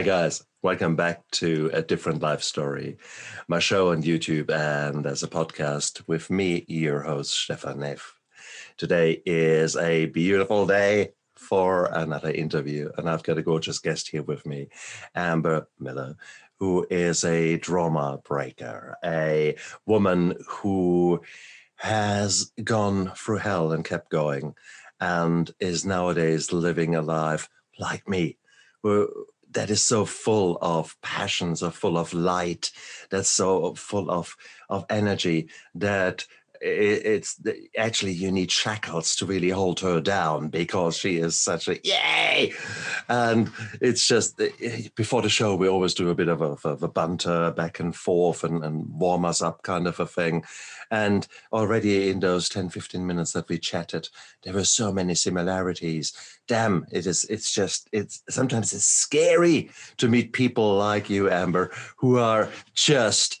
Hi, 0.00 0.06
guys. 0.06 0.42
Welcome 0.62 0.96
back 0.96 1.30
to 1.32 1.68
A 1.74 1.82
Different 1.82 2.22
Life 2.22 2.42
Story, 2.42 2.96
my 3.48 3.58
show 3.58 3.90
on 3.90 4.02
YouTube 4.02 4.48
and 4.48 5.04
as 5.04 5.22
a 5.22 5.28
podcast 5.28 6.00
with 6.08 6.30
me, 6.30 6.64
your 6.68 7.02
host, 7.02 7.34
Stefan 7.34 7.80
Neff. 7.80 8.14
Today 8.78 9.20
is 9.26 9.76
a 9.76 10.06
beautiful 10.06 10.66
day 10.66 11.10
for 11.34 11.90
another 11.92 12.30
interview, 12.30 12.90
and 12.96 13.10
I've 13.10 13.22
got 13.22 13.36
a 13.36 13.42
gorgeous 13.42 13.78
guest 13.78 14.08
here 14.08 14.22
with 14.22 14.46
me, 14.46 14.68
Amber 15.14 15.68
Miller, 15.78 16.16
who 16.58 16.86
is 16.88 17.22
a 17.22 17.58
drama 17.58 18.20
breaker, 18.24 18.96
a 19.04 19.54
woman 19.84 20.34
who 20.48 21.20
has 21.74 22.52
gone 22.64 23.12
through 23.14 23.36
hell 23.36 23.72
and 23.72 23.84
kept 23.84 24.08
going, 24.08 24.54
and 24.98 25.50
is 25.60 25.84
nowadays 25.84 26.54
living 26.54 26.94
a 26.94 27.02
life 27.02 27.50
like 27.78 28.08
me, 28.08 28.38
that 29.52 29.70
is 29.70 29.82
so 29.82 30.04
full 30.04 30.58
of 30.60 31.00
passion, 31.02 31.56
so 31.56 31.70
full 31.70 31.98
of 31.98 32.14
light, 32.14 32.70
that's 33.10 33.28
so 33.28 33.74
full 33.74 34.10
of 34.10 34.36
of 34.68 34.84
energy 34.88 35.48
that 35.74 36.26
it's 36.60 37.40
actually 37.78 38.12
you 38.12 38.30
need 38.30 38.50
shackles 38.50 39.16
to 39.16 39.26
really 39.26 39.48
hold 39.48 39.80
her 39.80 40.00
down 40.00 40.48
because 40.48 40.96
she 40.96 41.16
is 41.16 41.36
such 41.36 41.68
a 41.68 41.78
yay! 41.82 42.52
And 43.08 43.50
it's 43.80 44.06
just 44.06 44.40
eh, 44.40 44.88
before 44.94 45.22
the 45.22 45.28
show 45.28 45.54
we 45.56 45.68
always 45.68 45.94
do 45.94 46.10
a 46.10 46.14
bit 46.14 46.28
of 46.28 46.42
a, 46.42 46.56
of 46.68 46.82
a 46.82 46.88
banter 46.88 47.50
back 47.52 47.80
and 47.80 47.96
forth 47.96 48.44
and, 48.44 48.62
and 48.62 48.86
warm 48.90 49.24
us 49.24 49.40
up 49.40 49.62
kind 49.62 49.86
of 49.86 49.98
a 50.00 50.06
thing. 50.06 50.44
And 50.90 51.26
already 51.52 52.10
in 52.10 52.20
those 52.20 52.48
10 52.48 52.68
15 52.68 53.06
minutes 53.06 53.32
that 53.32 53.48
we 53.48 53.58
chatted 53.58 54.08
there 54.42 54.54
were 54.54 54.64
so 54.64 54.92
many 54.92 55.14
similarities. 55.14 56.12
Damn 56.46 56.84
it 56.92 57.06
is 57.06 57.24
it's 57.24 57.54
just 57.54 57.88
it's 57.92 58.22
sometimes 58.28 58.72
it's 58.72 58.84
scary 58.84 59.70
to 59.96 60.08
meet 60.08 60.32
people 60.32 60.76
like 60.76 61.08
you 61.08 61.30
amber 61.30 61.70
who 61.96 62.18
are 62.18 62.48
just 62.74 63.40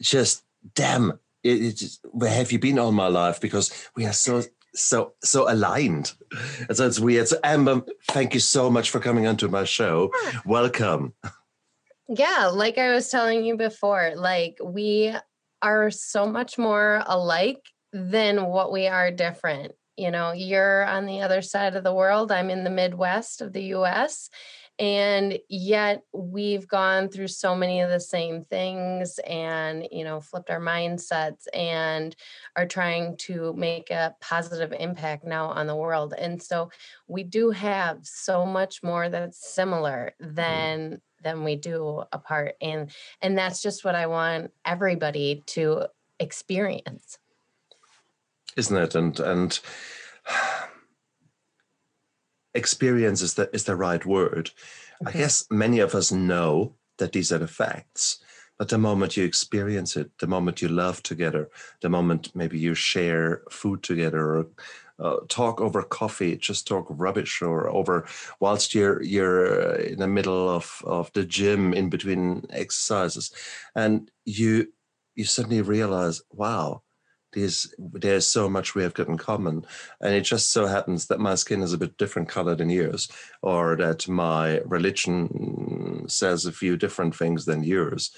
just 0.00 0.44
damn 0.74 1.18
it, 1.42 1.82
it, 1.82 1.98
where 2.10 2.30
have 2.30 2.52
you 2.52 2.58
been 2.58 2.78
all 2.78 2.92
my 2.92 3.08
life? 3.08 3.40
Because 3.40 3.72
we 3.96 4.06
are 4.06 4.12
so 4.12 4.42
so 4.74 5.12
so 5.22 5.50
aligned. 5.52 6.12
And 6.68 6.76
so 6.76 6.86
it's 6.86 7.00
weird. 7.00 7.28
So 7.28 7.38
Amber, 7.44 7.82
thank 8.08 8.34
you 8.34 8.40
so 8.40 8.70
much 8.70 8.90
for 8.90 9.00
coming 9.00 9.26
onto 9.26 9.48
my 9.48 9.64
show. 9.64 10.10
Welcome. 10.46 11.14
Yeah, 12.08 12.50
like 12.52 12.78
I 12.78 12.92
was 12.92 13.08
telling 13.08 13.44
you 13.44 13.56
before, 13.56 14.12
like 14.16 14.58
we 14.62 15.14
are 15.62 15.90
so 15.90 16.26
much 16.26 16.58
more 16.58 17.02
alike 17.06 17.64
than 17.92 18.46
what 18.46 18.72
we 18.72 18.86
are 18.86 19.10
different. 19.10 19.72
You 19.96 20.10
know, 20.10 20.32
you're 20.32 20.84
on 20.86 21.06
the 21.06 21.20
other 21.20 21.42
side 21.42 21.76
of 21.76 21.84
the 21.84 21.94
world. 21.94 22.32
I'm 22.32 22.50
in 22.50 22.64
the 22.64 22.70
Midwest 22.70 23.40
of 23.40 23.52
the 23.52 23.74
US 23.74 24.30
and 24.82 25.38
yet 25.48 26.02
we've 26.12 26.66
gone 26.66 27.08
through 27.08 27.28
so 27.28 27.54
many 27.54 27.80
of 27.80 27.88
the 27.88 28.00
same 28.00 28.42
things 28.42 29.20
and 29.20 29.86
you 29.92 30.02
know 30.02 30.20
flipped 30.20 30.50
our 30.50 30.60
mindsets 30.60 31.46
and 31.54 32.16
are 32.56 32.66
trying 32.66 33.16
to 33.16 33.52
make 33.52 33.90
a 33.90 34.12
positive 34.20 34.74
impact 34.78 35.24
now 35.24 35.46
on 35.46 35.68
the 35.68 35.76
world 35.76 36.14
and 36.18 36.42
so 36.42 36.68
we 37.06 37.22
do 37.22 37.50
have 37.50 38.00
so 38.02 38.44
much 38.44 38.82
more 38.82 39.08
that's 39.08 39.54
similar 39.54 40.14
mm-hmm. 40.20 40.34
than 40.34 41.00
than 41.22 41.44
we 41.44 41.54
do 41.54 42.02
apart 42.10 42.56
and 42.60 42.90
and 43.22 43.38
that's 43.38 43.62
just 43.62 43.84
what 43.84 43.94
i 43.94 44.08
want 44.08 44.50
everybody 44.64 45.44
to 45.46 45.86
experience 46.18 47.18
isn't 48.56 48.76
it 48.76 48.96
and 48.96 49.20
and 49.20 49.60
experience 52.54 53.22
is 53.22 53.34
the, 53.34 53.50
is 53.52 53.64
the 53.64 53.76
right 53.76 54.04
word. 54.04 54.50
Okay. 55.02 55.18
I 55.18 55.22
guess 55.22 55.46
many 55.50 55.80
of 55.80 55.94
us 55.94 56.12
know 56.12 56.74
that 56.98 57.12
these 57.12 57.32
are 57.32 57.38
the 57.38 57.48
facts, 57.48 58.22
but 58.58 58.68
the 58.68 58.78
moment 58.78 59.16
you 59.16 59.24
experience 59.24 59.96
it, 59.96 60.10
the 60.18 60.26
moment 60.26 60.62
you 60.62 60.68
love 60.68 61.02
together, 61.02 61.50
the 61.80 61.88
moment 61.88 62.34
maybe 62.34 62.58
you 62.58 62.74
share 62.74 63.42
food 63.50 63.82
together 63.82 64.36
or 64.36 64.46
uh, 64.98 65.16
talk 65.28 65.60
over 65.60 65.82
coffee, 65.82 66.36
just 66.36 66.68
talk 66.68 66.86
rubbish 66.88 67.42
or 67.42 67.68
over 67.68 68.06
whilst 68.38 68.74
you're 68.74 69.02
you're 69.02 69.74
in 69.74 69.98
the 69.98 70.06
middle 70.06 70.48
of, 70.48 70.80
of 70.84 71.12
the 71.12 71.24
gym 71.24 71.74
in 71.74 71.88
between 71.88 72.46
exercises, 72.50 73.32
and 73.74 74.10
you 74.24 74.68
you 75.16 75.24
suddenly 75.24 75.62
realize, 75.62 76.22
wow, 76.30 76.82
there's 77.32 77.74
there's 77.78 78.26
so 78.26 78.48
much 78.48 78.74
we 78.74 78.82
have 78.82 78.94
got 78.94 79.08
in 79.08 79.18
common. 79.18 79.64
And 80.00 80.14
it 80.14 80.22
just 80.22 80.50
so 80.50 80.66
happens 80.66 81.06
that 81.06 81.20
my 81.20 81.34
skin 81.34 81.62
is 81.62 81.72
a 81.72 81.78
bit 81.78 81.96
different 81.96 82.28
color 82.28 82.54
than 82.54 82.70
yours 82.70 83.08
or 83.42 83.76
that 83.76 84.08
my 84.08 84.60
religion 84.60 86.04
says 86.08 86.46
a 86.46 86.52
few 86.52 86.76
different 86.76 87.14
things 87.14 87.44
than 87.44 87.64
yours. 87.64 88.10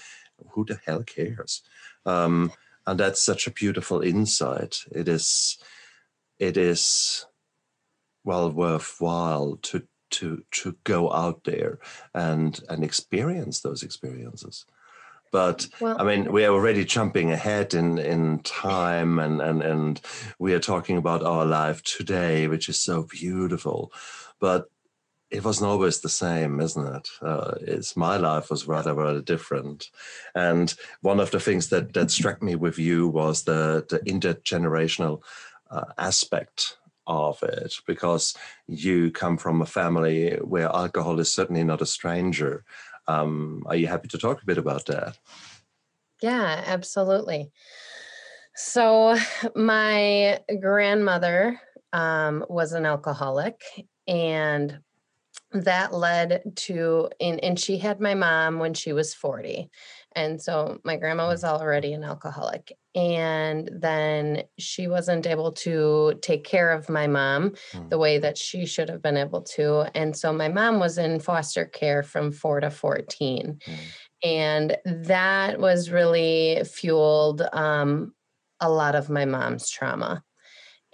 Who 0.51 0.65
the 0.65 0.79
hell 0.85 1.03
cares? 1.03 1.61
Um, 2.05 2.51
and 2.85 2.99
that's 2.99 3.21
such 3.21 3.47
a 3.47 3.51
beautiful 3.51 4.01
insight. 4.01 4.83
It 4.91 5.07
is 5.07 5.57
it 6.39 6.57
is 6.57 7.25
well 8.23 8.51
worthwhile 8.51 9.57
to 9.63 9.83
to 10.11 10.43
to 10.51 10.75
go 10.83 11.11
out 11.11 11.43
there 11.45 11.79
and 12.13 12.61
and 12.69 12.83
experience 12.83 13.61
those 13.61 13.81
experiences 13.81 14.65
but 15.35 15.67
well, 15.81 15.99
I 15.99 16.03
mean, 16.05 16.31
we 16.31 16.45
are 16.45 16.53
already 16.53 16.85
jumping 16.85 17.29
ahead 17.29 17.73
in, 17.73 17.97
in 17.97 18.39
time 18.39 19.19
and, 19.19 19.41
and, 19.41 19.61
and 19.61 20.01
we 20.39 20.53
are 20.53 20.61
talking 20.61 20.95
about 20.95 21.23
our 21.23 21.45
life 21.45 21.83
today, 21.83 22.47
which 22.47 22.69
is 22.69 22.79
so 22.79 23.03
beautiful. 23.03 23.91
But 24.39 24.69
it 25.29 25.43
wasn't 25.43 25.69
always 25.69 25.99
the 25.99 26.07
same, 26.07 26.61
isn't 26.61 26.95
it? 26.95 27.09
Uh, 27.21 27.55
it's 27.59 27.97
my 27.97 28.15
life 28.15 28.49
was 28.49 28.65
rather 28.65 28.93
rather 28.93 29.21
different, 29.21 29.89
and 30.35 30.73
one 31.01 31.19
of 31.19 31.31
the 31.31 31.41
things 31.41 31.67
that 31.67 31.93
that 31.93 32.11
struck 32.11 32.41
me 32.41 32.55
with 32.55 32.79
you 32.79 33.09
was 33.09 33.43
the 33.43 33.85
the 33.89 33.99
intergenerational 34.13 35.21
uh, 35.69 35.91
aspect 35.97 36.77
of 37.07 37.43
it, 37.43 37.73
because 37.85 38.35
you 38.67 39.11
come 39.11 39.37
from 39.37 39.61
a 39.61 39.65
family 39.65 40.37
where 40.37 40.69
alcohol 40.69 41.19
is 41.19 41.33
certainly 41.33 41.63
not 41.63 41.81
a 41.81 41.85
stranger, 41.85 42.63
um, 43.07 43.63
are 43.67 43.75
you 43.75 43.87
happy 43.87 44.07
to 44.09 44.17
talk 44.17 44.41
a 44.41 44.45
bit 44.45 44.57
about 44.57 44.85
that? 44.87 45.17
Yeah, 46.21 46.63
absolutely. 46.65 47.51
So, 48.55 49.17
my 49.55 50.39
grandmother 50.61 51.59
um, 51.91 52.45
was 52.49 52.73
an 52.73 52.85
alcoholic, 52.85 53.61
and 54.07 54.79
that 55.51 55.93
led 55.93 56.41
to 56.55 57.09
and, 57.19 57.41
and 57.43 57.59
she 57.59 57.77
had 57.77 57.99
my 57.99 58.13
mom 58.13 58.59
when 58.59 58.73
she 58.73 58.93
was 58.93 59.13
40 59.13 59.69
and 60.15 60.41
so 60.41 60.79
my 60.83 60.95
grandma 60.95 61.27
was 61.27 61.43
already 61.43 61.93
an 61.93 62.03
alcoholic 62.03 62.71
and 62.93 63.69
then 63.73 64.43
she 64.57 64.87
wasn't 64.87 65.27
able 65.27 65.51
to 65.51 66.13
take 66.21 66.43
care 66.43 66.71
of 66.71 66.89
my 66.89 67.07
mom 67.07 67.51
mm. 67.71 67.89
the 67.89 67.97
way 67.97 68.17
that 68.17 68.37
she 68.37 68.65
should 68.65 68.89
have 68.89 69.01
been 69.01 69.17
able 69.17 69.41
to 69.41 69.89
and 69.95 70.15
so 70.15 70.31
my 70.31 70.47
mom 70.47 70.79
was 70.79 70.97
in 70.97 71.19
foster 71.19 71.65
care 71.65 72.03
from 72.03 72.31
4 72.31 72.61
to 72.61 72.69
14 72.69 73.59
mm. 73.65 73.77
and 74.23 74.77
that 74.85 75.59
was 75.59 75.91
really 75.91 76.61
fueled 76.65 77.41
um, 77.53 78.13
a 78.59 78.69
lot 78.69 78.95
of 78.95 79.09
my 79.09 79.25
mom's 79.25 79.69
trauma 79.69 80.23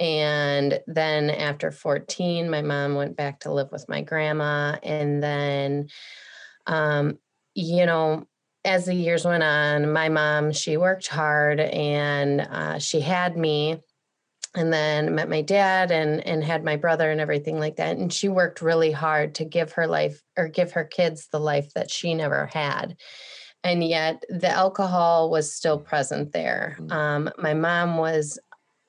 and 0.02 0.80
then 0.88 1.30
after 1.30 1.70
14, 1.70 2.50
my 2.50 2.64
mom 2.64 2.96
went 2.96 3.16
back 3.16 3.42
to 3.42 3.54
live 3.54 3.72
with 3.72 3.88
my 3.88 4.02
grandma. 4.02 4.78
And 4.82 5.22
then, 5.22 5.90
um, 6.66 7.20
you 7.54 7.86
know, 7.86 8.26
as 8.64 8.86
the 8.86 8.94
years 8.94 9.26
went 9.26 9.44
on, 9.44 9.92
my 9.92 10.10
mom, 10.10 10.52
she 10.52 10.78
worked 10.78 11.08
hard 11.08 11.60
and 11.60 12.42
uh, 12.42 12.80
she 12.80 13.02
had 13.02 13.36
me 13.36 13.82
and 14.56 14.72
then 14.72 15.16
met 15.16 15.30
my 15.30 15.42
dad 15.42 15.92
and 15.92 16.26
and 16.28 16.44
had 16.44 16.64
my 16.64 16.76
brother 16.76 17.10
and 17.10 17.22
everything 17.22 17.58
like 17.58 17.78
that 17.78 17.98
and 17.98 18.12
she 18.12 18.28
worked 18.28 18.62
really 18.62 18.92
hard 18.92 19.34
to 19.36 19.46
give 19.46 19.72
her 19.72 19.88
life 19.88 20.22
or 20.38 20.50
give 20.50 20.74
her 20.74 20.84
kids 20.84 21.28
the 21.28 21.40
life 21.40 21.74
that 21.74 21.90
she 21.90 22.14
never 22.14 22.48
had 22.48 22.98
and 23.64 23.82
yet 23.82 24.22
the 24.30 24.50
alcohol 24.50 25.30
was 25.30 25.54
still 25.54 25.80
present 25.80 26.34
there 26.34 26.76
mm. 26.82 26.92
um, 26.92 27.30
my 27.38 27.54
mom 27.54 27.98
was 27.98 28.38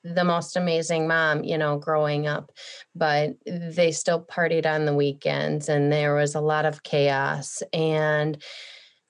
the 0.03 0.23
most 0.23 0.57
amazing 0.57 1.07
mom, 1.07 1.43
you 1.43 1.57
know, 1.57 1.77
growing 1.77 2.27
up, 2.27 2.51
but 2.93 3.31
they 3.45 3.91
still 3.91 4.21
partied 4.21 4.65
on 4.65 4.85
the 4.85 4.93
weekends 4.93 5.69
and 5.69 5.91
there 5.91 6.13
was 6.13 6.35
a 6.35 6.41
lot 6.41 6.65
of 6.65 6.83
chaos. 6.83 7.63
And 7.71 8.41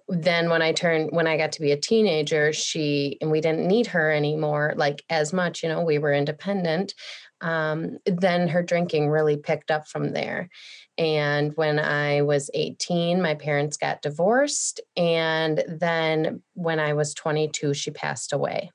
then 0.08 0.50
when 0.50 0.62
I 0.62 0.74
turned, 0.74 1.12
when 1.12 1.28
I 1.28 1.38
got 1.38 1.54
to 1.54 1.62
be 1.62 1.72
a 1.72 1.78
teenager, 1.78 2.52
she, 2.54 3.18
and 3.22 3.32
we 3.32 3.42
didn't 3.42 3.68
need 3.68 3.88
her 3.88 4.12
anymore, 4.12 4.74
like 4.76 5.04
as 5.10 5.34
much, 5.34 5.64
you 5.64 5.70
know, 5.70 5.82
we 5.82 5.98
were 5.98 6.14
independent. 6.14 6.94
Um, 7.42 7.98
then 8.06 8.48
her 8.50 8.64
drinking 8.64 9.10
really 9.10 9.38
picked 9.38 9.72
up 9.72 9.88
from 9.88 10.14
there. 10.14 10.50
And 10.98 11.54
when 11.56 11.80
I 11.80 12.22
was 12.22 12.50
18, 12.54 13.22
my 13.22 13.36
parents 13.36 13.78
got 13.78 14.02
divorced. 14.02 14.82
And 14.96 15.64
then 15.68 16.42
when 16.54 16.80
I 16.80 16.94
was 16.94 17.14
22, 17.14 17.74
she 17.74 17.92
passed 17.92 18.34
away 18.34 18.72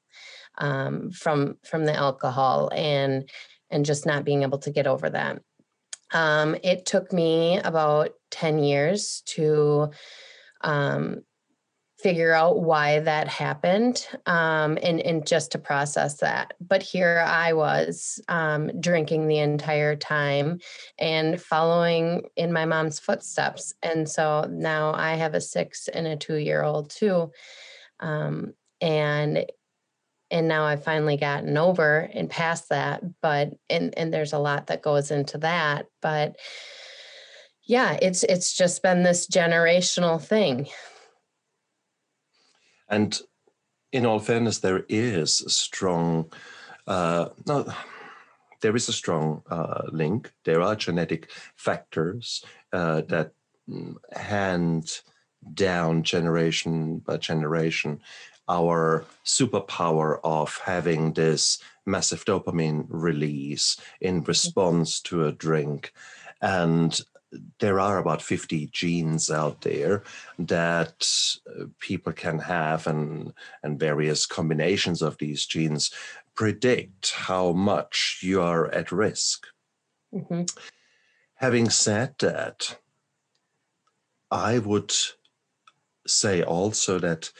um, 0.59 1.11
from 1.11 1.57
from 1.65 1.85
the 1.85 1.95
alcohol 1.95 2.71
and 2.75 3.29
and 3.71 3.85
just 3.85 4.07
not 4.07 4.25
being 4.25 4.43
able 4.43 4.59
to 4.59 4.71
get 4.71 4.87
over 4.87 5.09
that 5.11 5.41
Um, 6.13 6.57
it 6.63 6.87
took 6.87 7.13
me 7.13 7.59
about 7.59 8.11
10 8.31 8.59
years 8.59 9.23
to 9.27 9.91
um, 10.63 11.23
figure 11.99 12.33
out 12.33 12.61
why 12.61 13.01
that 13.01 13.27
happened 13.27 14.07
um, 14.27 14.79
and, 14.83 15.01
and 15.01 15.27
just 15.27 15.53
to 15.53 15.59
process 15.59 16.19
that. 16.19 16.55
But 16.61 16.81
here 16.83 17.25
I 17.27 17.53
was 17.55 18.21
um, 18.29 18.71
drinking 18.81 19.27
the 19.27 19.39
entire 19.39 19.97
time 19.97 20.61
and 20.99 21.41
following 21.43 22.29
in 22.37 22.53
my 22.53 22.67
mom's 22.67 23.01
footsteps. 23.01 23.75
And 23.83 24.09
so 24.09 24.49
now 24.49 24.93
I 24.95 25.15
have 25.15 25.35
a 25.35 25.41
six 25.41 25.89
and 25.89 26.07
a 26.07 26.17
two 26.17 26.37
year 26.37 26.63
old 26.63 26.91
too. 26.91 27.33
Um, 27.99 28.55
and 28.81 29.45
and 30.31 30.47
now 30.47 30.65
I've 30.65 30.85
finally 30.85 31.17
gotten 31.17 31.57
over 31.57 32.01
and 32.13 32.29
past 32.29 32.69
that. 32.69 33.03
But 33.23 33.55
and 33.71 33.97
and 33.97 34.13
there's 34.13 34.35
a 34.35 34.39
lot 34.39 34.69
that 34.69 34.83
goes 34.83 35.11
into 35.11 35.39
that. 35.39 35.87
But 36.01 36.37
yeah, 37.69 37.97
it's 38.03 38.25
it's 38.25 38.53
just 38.53 38.83
been 38.83 39.05
this 39.05 39.29
generational 39.29 40.21
thing 40.21 40.67
and 42.89 43.21
in 43.93 44.07
all 44.07 44.19
fairness, 44.19 44.59
there 44.59 44.85
is 44.89 45.41
a 45.43 45.51
strong, 45.51 46.31
uh, 46.87 47.29
no, 47.47 47.71
there 48.61 48.75
is 48.77 48.89
a 48.89 48.93
strong 48.93 49.43
uh, 49.51 49.83
link. 49.93 50.33
There 50.45 50.61
are 50.61 50.75
genetic 50.75 51.31
factors 51.57 52.45
uh, 52.73 53.03
that 53.09 53.33
hand 54.13 55.01
down 55.55 56.03
generation 56.03 56.99
by 56.99 57.17
generation 57.19 58.01
our 58.51 59.05
superpower 59.27 60.19
of 60.25 60.59
having 60.65 61.13
this 61.13 61.59
massive 61.85 62.25
dopamine 62.25 62.87
release 62.89 63.77
in 64.01 64.23
response 64.25 65.01
to 65.01 65.27
a 65.27 65.33
drink. 65.33 65.93
And 66.41 66.99
there 67.59 67.79
are 67.79 67.99
about 67.99 68.23
50 68.23 68.69
genes 68.69 69.31
out 69.31 69.61
there 69.61 70.03
that 70.39 71.07
uh, 71.49 71.65
people 71.79 72.13
can 72.13 72.39
have 72.39 72.87
and 72.87 73.33
and 73.63 73.79
various 73.79 74.27
combinations 74.27 75.03
of 75.03 75.19
these 75.19 75.45
genes 75.45 75.91
predict 76.35 77.13
how 77.13 77.53
much 77.53 78.21
you 78.23 78.41
are 78.41 78.73
at 78.73 78.93
risk 78.93 79.47
mm-hmm. 80.15 80.43
having 81.35 81.69
said 81.69 82.15
that 82.19 82.79
i 84.31 84.59
would 84.59 84.93
say 86.07 86.43
also 86.43 86.99
that 86.99 87.31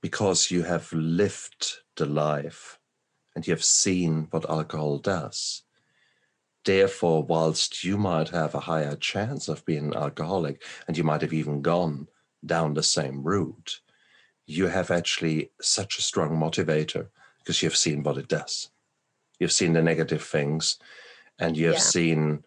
because 0.00 0.50
you 0.50 0.62
have 0.62 0.92
lived 0.92 1.78
the 1.96 2.06
life 2.06 2.78
and 3.34 3.46
you 3.46 3.52
have 3.52 3.64
seen 3.64 4.28
what 4.30 4.48
alcohol 4.48 4.98
does 4.98 5.63
Therefore, 6.64 7.22
whilst 7.22 7.84
you 7.84 7.98
might 7.98 8.30
have 8.30 8.54
a 8.54 8.60
higher 8.60 8.96
chance 8.96 9.48
of 9.48 9.64
being 9.66 9.88
an 9.88 9.94
alcoholic 9.94 10.62
and 10.88 10.96
you 10.96 11.04
might 11.04 11.20
have 11.20 11.32
even 11.32 11.60
gone 11.60 12.08
down 12.44 12.74
the 12.74 12.82
same 12.82 13.22
route, 13.22 13.80
you 14.46 14.68
have 14.68 14.90
actually 14.90 15.50
such 15.60 15.98
a 15.98 16.02
strong 16.02 16.30
motivator 16.30 17.08
because 17.38 17.62
you've 17.62 17.76
seen 17.76 18.02
what 18.02 18.16
it 18.16 18.28
does. 18.28 18.70
You've 19.38 19.52
seen 19.52 19.74
the 19.74 19.82
negative 19.82 20.22
things 20.22 20.78
and 21.38 21.56
you 21.56 21.66
have 21.66 21.74
yeah. 21.74 21.80
seen, 21.80 22.44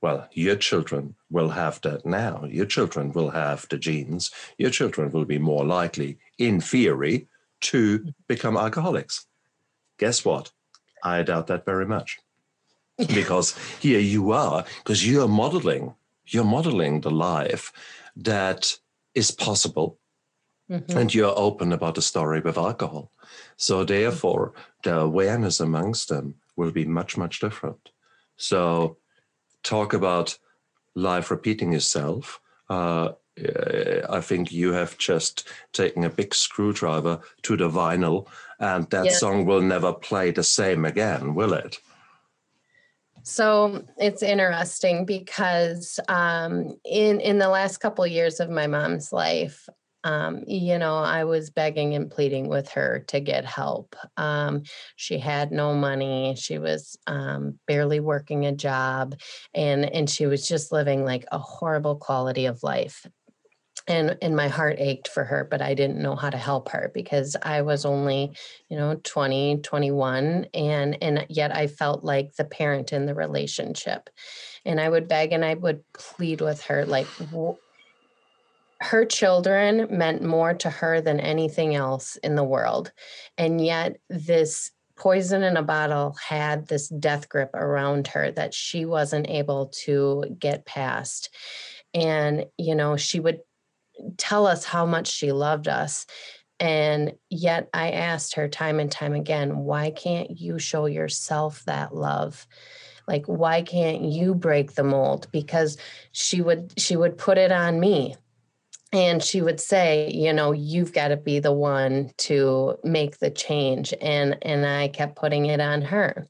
well, 0.00 0.28
your 0.32 0.56
children 0.56 1.14
will 1.30 1.50
have 1.50 1.80
that 1.82 2.04
now. 2.04 2.44
Your 2.44 2.66
children 2.66 3.12
will 3.12 3.30
have 3.30 3.68
the 3.68 3.78
genes. 3.78 4.32
Your 4.58 4.70
children 4.70 5.12
will 5.12 5.24
be 5.24 5.38
more 5.38 5.64
likely, 5.64 6.18
in 6.38 6.60
theory, 6.60 7.28
to 7.62 8.12
become 8.26 8.56
alcoholics. 8.56 9.26
Guess 9.98 10.24
what? 10.24 10.50
I 11.04 11.22
doubt 11.22 11.46
that 11.48 11.64
very 11.64 11.86
much 11.86 12.18
because 12.98 13.56
here 13.80 14.00
you 14.00 14.32
are, 14.32 14.64
because 14.78 15.06
you're 15.08 15.28
modeling, 15.28 15.94
you're 16.26 16.44
modeling 16.44 17.00
the 17.00 17.10
life 17.10 17.72
that 18.16 18.78
is 19.14 19.30
possible. 19.30 19.98
Mm-hmm. 20.70 20.96
And 20.96 21.12
you're 21.12 21.34
open 21.36 21.72
about 21.72 21.96
the 21.96 22.02
story 22.02 22.40
with 22.40 22.56
alcohol. 22.56 23.10
So 23.56 23.84
therefore, 23.84 24.52
the 24.84 25.00
awareness 25.00 25.60
amongst 25.60 26.08
them 26.08 26.36
will 26.56 26.70
be 26.70 26.86
much, 26.86 27.18
much 27.18 27.40
different. 27.40 27.90
So 28.36 28.96
talk 29.62 29.92
about 29.92 30.38
life 30.94 31.30
repeating 31.30 31.74
itself. 31.74 32.40
Uh, 32.70 33.10
I 34.08 34.20
think 34.20 34.52
you 34.52 34.72
have 34.72 34.96
just 34.98 35.48
taken 35.72 36.04
a 36.04 36.10
big 36.10 36.34
screwdriver 36.34 37.20
to 37.42 37.56
the 37.56 37.68
vinyl, 37.68 38.26
and 38.58 38.88
that 38.90 39.06
yeah. 39.06 39.12
song 39.12 39.44
will 39.44 39.62
never 39.62 39.92
play 39.92 40.30
the 40.30 40.44
same 40.44 40.84
again, 40.84 41.34
will 41.34 41.52
it? 41.52 41.78
So 43.22 43.84
it's 43.98 44.22
interesting 44.22 45.04
because 45.04 46.00
um, 46.08 46.76
in 46.84 47.20
in 47.20 47.38
the 47.38 47.48
last 47.48 47.78
couple 47.78 48.04
of 48.04 48.10
years 48.10 48.40
of 48.40 48.50
my 48.50 48.66
mom's 48.66 49.12
life, 49.12 49.68
um, 50.04 50.42
you 50.48 50.78
know, 50.78 50.96
I 50.96 51.24
was 51.24 51.50
begging 51.50 51.94
and 51.94 52.10
pleading 52.10 52.48
with 52.48 52.68
her 52.70 53.04
to 53.08 53.20
get 53.20 53.44
help. 53.44 53.94
Um, 54.16 54.62
she 54.96 55.18
had 55.18 55.52
no 55.52 55.74
money. 55.74 56.34
She 56.36 56.58
was 56.58 56.98
um, 57.06 57.60
barely 57.68 58.00
working 58.00 58.46
a 58.46 58.52
job, 58.52 59.14
and 59.54 59.84
and 59.84 60.10
she 60.10 60.26
was 60.26 60.48
just 60.48 60.72
living 60.72 61.04
like 61.04 61.24
a 61.30 61.38
horrible 61.38 61.96
quality 61.96 62.46
of 62.46 62.62
life 62.64 63.06
and 63.88 64.16
and 64.22 64.36
my 64.36 64.48
heart 64.48 64.76
ached 64.78 65.08
for 65.08 65.24
her 65.24 65.46
but 65.50 65.60
i 65.60 65.74
didn't 65.74 66.02
know 66.02 66.14
how 66.14 66.30
to 66.30 66.36
help 66.36 66.68
her 66.68 66.90
because 66.94 67.36
i 67.42 67.62
was 67.62 67.84
only 67.84 68.32
you 68.68 68.76
know 68.76 69.00
20 69.02 69.58
21 69.62 70.46
and 70.54 71.02
and 71.02 71.26
yet 71.28 71.54
i 71.54 71.66
felt 71.66 72.04
like 72.04 72.34
the 72.36 72.44
parent 72.44 72.92
in 72.92 73.06
the 73.06 73.14
relationship. 73.14 74.08
And 74.64 74.80
i 74.80 74.88
would 74.88 75.08
beg 75.08 75.32
and 75.32 75.44
i 75.44 75.54
would 75.54 75.82
plead 75.92 76.40
with 76.40 76.62
her 76.62 76.86
like 76.86 77.08
her 78.80 79.04
children 79.04 79.86
meant 79.90 80.22
more 80.22 80.54
to 80.54 80.70
her 80.70 81.00
than 81.00 81.20
anything 81.20 81.74
else 81.74 82.16
in 82.16 82.36
the 82.36 82.44
world 82.44 82.92
and 83.36 83.64
yet 83.64 83.96
this 84.08 84.70
poison 84.96 85.42
in 85.42 85.56
a 85.56 85.62
bottle 85.62 86.14
had 86.28 86.68
this 86.68 86.88
death 86.88 87.28
grip 87.28 87.52
around 87.54 88.06
her 88.08 88.30
that 88.30 88.54
she 88.54 88.84
wasn't 88.84 89.28
able 89.28 89.66
to 89.66 90.24
get 90.38 90.66
past. 90.66 91.30
And 91.94 92.46
you 92.56 92.74
know 92.74 92.96
she 92.96 93.18
would 93.18 93.40
tell 94.16 94.46
us 94.46 94.64
how 94.64 94.86
much 94.86 95.08
she 95.08 95.32
loved 95.32 95.68
us. 95.68 96.06
And 96.60 97.14
yet 97.28 97.68
I 97.74 97.90
asked 97.90 98.34
her 98.34 98.48
time 98.48 98.78
and 98.78 98.90
time 98.90 99.14
again, 99.14 99.58
why 99.58 99.90
can't 99.90 100.30
you 100.30 100.58
show 100.58 100.86
yourself 100.86 101.64
that 101.66 101.94
love? 101.94 102.46
Like 103.08 103.26
why 103.26 103.62
can't 103.62 104.02
you 104.02 104.34
break 104.34 104.74
the 104.74 104.84
mold? 104.84 105.26
Because 105.32 105.76
she 106.12 106.40
would 106.40 106.72
she 106.78 106.96
would 106.96 107.18
put 107.18 107.38
it 107.38 107.52
on 107.52 107.80
me. 107.80 108.16
And 108.92 109.22
she 109.22 109.40
would 109.40 109.58
say, 109.58 110.10
you 110.12 110.32
know, 110.34 110.52
you've 110.52 110.92
got 110.92 111.08
to 111.08 111.16
be 111.16 111.38
the 111.38 111.52
one 111.52 112.10
to 112.18 112.76
make 112.84 113.18
the 113.18 113.30
change. 113.30 113.94
And 114.00 114.38
and 114.42 114.66
I 114.66 114.88
kept 114.88 115.16
putting 115.16 115.46
it 115.46 115.60
on 115.60 115.82
her. 115.82 116.28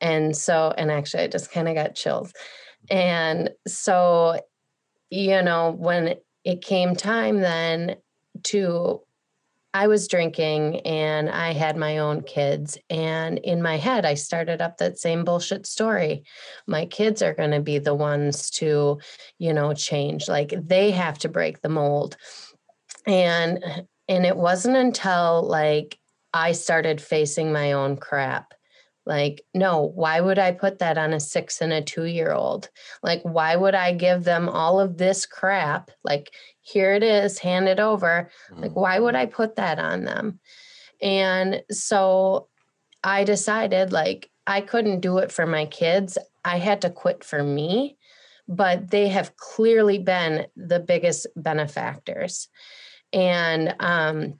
And 0.00 0.36
so, 0.36 0.74
and 0.76 0.90
actually 0.90 1.22
I 1.22 1.28
just 1.28 1.52
kind 1.52 1.68
of 1.68 1.76
got 1.76 1.94
chills. 1.94 2.32
And 2.90 3.50
so, 3.68 4.40
you 5.10 5.40
know, 5.42 5.70
when 5.70 6.16
it 6.44 6.62
came 6.62 6.94
time 6.94 7.40
then 7.40 7.96
to 8.44 9.00
I 9.74 9.86
was 9.86 10.06
drinking 10.06 10.80
and 10.80 11.30
I 11.30 11.52
had 11.52 11.78
my 11.78 11.98
own 11.98 12.22
kids. 12.22 12.76
And 12.90 13.38
in 13.38 13.62
my 13.62 13.78
head, 13.78 14.04
I 14.04 14.14
started 14.14 14.60
up 14.60 14.76
that 14.78 14.98
same 14.98 15.24
bullshit 15.24 15.66
story. 15.66 16.24
My 16.66 16.84
kids 16.84 17.22
are 17.22 17.32
going 17.32 17.52
to 17.52 17.60
be 17.60 17.78
the 17.78 17.94
ones 17.94 18.50
to, 18.50 19.00
you 19.38 19.54
know, 19.54 19.72
change. 19.72 20.28
Like 20.28 20.52
they 20.62 20.90
have 20.90 21.18
to 21.20 21.30
break 21.30 21.62
the 21.62 21.70
mold. 21.70 22.16
And 23.06 23.64
and 24.08 24.26
it 24.26 24.36
wasn't 24.36 24.76
until 24.76 25.42
like 25.42 25.98
I 26.34 26.52
started 26.52 27.00
facing 27.00 27.52
my 27.52 27.72
own 27.72 27.96
crap 27.96 28.52
like, 29.04 29.42
no, 29.52 29.82
why 29.94 30.20
would 30.20 30.38
I 30.38 30.52
put 30.52 30.78
that 30.78 30.96
on 30.96 31.12
a 31.12 31.20
six 31.20 31.60
and 31.60 31.72
a 31.72 31.82
two 31.82 32.04
year 32.04 32.32
old? 32.32 32.68
Like, 33.02 33.22
why 33.22 33.56
would 33.56 33.74
I 33.74 33.92
give 33.92 34.24
them 34.24 34.48
all 34.48 34.78
of 34.78 34.98
this 34.98 35.26
crap? 35.26 35.90
Like, 36.04 36.32
here 36.60 36.94
it 36.94 37.02
is, 37.02 37.38
hand 37.38 37.68
it 37.68 37.80
over. 37.80 38.30
Like, 38.52 38.76
why 38.76 38.98
would 38.98 39.16
I 39.16 39.26
put 39.26 39.56
that 39.56 39.78
on 39.78 40.04
them? 40.04 40.38
And 41.00 41.62
so 41.70 42.48
I 43.02 43.24
decided, 43.24 43.92
like, 43.92 44.30
I 44.46 44.60
couldn't 44.60 45.00
do 45.00 45.18
it 45.18 45.32
for 45.32 45.46
my 45.46 45.66
kids. 45.66 46.16
I 46.44 46.58
had 46.58 46.82
to 46.82 46.90
quit 46.90 47.24
for 47.24 47.42
me, 47.42 47.96
but 48.46 48.90
they 48.90 49.08
have 49.08 49.36
clearly 49.36 49.98
been 49.98 50.46
the 50.56 50.78
biggest 50.78 51.26
benefactors. 51.34 52.48
And, 53.12 53.74
um, 53.80 54.38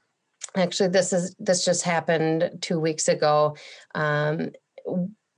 actually 0.56 0.88
this 0.88 1.12
is 1.12 1.34
this 1.38 1.64
just 1.64 1.82
happened 1.82 2.58
two 2.60 2.78
weeks 2.80 3.08
ago. 3.08 3.56
Um, 3.94 4.50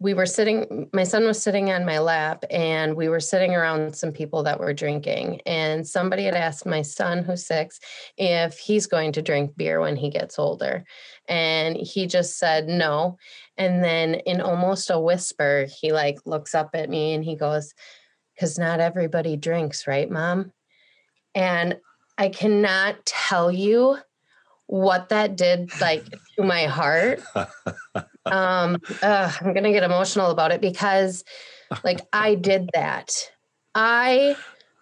we 0.01 0.13
were 0.13 0.27
sitting 0.27 0.89
my 0.93 1.05
son 1.05 1.25
was 1.25 1.43
sitting 1.43 1.71
on 1.71 1.87
my 1.87 1.99
lap 1.99 2.45
and 2.51 2.95
we 2.95 3.09
were 3.09 3.21
sitting 3.21 3.55
around 3.55 3.97
some 3.97 4.13
people 4.13 4.43
that 4.43 4.59
were 4.59 4.75
drinking 4.75 5.41
and 5.47 5.87
somebody 5.87 6.25
had 6.25 6.35
asked 6.35 6.67
my 6.67 6.83
son 6.83 7.23
who's 7.23 7.47
6 7.47 7.79
if 8.19 8.59
he's 8.59 8.87
going 8.87 9.13
to 9.13 9.23
drink 9.23 9.57
beer 9.57 9.81
when 9.81 9.97
he 9.97 10.11
gets 10.11 10.39
older 10.39 10.85
and 11.29 11.77
he 11.77 12.07
just 12.07 12.39
said 12.39 12.67
no 12.67 13.17
and 13.57 13.85
then 13.85 14.15
in 14.15 14.41
almost 14.41 14.91
a 14.91 15.01
whisper 15.01 15.67
he 15.81 15.93
like 15.93 16.19
looks 16.27 16.55
up 16.55 16.71
at 16.75 16.91
me 16.91 17.15
and 17.15 17.25
he 17.25 17.37
goes 17.37 17.73
cuz 18.39 18.59
not 18.59 18.81
everybody 18.81 19.37
drinks 19.37 19.87
right 19.87 20.11
mom? 20.11 20.53
And 21.35 21.79
i 22.19 22.29
cannot 22.29 23.07
tell 23.07 23.51
you 23.51 23.99
what 24.75 25.11
that 25.11 25.37
did 25.37 25.71
like 25.81 26.05
to 26.37 26.43
my 26.43 26.65
heart. 26.67 27.23
Um 28.27 28.79
uh, 29.03 29.31
i'm 29.43 29.53
gonna 29.53 29.71
get 29.71 29.83
emotional 29.83 30.31
about 30.31 30.51
it 30.51 30.63
because 30.63 31.25
like 31.85 32.01
i 32.15 32.35
did 32.35 32.71
that. 32.73 33.31
I 33.75 34.37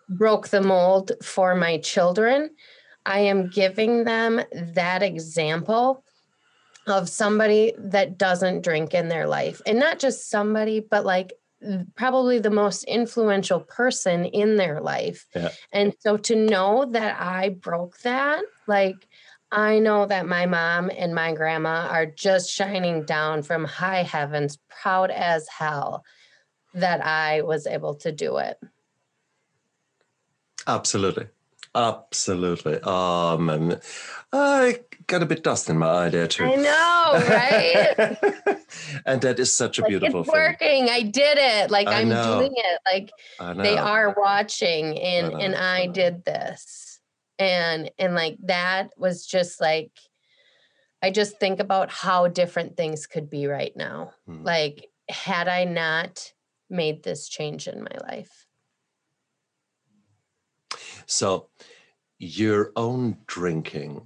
broke 0.09 0.49
the 0.49 0.61
mold 0.63 1.11
for 1.25 1.57
my 1.57 1.79
children. 1.79 2.51
I 3.05 3.19
am 3.19 3.51
giving 3.51 4.05
them 4.05 4.41
that 4.53 5.03
example 5.03 6.05
of 6.87 7.09
somebody 7.09 7.75
that 7.77 8.17
doesn't 8.17 8.63
drink 8.63 8.95
in 8.95 9.09
their 9.09 9.27
life. 9.27 9.61
And 9.67 9.81
not 9.81 9.99
just 9.99 10.31
somebody 10.31 10.79
but 10.79 11.05
like 11.05 11.33
probably 11.97 12.39
the 12.39 12.51
most 12.51 12.85
influential 12.85 13.59
person 13.59 14.25
in 14.27 14.57
their 14.57 14.81
life. 14.81 15.27
Yeah. 15.35 15.51
and 15.73 15.95
so 15.99 16.17
to 16.17 16.37
know 16.37 16.87
that 16.93 17.21
i 17.21 17.49
broke 17.49 17.99
that 18.03 18.45
like 18.69 19.09
I 19.53 19.81
know 19.81 20.07
that 20.07 20.27
my 20.27 20.47
mom 20.47 20.91
and 20.97 21.15
my 21.15 21.35
grandma 21.35 21.87
are 21.91 22.07
just 22.07 22.51
shining 22.51 23.05
down 23.05 23.43
from 23.43 23.65
high 23.67 24.03
heavens, 24.03 24.59
proud 24.71 25.11
as 25.11 25.47
hell 25.47 26.05
that 26.73 27.05
I 27.05 27.43
was 27.43 27.67
able 27.67 27.95
to 27.97 28.11
do 28.13 28.39
it. 28.39 28.59
Absolutely. 30.67 31.27
Absolutely. 31.75 32.81
Um, 32.81 33.51
and 33.51 33.81
I 34.33 34.81
got 35.07 35.23
a 35.23 35.27
bit 35.27 35.43
dust 35.43 35.69
in 35.69 35.79
my 35.79 36.07
eye 36.07 36.09
there 36.09 36.27
too. 36.27 36.45
I 36.45 36.57
know, 36.57 37.13
right? 37.29 38.59
and 39.07 39.21
that 39.21 39.39
is 39.39 39.55
such 39.55 39.79
a 39.79 39.83
like 39.83 39.89
beautiful 39.91 40.21
it's 40.21 40.31
thing. 40.31 40.41
working. 40.41 40.91
I 40.91 41.03
did 41.03 41.39
it. 41.39 41.71
Like 41.71 41.89
I 41.89 42.01
I'm 42.01 42.09
know. 42.09 42.39
doing 42.39 42.55
it. 42.55 42.81
Like 42.87 43.57
they 43.63 43.77
are 43.77 44.15
watching 44.17 44.99
and 44.99 45.31
know, 45.31 45.39
and 45.39 45.55
I 45.55 45.83
I 45.83 45.87
did 45.89 46.25
this. 46.25 46.92
And 47.43 47.91
and 47.99 48.15
like 48.15 48.39
that 48.45 48.91
was 48.97 49.27
just 49.27 49.61
like 49.61 49.91
I 51.03 51.11
just 51.11 51.41
think 51.41 51.59
about 51.59 51.91
how 51.91 52.29
different 52.29 52.77
things 52.77 53.07
could 53.07 53.29
be 53.29 53.47
right 53.47 53.77
now. 53.77 54.13
Hmm. 54.27 54.45
Like 54.45 54.89
had 55.09 55.49
I 55.49 55.65
not 55.65 56.33
made 56.71 57.03
this 57.03 57.29
change 57.29 57.67
in 57.67 57.83
my 57.83 57.97
life. 58.09 58.47
So, 61.07 61.49
your 62.19 62.73
own 62.77 63.19
drinking, 63.27 64.01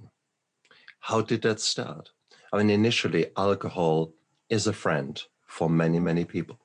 how 0.99 1.21
did 1.21 1.43
that 1.43 1.59
start? 1.59 2.09
I 2.51 2.57
mean, 2.57 2.69
initially, 2.69 3.27
alcohol 3.37 4.11
is 4.49 4.67
a 4.67 4.73
friend 4.73 5.21
for 5.45 5.69
many, 5.69 5.99
many 5.99 6.25
people. 6.25 6.59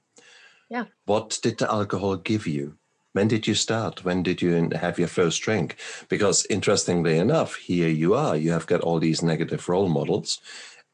Yeah. 0.70 0.86
What 1.04 1.38
did 1.42 1.58
the 1.58 1.70
alcohol 1.70 2.16
give 2.16 2.46
you? 2.46 2.78
When 3.12 3.28
did 3.28 3.46
you 3.46 3.54
start? 3.54 4.04
When 4.04 4.22
did 4.22 4.40
you 4.40 4.70
have 4.74 4.98
your 4.98 5.08
first 5.08 5.42
drink? 5.42 5.76
Because 6.08 6.46
interestingly 6.48 7.18
enough, 7.18 7.56
here 7.56 7.88
you 7.88 8.14
are. 8.14 8.36
You 8.36 8.52
have 8.52 8.66
got 8.66 8.80
all 8.80 8.98
these 8.98 9.22
negative 9.22 9.68
role 9.68 9.88
models. 9.88 10.40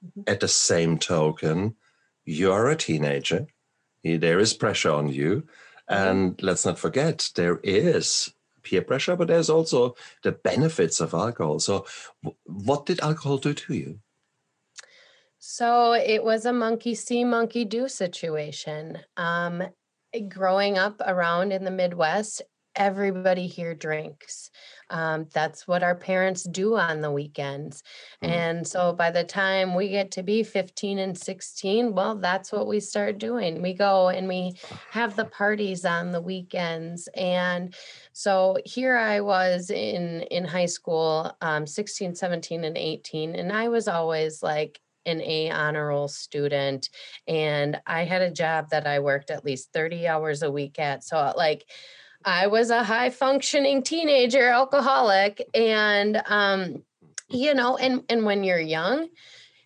Mhm. 0.04 0.28
At 0.28 0.40
the 0.40 0.48
same 0.48 0.98
token, 0.98 1.76
you're 2.24 2.68
a 2.68 2.76
teenager. 2.76 3.46
There 4.02 4.38
is 4.40 4.54
pressure 4.54 4.90
on 4.90 5.08
you. 5.08 5.46
And 5.88 6.40
let's 6.42 6.66
not 6.66 6.78
forget, 6.78 7.30
there 7.34 7.60
is 7.62 8.34
peer 8.62 8.82
pressure, 8.82 9.16
but 9.16 9.28
there's 9.28 9.48
also 9.48 9.96
the 10.22 10.32
benefits 10.32 11.00
of 11.00 11.14
alcohol. 11.14 11.58
So, 11.60 11.86
what 12.44 12.84
did 12.84 13.00
alcohol 13.00 13.38
do 13.38 13.54
to 13.54 13.74
you? 13.74 14.00
So 15.38 15.92
it 15.92 16.24
was 16.24 16.44
a 16.44 16.52
monkey 16.52 16.94
see, 16.94 17.24
monkey 17.24 17.64
do 17.64 17.88
situation. 17.88 18.98
Um, 19.16 19.62
growing 20.28 20.78
up 20.78 21.00
around 21.04 21.52
in 21.52 21.64
the 21.64 21.70
Midwest, 21.70 22.42
everybody 22.78 23.46
here 23.46 23.74
drinks. 23.74 24.50
Um, 24.88 25.26
that's 25.34 25.66
what 25.66 25.82
our 25.82 25.96
parents 25.96 26.44
do 26.44 26.76
on 26.76 27.00
the 27.00 27.10
weekends. 27.10 27.82
Mm. 28.22 28.28
And 28.28 28.68
so 28.68 28.92
by 28.92 29.10
the 29.10 29.24
time 29.24 29.74
we 29.74 29.88
get 29.88 30.12
to 30.12 30.22
be 30.22 30.42
15 30.44 30.98
and 30.98 31.18
16, 31.18 31.92
well, 31.92 32.16
that's 32.16 32.52
what 32.52 32.68
we 32.68 32.80
start 32.80 33.18
doing. 33.18 33.60
We 33.60 33.74
go 33.74 34.08
and 34.08 34.28
we 34.28 34.54
have 34.92 35.16
the 35.16 35.24
parties 35.24 35.84
on 35.84 36.12
the 36.12 36.22
weekends. 36.22 37.08
And 37.14 37.74
so 38.12 38.56
here 38.64 38.96
I 38.96 39.20
was 39.20 39.70
in 39.70 40.22
in 40.30 40.44
high 40.44 40.66
school, 40.66 41.36
um, 41.40 41.66
16, 41.66 42.14
17, 42.14 42.64
and 42.64 42.78
18, 42.78 43.34
and 43.34 43.52
I 43.52 43.68
was 43.68 43.88
always 43.88 44.42
like 44.42 44.80
an 45.08 45.20
A 45.22 45.50
honor 45.50 45.88
roll 45.88 46.08
student. 46.08 46.90
And 47.26 47.80
I 47.86 48.04
had 48.04 48.22
a 48.22 48.30
job 48.30 48.70
that 48.70 48.86
I 48.86 49.00
worked 49.00 49.30
at 49.30 49.44
least 49.44 49.72
30 49.72 50.06
hours 50.06 50.42
a 50.42 50.50
week 50.50 50.78
at. 50.78 51.04
So 51.04 51.32
like 51.36 51.64
I 52.24 52.48
was 52.48 52.70
a 52.70 52.84
high 52.84 53.10
functioning 53.10 53.82
teenager 53.82 54.48
alcoholic. 54.48 55.44
And 55.54 56.22
um, 56.26 56.82
you 57.28 57.54
know, 57.54 57.76
and 57.76 58.04
and 58.08 58.24
when 58.24 58.44
you're 58.44 58.58
young, 58.58 59.08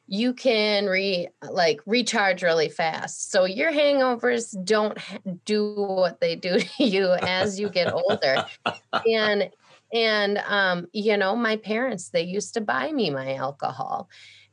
you 0.07 0.35
can 0.35 0.87
re 0.87 1.29
like 1.49 1.81
recharge 1.87 2.43
really 2.43 2.69
fast. 2.69 3.31
So 3.31 3.45
your 3.45 3.73
hangovers 3.73 4.55
don't 4.65 4.99
do 5.45 5.75
what 5.75 6.21
they 6.21 6.37
do 6.37 6.59
to 6.79 6.85
you 6.85 7.13
as 7.13 7.59
you 7.59 7.69
get 7.69 7.93
older. 7.93 8.45
and 9.07 9.51
and 9.93 10.39
um, 10.39 10.87
you 10.93 11.17
know, 11.17 11.37
my 11.37 11.57
parents 11.57 12.11
they 12.11 12.23
used 12.23 12.55
to 12.55 12.61
buy 12.61 12.91
me 12.93 13.11
my 13.11 13.35
alcohol, 13.37 14.09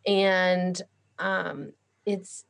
and 0.05 0.81
um, 1.17 1.73
it's 2.05 2.45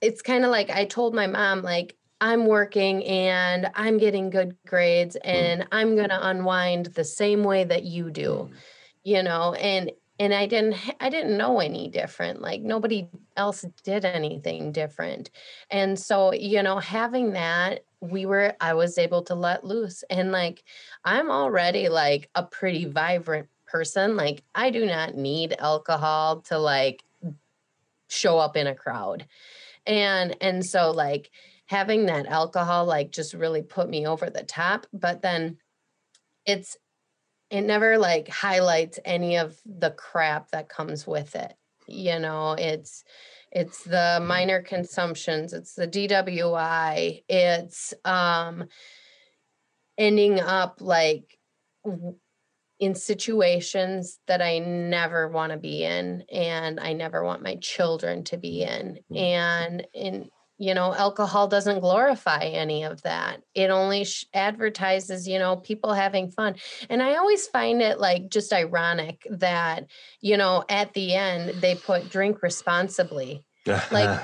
it's 0.00 0.22
kind 0.22 0.44
of 0.44 0.50
like 0.50 0.70
I 0.70 0.84
told 0.84 1.14
my 1.14 1.26
mom 1.26 1.62
like 1.62 1.96
I'm 2.20 2.46
working 2.46 3.04
and 3.04 3.70
I'm 3.74 3.98
getting 3.98 4.30
good 4.30 4.56
grades 4.66 5.16
and 5.16 5.66
I'm 5.72 5.96
going 5.96 6.08
to 6.10 6.28
unwind 6.28 6.86
the 6.86 7.04
same 7.04 7.42
way 7.42 7.64
that 7.64 7.84
you 7.84 8.10
do 8.10 8.50
you 9.04 9.22
know? 9.22 9.54
And 9.54 9.92
and 10.20 10.32
i 10.32 10.46
didn't 10.46 10.76
i 11.00 11.08
didn't 11.08 11.36
know 11.36 11.58
any 11.58 11.88
different 11.88 12.40
like 12.40 12.62
nobody 12.62 13.08
else 13.36 13.64
did 13.82 14.04
anything 14.04 14.70
different. 14.72 15.30
And 15.70 15.98
so 15.98 16.32
you 16.32 16.62
know 16.62 16.78
having 16.78 17.32
that 17.32 17.84
we 18.00 18.24
were 18.26 18.54
i 18.60 18.74
was 18.74 18.96
able 18.96 19.22
to 19.22 19.34
let 19.34 19.64
loose. 19.64 20.04
And 20.08 20.30
like 20.32 20.62
i'm 21.04 21.30
already 21.30 21.88
like 21.88 22.30
a 22.34 22.44
pretty 22.44 22.84
vibrant 22.84 23.48
person 23.74 24.16
like 24.16 24.44
i 24.54 24.70
do 24.70 24.86
not 24.86 25.16
need 25.16 25.52
alcohol 25.58 26.40
to 26.42 26.56
like 26.56 27.02
show 28.08 28.38
up 28.38 28.56
in 28.56 28.66
a 28.66 28.74
crowd. 28.74 29.26
And 29.86 30.36
and 30.40 30.64
so 30.64 30.90
like 30.92 31.30
having 31.66 32.06
that 32.06 32.26
alcohol 32.26 32.84
like 32.86 33.10
just 33.10 33.34
really 33.34 33.62
put 33.62 33.88
me 33.88 34.06
over 34.06 34.30
the 34.30 34.42
top 34.44 34.86
but 34.92 35.22
then 35.22 35.58
it's 36.46 36.76
it 37.50 37.62
never 37.62 37.98
like 37.98 38.28
highlights 38.28 38.98
any 39.04 39.36
of 39.36 39.58
the 39.64 39.90
crap 39.90 40.50
that 40.52 40.68
comes 40.68 41.06
with 41.06 41.34
it 41.34 41.54
you 41.86 42.18
know? 42.18 42.52
It's 42.52 43.04
it's 43.50 43.84
the 43.84 44.20
minor 44.22 44.62
consumptions 44.62 45.52
it's 45.52 45.74
the 45.74 45.86
dwi 45.86 47.22
it's 47.28 47.94
um 48.04 48.64
ending 49.98 50.40
up 50.40 50.78
like 50.80 51.38
in 52.80 52.94
situations 52.94 54.18
that 54.26 54.42
i 54.42 54.58
never 54.58 55.28
want 55.28 55.52
to 55.52 55.58
be 55.58 55.84
in 55.84 56.24
and 56.32 56.80
i 56.80 56.92
never 56.92 57.24
want 57.24 57.42
my 57.42 57.56
children 57.56 58.24
to 58.24 58.36
be 58.36 58.62
in 58.62 58.98
Mm. 59.10 59.18
and 59.18 59.86
in 59.94 60.28
you 60.58 60.72
know 60.72 60.94
alcohol 60.94 61.48
doesn't 61.48 61.80
glorify 61.80 62.44
any 62.44 62.84
of 62.84 63.02
that. 63.02 63.42
It 63.56 63.70
only 63.70 64.04
sh- 64.04 64.26
advertises 64.32 65.26
you 65.26 65.38
know 65.40 65.56
people 65.56 65.92
having 65.92 66.30
fun 66.30 66.54
and 66.88 67.02
i 67.02 67.16
always 67.16 67.48
find 67.48 67.82
it 67.82 67.98
like 67.98 68.28
just 68.30 68.52
ironic 68.52 69.26
that 69.30 69.86
you 70.20 70.36
know 70.36 70.64
at 70.68 70.92
the 70.94 71.14
end 71.14 71.60
they 71.60 71.74
put 71.74 72.08
drink 72.08 72.40
responsibly. 72.42 73.44
Like, 73.66 74.20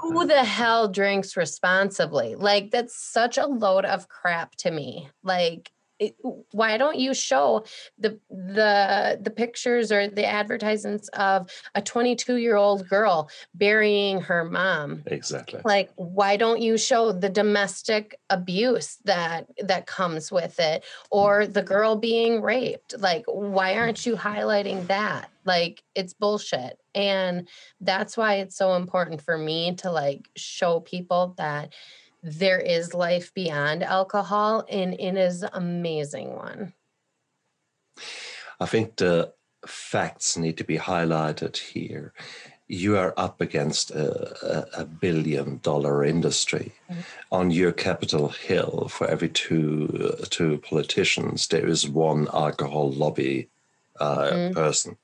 who 0.00 0.26
the 0.26 0.42
hell 0.58 0.88
drinks 0.88 1.36
responsibly? 1.36 2.34
Like 2.34 2.70
that's 2.70 2.96
such 2.96 3.36
a 3.36 3.46
load 3.46 3.84
of 3.84 4.08
crap 4.08 4.56
to 4.56 4.70
me. 4.70 5.10
Like 5.22 5.70
it, 6.00 6.16
why 6.52 6.78
don't 6.78 6.98
you 6.98 7.14
show 7.14 7.64
the 7.98 8.18
the 8.30 9.18
the 9.20 9.30
pictures 9.30 9.92
or 9.92 10.08
the 10.08 10.26
advertisements 10.26 11.08
of 11.08 11.50
a 11.74 11.82
22 11.82 12.36
year 12.36 12.56
old 12.56 12.88
girl 12.88 13.30
burying 13.54 14.20
her 14.20 14.44
mom 14.44 15.02
exactly. 15.06 15.60
like 15.64 15.90
why 15.96 16.36
don't 16.36 16.62
you 16.62 16.78
show 16.78 17.12
the 17.12 17.28
domestic 17.28 18.18
abuse 18.30 18.96
that 19.04 19.46
that 19.62 19.86
comes 19.86 20.32
with 20.32 20.58
it 20.58 20.82
or 21.10 21.46
the 21.46 21.62
girl 21.62 21.94
being 21.96 22.40
raped 22.40 22.98
like 22.98 23.24
why 23.26 23.74
mm. 23.74 23.76
aren't 23.76 24.06
you 24.06 24.16
highlighting 24.16 24.86
that 24.86 25.30
Like 25.44 25.82
it's 25.94 26.14
bullshit. 26.14 26.78
And 26.94 27.48
that's 27.80 28.16
why 28.16 28.36
it's 28.36 28.56
so 28.56 28.74
important 28.74 29.22
for 29.22 29.36
me 29.36 29.74
to 29.76 29.90
like 29.90 30.28
show 30.36 30.80
people 30.80 31.34
that 31.38 31.72
there 32.22 32.58
is 32.60 32.94
life 32.94 33.32
beyond 33.34 33.82
alcohol 33.82 34.64
and 34.68 34.94
it 34.94 35.16
is 35.16 35.44
amazing 35.52 36.34
one. 36.34 36.72
I 38.60 38.66
think 38.66 38.96
the 38.96 39.32
facts 39.66 40.36
need 40.36 40.58
to 40.58 40.64
be 40.64 40.78
highlighted 40.78 41.56
here. 41.56 42.12
You 42.68 42.96
are 42.98 43.14
up 43.16 43.40
against 43.40 43.90
a, 43.90 44.76
a, 44.78 44.82
a 44.82 44.84
billion 44.84 45.58
dollar 45.62 46.04
industry. 46.04 46.72
Mm-hmm. 46.90 47.00
On 47.32 47.50
your 47.50 47.72
Capitol 47.72 48.28
Hill, 48.28 48.88
for 48.88 49.08
every 49.08 49.28
two, 49.28 50.16
uh, 50.20 50.24
two 50.30 50.58
politicians, 50.58 51.48
there 51.48 51.66
is 51.66 51.88
one 51.88 52.28
alcohol 52.32 52.92
lobby 52.92 53.48
uh, 53.98 54.30
mm-hmm. 54.30 54.54
person. 54.54 54.96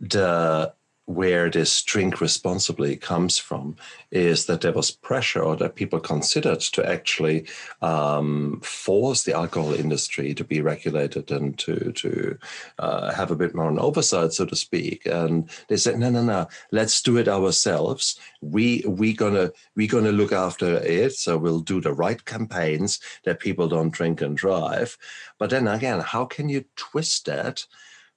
The 0.00 0.74
where 1.06 1.50
this 1.50 1.82
drink 1.82 2.20
responsibly 2.20 2.96
comes 2.96 3.36
from 3.36 3.76
is 4.10 4.46
that 4.46 4.62
there 4.62 4.72
was 4.72 4.90
pressure 4.90 5.42
or 5.42 5.54
that 5.54 5.74
people 5.74 6.00
considered 6.00 6.60
to 6.60 6.88
actually 6.88 7.46
um, 7.82 8.58
force 8.62 9.24
the 9.24 9.34
alcohol 9.34 9.74
industry 9.74 10.32
to 10.32 10.44
be 10.44 10.62
regulated 10.62 11.30
and 11.30 11.58
to 11.58 11.92
to 11.92 12.38
uh, 12.78 13.12
have 13.12 13.30
a 13.30 13.36
bit 13.36 13.54
more 13.54 13.68
an 13.68 13.78
oversight, 13.78 14.32
so 14.32 14.46
to 14.46 14.56
speak. 14.56 15.04
And 15.04 15.50
they 15.68 15.76
said, 15.76 15.98
no, 15.98 16.10
no, 16.10 16.22
no, 16.22 16.48
let's 16.72 17.02
do 17.02 17.18
it 17.18 17.28
ourselves. 17.28 18.18
We 18.40 18.82
we 18.88 19.12
gonna 19.12 19.52
we 19.76 19.86
gonna 19.86 20.12
look 20.12 20.32
after 20.32 20.76
it, 20.76 21.12
so 21.14 21.36
we'll 21.36 21.60
do 21.60 21.80
the 21.80 21.92
right 21.92 22.24
campaigns 22.24 23.00
that 23.24 23.40
people 23.40 23.68
don't 23.68 23.92
drink 23.92 24.22
and 24.22 24.36
drive. 24.36 24.96
But 25.38 25.50
then 25.50 25.68
again, 25.68 26.00
how 26.00 26.24
can 26.24 26.48
you 26.48 26.64
twist 26.76 27.26
that? 27.26 27.66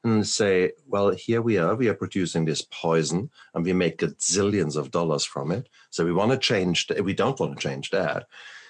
And 0.08 0.28
say, 0.28 0.72
well, 0.88 1.10
here 1.12 1.42
we 1.42 1.58
are, 1.58 1.76
we 1.76 1.88
are 1.88 1.94
producing 1.94 2.46
this 2.46 2.62
poison 2.62 3.30
and 3.54 3.64
we 3.64 3.74
make 3.74 4.00
zillions 4.00 4.76
of 4.76 4.92
dollars 4.92 5.26
from 5.26 5.52
it. 5.52 5.70
So 5.90 6.06
we 6.06 6.14
want 6.14 6.32
to 6.32 6.38
change, 6.38 6.88
we 7.04 7.14
don't 7.14 7.40
want 7.40 7.58
to 7.58 7.68
change 7.68 7.90
that. 7.92 8.28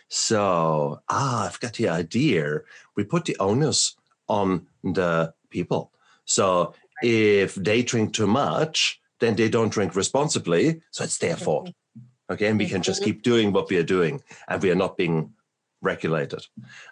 So, 0.10 1.02
ah, 1.10 1.48
I've 1.48 1.60
got 1.60 1.74
the 1.74 1.90
idea. 1.90 2.62
We 2.96 3.04
put 3.04 3.26
the 3.26 3.38
onus 3.40 3.96
on 4.28 4.68
the 4.84 5.34
people. 5.50 5.92
So 6.26 6.74
if 7.02 7.56
they 7.56 7.84
drink 7.84 8.14
too 8.14 8.28
much, 8.28 9.02
then 9.20 9.36
they 9.36 9.50
don't 9.50 9.72
drink 9.72 9.96
responsibly. 9.96 10.82
So 10.92 11.04
it's 11.04 11.18
their 11.18 11.36
fault. 11.36 11.72
Okay. 12.30 12.48
And 12.48 12.60
we 12.60 12.68
can 12.68 12.82
just 12.82 13.04
keep 13.04 13.22
doing 13.22 13.54
what 13.54 13.70
we 13.70 13.78
are 13.78 13.84
doing 13.84 14.22
and 14.48 14.62
we 14.62 14.72
are 14.72 14.76
not 14.76 14.98
being 14.98 15.34
regulated. 15.82 16.46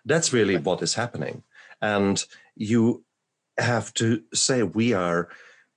That's 0.06 0.34
really 0.34 0.58
what 0.58 0.82
is 0.82 0.94
happening. 0.94 1.44
And 1.82 2.24
you 2.56 3.04
have 3.58 3.94
to 3.96 4.22
say 4.34 4.64
we 4.64 4.94
are 4.94 5.30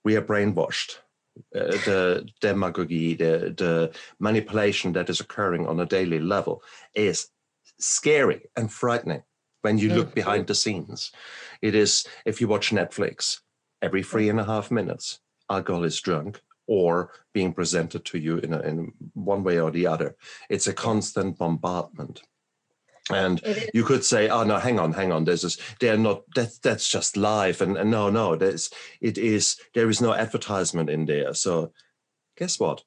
we 0.04 0.16
are 0.16 0.22
brainwashed. 0.22 0.96
Uh, 1.54 1.78
the 1.86 2.28
demagogy, 2.40 3.14
the 3.14 3.54
the 3.56 3.92
manipulation 4.18 4.92
that 4.92 5.08
is 5.08 5.20
occurring 5.20 5.66
on 5.66 5.80
a 5.80 5.86
daily 5.86 6.18
level 6.18 6.62
is 6.94 7.28
scary 7.78 8.42
and 8.56 8.72
frightening 8.72 9.22
when 9.62 9.78
you 9.78 9.90
look 9.90 10.14
behind 10.14 10.46
the 10.46 10.54
scenes. 10.54 11.12
It 11.62 11.74
is 11.74 12.06
if 12.24 12.40
you 12.40 12.48
watch 12.48 12.70
Netflix 12.70 13.40
every 13.82 14.02
three 14.02 14.28
and 14.28 14.40
a 14.40 14.44
half 14.44 14.70
minutes, 14.70 15.20
alcohol 15.48 15.84
is 15.84 16.00
drunk 16.00 16.40
or 16.66 17.12
being 17.32 17.52
presented 17.52 18.04
to 18.04 18.18
you 18.18 18.38
in, 18.38 18.52
a, 18.52 18.60
in 18.60 18.92
one 19.14 19.42
way 19.42 19.58
or 19.58 19.70
the 19.70 19.86
other. 19.86 20.16
It's 20.50 20.66
a 20.66 20.72
constant 20.72 21.38
bombardment. 21.38 22.22
And 23.10 23.40
you 23.72 23.84
could 23.84 24.04
say, 24.04 24.28
"Oh 24.28 24.44
no, 24.44 24.58
hang 24.58 24.78
on, 24.78 24.92
hang 24.92 25.12
on. 25.12 25.24
There's 25.24 25.42
this. 25.42 25.58
They're 25.80 25.96
not. 25.96 26.22
That's 26.34 26.58
that's 26.58 26.88
just 26.88 27.16
live." 27.16 27.60
And, 27.60 27.76
and 27.76 27.90
no, 27.90 28.10
no. 28.10 28.36
There's 28.36 28.70
it 29.00 29.18
is. 29.18 29.56
There 29.74 29.88
is 29.88 30.00
no 30.00 30.12
advertisement 30.12 30.90
in 30.90 31.06
there. 31.06 31.34
So, 31.34 31.72
guess 32.36 32.60
what? 32.60 32.82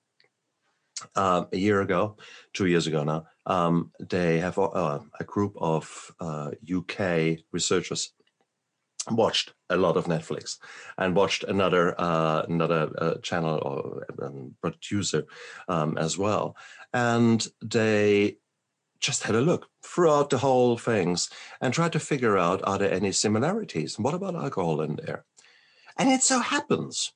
Um, 1.16 1.48
a 1.52 1.58
year 1.58 1.82
ago, 1.82 2.18
two 2.54 2.68
years 2.68 2.86
ago 2.86 3.04
now, 3.04 3.26
um, 3.48 3.92
they 4.00 4.40
have 4.40 4.60
uh, 4.60 5.00
a 5.20 5.24
group 5.24 5.56
of 5.60 6.12
uh, 6.20 6.52
UK 6.72 7.40
researchers 7.52 8.14
watched 9.10 9.54
a 9.70 9.78
lot 9.78 9.98
of 9.98 10.06
Netflix 10.06 10.58
and 10.98 11.16
watched 11.16 11.44
another 11.44 12.00
uh, 12.00 12.44
another 12.48 12.92
uh, 12.98 13.16
channel 13.24 13.60
or 13.64 14.08
um, 14.22 14.56
producer 14.62 15.26
um, 15.68 15.98
as 15.98 16.18
well, 16.18 16.56
and 16.94 17.48
they 17.64 18.38
just 19.02 19.24
had 19.24 19.36
a 19.36 19.42
look 19.42 19.68
throughout 19.84 20.30
the 20.30 20.38
whole 20.38 20.78
things 20.78 21.30
and 21.60 21.74
tried 21.74 21.92
to 21.94 22.00
figure 22.00 22.38
out 22.38 22.62
are 22.64 22.78
there 22.78 22.94
any 22.94 23.12
similarities? 23.12 23.98
And 23.98 24.06
what 24.06 24.14
about 24.14 24.36
alcohol 24.36 24.80
in 24.82 24.96
there? 24.96 25.26
And 25.98 26.10
it 26.10 26.24
so 26.24 26.40
happens 26.40 27.12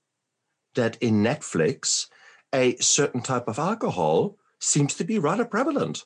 that 0.74 0.98
in 1.02 1.24
Netflix, 1.24 2.08
a 2.54 2.76
certain 2.78 3.22
type 3.22 3.48
of 3.48 3.60
alcohol 3.60 4.38
seems 4.60 4.96
to 4.96 5.04
be 5.04 5.20
rather 5.20 5.46
prevalent. 5.46 6.06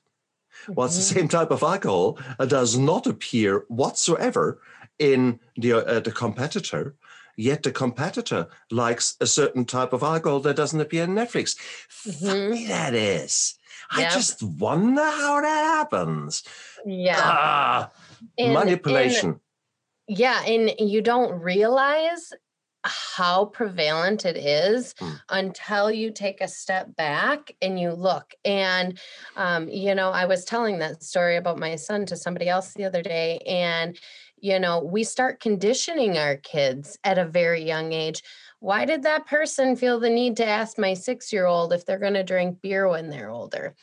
Mm-hmm. 0.64 0.74
Whilst 0.74 0.98
the 0.98 1.02
same 1.02 1.28
type 1.28 1.52
of 1.52 1.64
alcohol 1.64 2.20
uh, 2.38 2.46
does 2.46 2.78
not 2.78 3.08
appear 3.08 3.66
whatsoever 3.68 4.62
in 5.00 5.40
the, 5.56 5.74
uh, 5.74 6.00
the 6.02 6.12
competitor, 6.12 6.96
yet 7.38 7.64
the 7.64 7.72
competitor 7.72 8.48
likes 8.70 9.16
a 9.22 9.28
certain 9.28 9.64
type 9.64 9.94
of 9.94 10.04
alcohol 10.04 10.42
that 10.42 10.58
doesn't 10.58 10.82
appear 10.82 11.06
in 11.06 11.12
Netflix. 11.12 11.56
Mm-hmm. 12.06 12.26
Funny 12.26 12.66
that 12.68 12.94
is. 12.94 13.56
I 13.92 14.04
just 14.04 14.44
wonder 14.44 15.04
how 15.04 15.42
that 15.42 15.64
happens. 15.64 16.44
Yeah. 16.86 17.16
Ah, 17.18 17.92
and, 18.38 18.54
manipulation. 18.54 19.30
And, 19.30 19.40
yeah. 20.20 20.44
And 20.44 20.74
you 20.80 21.02
don't 21.02 21.42
realize 21.42 22.32
how 22.84 23.46
prevalent 23.46 24.26
it 24.26 24.38
is 24.38 24.94
mm. 24.96 25.20
until 25.30 25.92
you 25.92 26.12
take 26.12 26.40
a 26.40 26.48
step 26.48 26.96
back 26.96 27.52
and 27.62 27.80
you 27.80 27.92
look. 27.92 28.34
And, 28.46 28.98
um, 29.36 29.68
you 29.68 29.96
know, 29.96 30.12
I 30.12 30.26
was 30.26 30.46
telling 30.46 30.80
that 30.80 31.04
story 31.04 31.36
about 31.36 31.60
my 31.60 31.76
son 31.76 32.06
to 32.08 32.16
somebody 32.16 32.48
else 32.48 32.74
the 32.74 32.86
other 32.86 33.02
day. 33.02 33.40
And, 33.46 33.98
you 34.40 34.60
know, 34.60 34.80
we 34.80 35.04
start 35.04 35.42
conditioning 35.42 36.18
our 36.18 36.38
kids 36.38 36.98
at 37.04 37.18
a 37.18 37.26
very 37.26 37.64
young 37.64 37.92
age 37.92 38.24
why 38.60 38.86
did 38.86 39.04
that 39.04 39.26
person 39.26 39.76
feel 39.76 40.00
the 40.00 40.10
need 40.10 40.38
to 40.38 40.46
ask 40.46 40.78
my 40.78 40.94
six 40.94 41.32
year 41.32 41.46
old 41.46 41.74
if 41.74 41.86
they're 41.86 42.00
going 42.00 42.14
to 42.14 42.24
drink 42.24 42.62
beer 42.62 42.88
when 42.88 43.10
they're 43.10 43.30
older? 43.30 43.76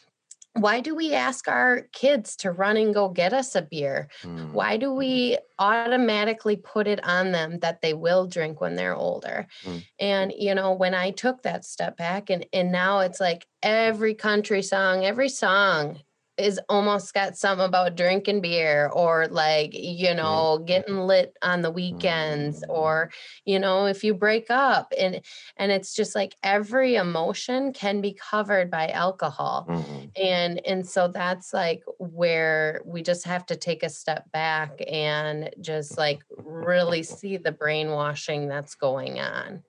Why 0.53 0.81
do 0.81 0.95
we 0.95 1.13
ask 1.13 1.49
our 1.49 1.83
kids 1.93 2.35
to 2.37 2.51
run 2.51 2.79
and 2.79 2.95
go 2.95 3.11
get 3.11 3.35
us 3.35 3.55
a 3.55 3.61
beer? 3.61 4.09
Mm. 4.23 4.53
Why 4.53 4.79
do 4.79 4.91
we 4.91 5.37
automatically 5.59 6.57
put 6.57 6.87
it 6.87 7.07
on 7.07 7.33
them 7.33 7.59
that 7.59 7.83
they 7.83 7.93
will 7.93 8.27
drink 8.27 8.59
when 8.61 8.75
they're 8.75 8.97
older? 8.97 9.47
Mm. 9.65 9.85
And 9.99 10.33
you 10.35 10.55
know, 10.55 10.73
when 10.73 10.95
I 10.95 11.11
took 11.11 11.43
that 11.43 11.67
step 11.67 11.99
back 11.99 12.31
and 12.31 12.47
and 12.55 12.73
now 12.73 13.01
it's 13.01 13.21
like 13.21 13.47
every 13.63 14.15
country 14.15 14.63
song, 14.63 15.05
every 15.05 15.29
song 15.29 15.99
is 16.39 16.61
almost 16.69 17.15
got 17.15 17.37
something 17.37 17.67
about 17.67 17.97
drinking 17.97 18.41
beer 18.41 18.89
or 18.93 19.27
like 19.29 19.71
you 19.73 20.15
know 20.15 20.63
getting 20.67 20.99
lit 20.99 21.37
on 21.43 21.63
the 21.63 21.71
weekends 21.71 22.63
mm. 22.63 22.69
or 22.69 23.11
you 23.45 23.59
know 23.59 23.87
if 23.87 24.05
you 24.05 24.15
break 24.15 24.51
up 24.51 24.93
and 24.99 25.21
and 25.57 25.73
it's 25.73 25.95
just 25.95 26.15
like 26.15 26.35
every 26.43 26.97
emotion 26.97 27.73
can 27.73 28.01
be 28.01 28.13
covered 28.13 28.71
by 28.71 28.89
alcohol 28.89 29.67
mm-hmm. 29.69 30.05
and 30.23 30.61
and 30.67 30.87
so 30.87 31.09
that's 31.09 31.55
like 31.55 31.83
where 31.99 32.83
we 32.85 33.03
just 33.03 33.25
have 33.25 33.47
to 33.47 33.57
take 33.57 33.83
a 33.83 33.89
step 33.89 34.31
back 34.33 34.81
and 34.91 35.51
just 35.61 35.97
like 35.97 36.23
really 36.37 37.03
see 37.03 37.37
the 37.37 37.53
brainwashing 37.53 38.49
that's 38.49 38.75
going 38.75 39.21
on 39.21 39.63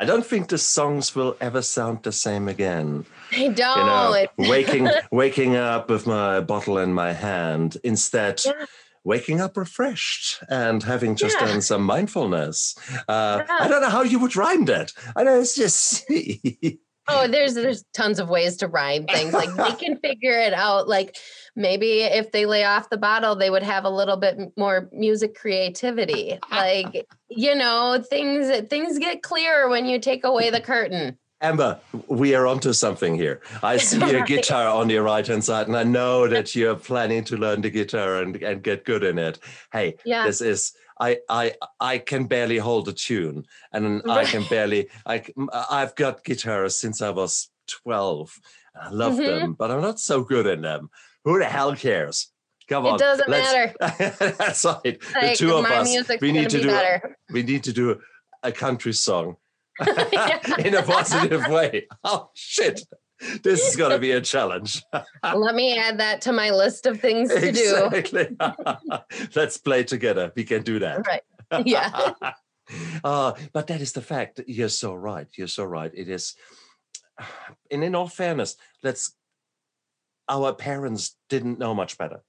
I 0.00 0.06
don't 0.06 0.24
think 0.24 0.48
the 0.48 0.56
songs 0.56 1.14
will 1.14 1.36
ever 1.42 1.60
sound 1.60 2.02
the 2.04 2.12
same 2.12 2.48
again. 2.48 3.04
They 3.30 3.50
don't. 3.50 3.78
You 3.78 3.84
know, 3.84 4.48
waking 4.50 4.88
waking 5.12 5.56
up 5.56 5.90
with 5.90 6.06
my 6.06 6.40
bottle 6.40 6.78
in 6.78 6.94
my 6.94 7.12
hand 7.12 7.76
instead. 7.84 8.40
Yeah. 8.44 8.64
Waking 9.04 9.40
up 9.40 9.56
refreshed 9.56 10.42
and 10.48 10.82
having 10.82 11.16
just 11.16 11.36
yeah. 11.40 11.46
done 11.46 11.60
some 11.62 11.82
mindfulness. 11.82 12.74
Uh, 13.08 13.42
yeah. 13.46 13.56
I 13.60 13.68
don't 13.68 13.80
know 13.82 13.88
how 13.88 14.02
you 14.02 14.18
would 14.18 14.36
rhyme 14.36 14.66
that. 14.66 14.92
I 15.16 15.24
know 15.24 15.40
it's 15.40 15.54
just 15.54 16.04
Oh, 17.12 17.26
there's 17.26 17.54
there's 17.54 17.84
tons 17.92 18.20
of 18.20 18.28
ways 18.28 18.56
to 18.58 18.68
rhyme 18.68 19.06
things. 19.06 19.32
Like 19.32 19.54
they 19.54 19.72
can 19.84 19.98
figure 19.98 20.38
it 20.38 20.52
out. 20.52 20.88
Like 20.88 21.16
maybe 21.56 22.02
if 22.02 22.32
they 22.32 22.46
lay 22.46 22.64
off 22.64 22.90
the 22.90 22.96
bottle, 22.96 23.36
they 23.36 23.50
would 23.50 23.62
have 23.62 23.84
a 23.84 23.90
little 23.90 24.16
bit 24.16 24.38
more 24.56 24.88
music 24.92 25.34
creativity. 25.34 26.38
Like 26.50 27.06
you 27.28 27.54
know, 27.54 28.02
things 28.10 28.68
things 28.68 28.98
get 28.98 29.22
clearer 29.22 29.68
when 29.68 29.86
you 29.86 29.98
take 29.98 30.24
away 30.24 30.50
the 30.50 30.60
curtain. 30.60 31.16
Amber, 31.40 31.80
we 32.06 32.34
are 32.34 32.46
onto 32.46 32.72
something 32.72 33.14
here. 33.14 33.40
I 33.62 33.76
see 33.78 33.98
right. 33.98 34.16
a 34.16 34.24
guitar 34.24 34.68
on 34.68 34.90
your 34.90 35.04
right 35.04 35.26
hand 35.26 35.42
side, 35.42 35.68
and 35.68 35.76
I 35.76 35.84
know 35.84 36.28
that 36.28 36.54
you're 36.54 36.76
planning 36.76 37.24
to 37.24 37.36
learn 37.36 37.62
the 37.62 37.70
guitar 37.70 38.16
and, 38.16 38.36
and 38.42 38.62
get 38.62 38.84
good 38.84 39.04
in 39.04 39.18
it. 39.18 39.38
Hey, 39.72 39.96
yeah. 40.04 40.26
this 40.26 40.42
is 40.42 40.72
I 41.00 41.18
I 41.28 41.54
I 41.80 41.98
can 41.98 42.26
barely 42.26 42.58
hold 42.58 42.88
a 42.88 42.92
tune, 42.92 43.46
and 43.72 44.02
I 44.08 44.24
can 44.24 44.44
barely 44.50 44.88
I 45.06 45.24
I've 45.70 45.94
got 45.94 46.24
guitars 46.24 46.76
since 46.76 47.00
I 47.00 47.10
was 47.10 47.50
twelve. 47.66 48.38
I 48.74 48.90
love 48.90 49.14
mm-hmm. 49.14 49.22
them, 49.22 49.52
but 49.54 49.70
I'm 49.70 49.80
not 49.80 49.98
so 49.98 50.22
good 50.22 50.46
in 50.46 50.60
them. 50.60 50.90
Who 51.24 51.38
the 51.38 51.44
hell 51.44 51.76
cares? 51.76 52.28
Come 52.68 52.86
on, 52.86 52.94
it 52.94 52.98
doesn't 52.98 53.28
matter. 53.28 53.74
that's 54.38 54.64
right. 54.64 54.84
Like, 54.84 55.02
the 55.02 55.34
two 55.36 55.54
of 55.56 55.64
us, 55.64 56.20
we 56.20 56.30
need 56.30 56.50
to 56.50 56.60
do. 56.60 56.68
Better. 56.68 57.16
We 57.32 57.42
need 57.42 57.64
to 57.64 57.72
do 57.72 58.00
a 58.42 58.52
country 58.52 58.92
song 58.92 59.36
in 60.58 60.74
a 60.74 60.82
positive 60.82 61.46
way. 61.48 61.88
Oh 62.04 62.30
shit. 62.34 62.82
This 63.42 63.68
is 63.68 63.76
going 63.76 63.90
to 63.90 63.98
be 63.98 64.12
a 64.12 64.20
challenge. 64.20 64.82
Let 65.22 65.54
me 65.54 65.76
add 65.76 65.98
that 65.98 66.22
to 66.22 66.32
my 66.32 66.50
list 66.50 66.86
of 66.86 67.00
things 67.00 67.28
to 67.28 67.48
exactly. 67.48 68.28
do. 68.28 69.26
Let's 69.34 69.58
play 69.58 69.84
together. 69.84 70.32
We 70.34 70.44
can 70.44 70.62
do 70.62 70.78
that. 70.78 71.06
Right. 71.06 71.66
Yeah. 71.66 72.12
uh, 73.04 73.32
but 73.52 73.66
that 73.66 73.80
is 73.80 73.92
the 73.92 74.00
fact. 74.00 74.40
You're 74.46 74.70
so 74.70 74.94
right. 74.94 75.26
You're 75.36 75.48
so 75.48 75.64
right. 75.64 75.90
It 75.92 76.08
is. 76.08 76.34
And 77.70 77.84
in 77.84 77.94
all 77.94 78.08
fairness, 78.08 78.56
let's. 78.82 79.14
Our 80.30 80.54
parents 80.54 81.16
didn't 81.28 81.58
know 81.58 81.74
much 81.74 81.98
better. 81.98 82.22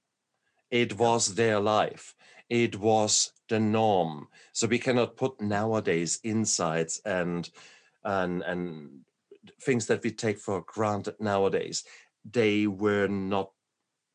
It 0.70 0.98
was 0.98 1.34
their 1.34 1.60
life. 1.60 2.14
It 2.50 2.78
was 2.78 3.32
the 3.48 3.60
norm. 3.60 4.28
So 4.52 4.66
we 4.66 4.78
cannot 4.78 5.16
put 5.16 5.40
nowadays 5.40 6.20
insights 6.22 7.00
and 7.04 7.48
and 8.04 8.42
and 8.42 9.00
things 9.62 9.86
that 9.86 10.02
we 10.02 10.10
take 10.10 10.38
for 10.38 10.62
granted 10.62 11.16
nowadays. 11.20 11.84
They 12.30 12.66
were 12.66 13.08
not 13.08 13.52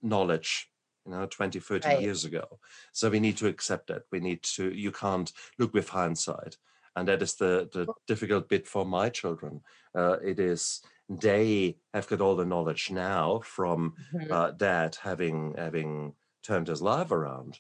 knowledge 0.02 0.70
you 1.06 1.12
know 1.12 1.26
20 1.26 1.60
30 1.60 1.88
right. 1.88 2.02
years 2.02 2.26
ago 2.26 2.60
so 2.92 3.10
we 3.10 3.20
need 3.20 3.38
to 3.38 3.48
accept 3.48 3.88
that 3.88 4.04
we 4.12 4.20
need 4.20 4.44
to 4.44 4.72
you 4.74 4.92
can't 4.92 5.32
look 5.58 5.74
with 5.74 5.90
hindsight 5.90 6.58
and 6.96 7.08
that 7.08 7.22
is 7.22 7.36
the 7.36 7.70
the 7.74 7.88
difficult 8.08 8.50
bit 8.50 8.68
for 8.68 8.86
my 8.86 9.10
children 9.10 9.62
uh, 9.96 10.18
it 10.24 10.40
is 10.40 10.82
they 11.10 11.78
have 11.94 12.08
got 12.08 12.22
all 12.22 12.36
the 12.36 12.46
knowledge 12.46 12.92
now 12.92 13.40
from 13.44 13.94
mm-hmm. 14.14 14.32
uh, 14.32 14.52
dad 14.52 14.98
having 15.02 15.54
having 15.58 16.14
turned 16.44 16.68
his 16.68 16.82
life 16.82 17.12
around 17.12 17.60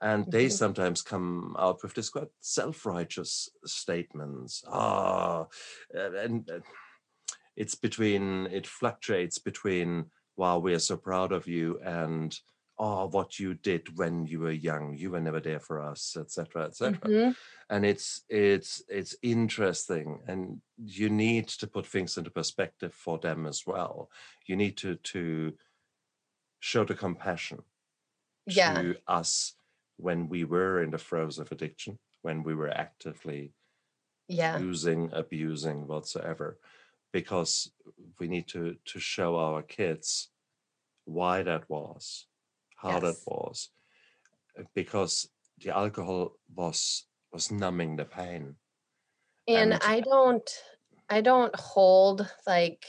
and 0.00 0.30
they 0.30 0.46
mm-hmm. 0.46 0.52
sometimes 0.52 1.02
come 1.02 1.54
out 1.58 1.82
with 1.82 1.94
this 1.94 2.10
quite 2.10 2.28
self-righteous 2.40 3.48
statements 3.64 4.62
ah 4.68 5.46
and 5.94 6.50
uh, 6.50 6.58
it's 7.56 7.74
between 7.74 8.46
it 8.46 8.66
fluctuates 8.66 9.38
between 9.38 10.06
wow 10.36 10.58
we 10.58 10.74
are 10.74 10.78
so 10.78 10.96
proud 10.96 11.32
of 11.32 11.46
you 11.46 11.78
and 11.84 12.38
oh 12.78 13.06
what 13.06 13.38
you 13.38 13.54
did 13.54 13.96
when 13.96 14.26
you 14.26 14.40
were 14.40 14.52
young 14.52 14.94
you 14.94 15.10
were 15.10 15.20
never 15.20 15.40
there 15.40 15.60
for 15.60 15.80
us 15.80 16.16
etc 16.18 16.64
etc 16.64 16.98
mm-hmm. 16.98 17.30
and 17.70 17.86
it's 17.86 18.22
it's 18.28 18.82
it's 18.88 19.16
interesting 19.22 20.20
and 20.26 20.60
you 20.84 21.08
need 21.08 21.48
to 21.48 21.66
put 21.66 21.86
things 21.86 22.16
into 22.18 22.30
perspective 22.30 22.92
for 22.92 23.18
them 23.18 23.46
as 23.46 23.62
well 23.66 24.10
you 24.46 24.56
need 24.56 24.76
to 24.76 24.96
to 24.96 25.52
show 26.60 26.84
the 26.84 26.94
compassion 26.94 27.62
yeah. 28.46 28.74
to 28.74 28.96
us 29.06 29.54
when 29.96 30.28
we 30.28 30.44
were 30.44 30.82
in 30.82 30.90
the 30.90 30.98
throes 30.98 31.38
of 31.38 31.50
addiction, 31.52 31.98
when 32.22 32.42
we 32.42 32.54
were 32.54 32.70
actively 32.70 33.52
yeah. 34.28 34.58
using, 34.58 35.10
abusing, 35.12 35.86
whatsoever, 35.86 36.58
because 37.12 37.70
we 38.18 38.28
need 38.28 38.46
to 38.48 38.76
to 38.84 38.98
show 38.98 39.36
our 39.36 39.62
kids 39.62 40.28
why 41.04 41.42
that 41.42 41.68
was, 41.68 42.26
how 42.76 43.00
yes. 43.00 43.02
that 43.02 43.16
was, 43.26 43.70
uh, 44.58 44.62
because 44.74 45.28
the 45.58 45.70
alcohol 45.76 46.36
was 46.54 47.06
was 47.32 47.50
numbing 47.50 47.96
the 47.96 48.04
pain. 48.04 48.56
And, 49.48 49.72
and 49.72 49.82
I 49.82 50.00
don't 50.00 50.50
I 51.08 51.20
don't 51.20 51.54
hold 51.56 52.28
like 52.46 52.84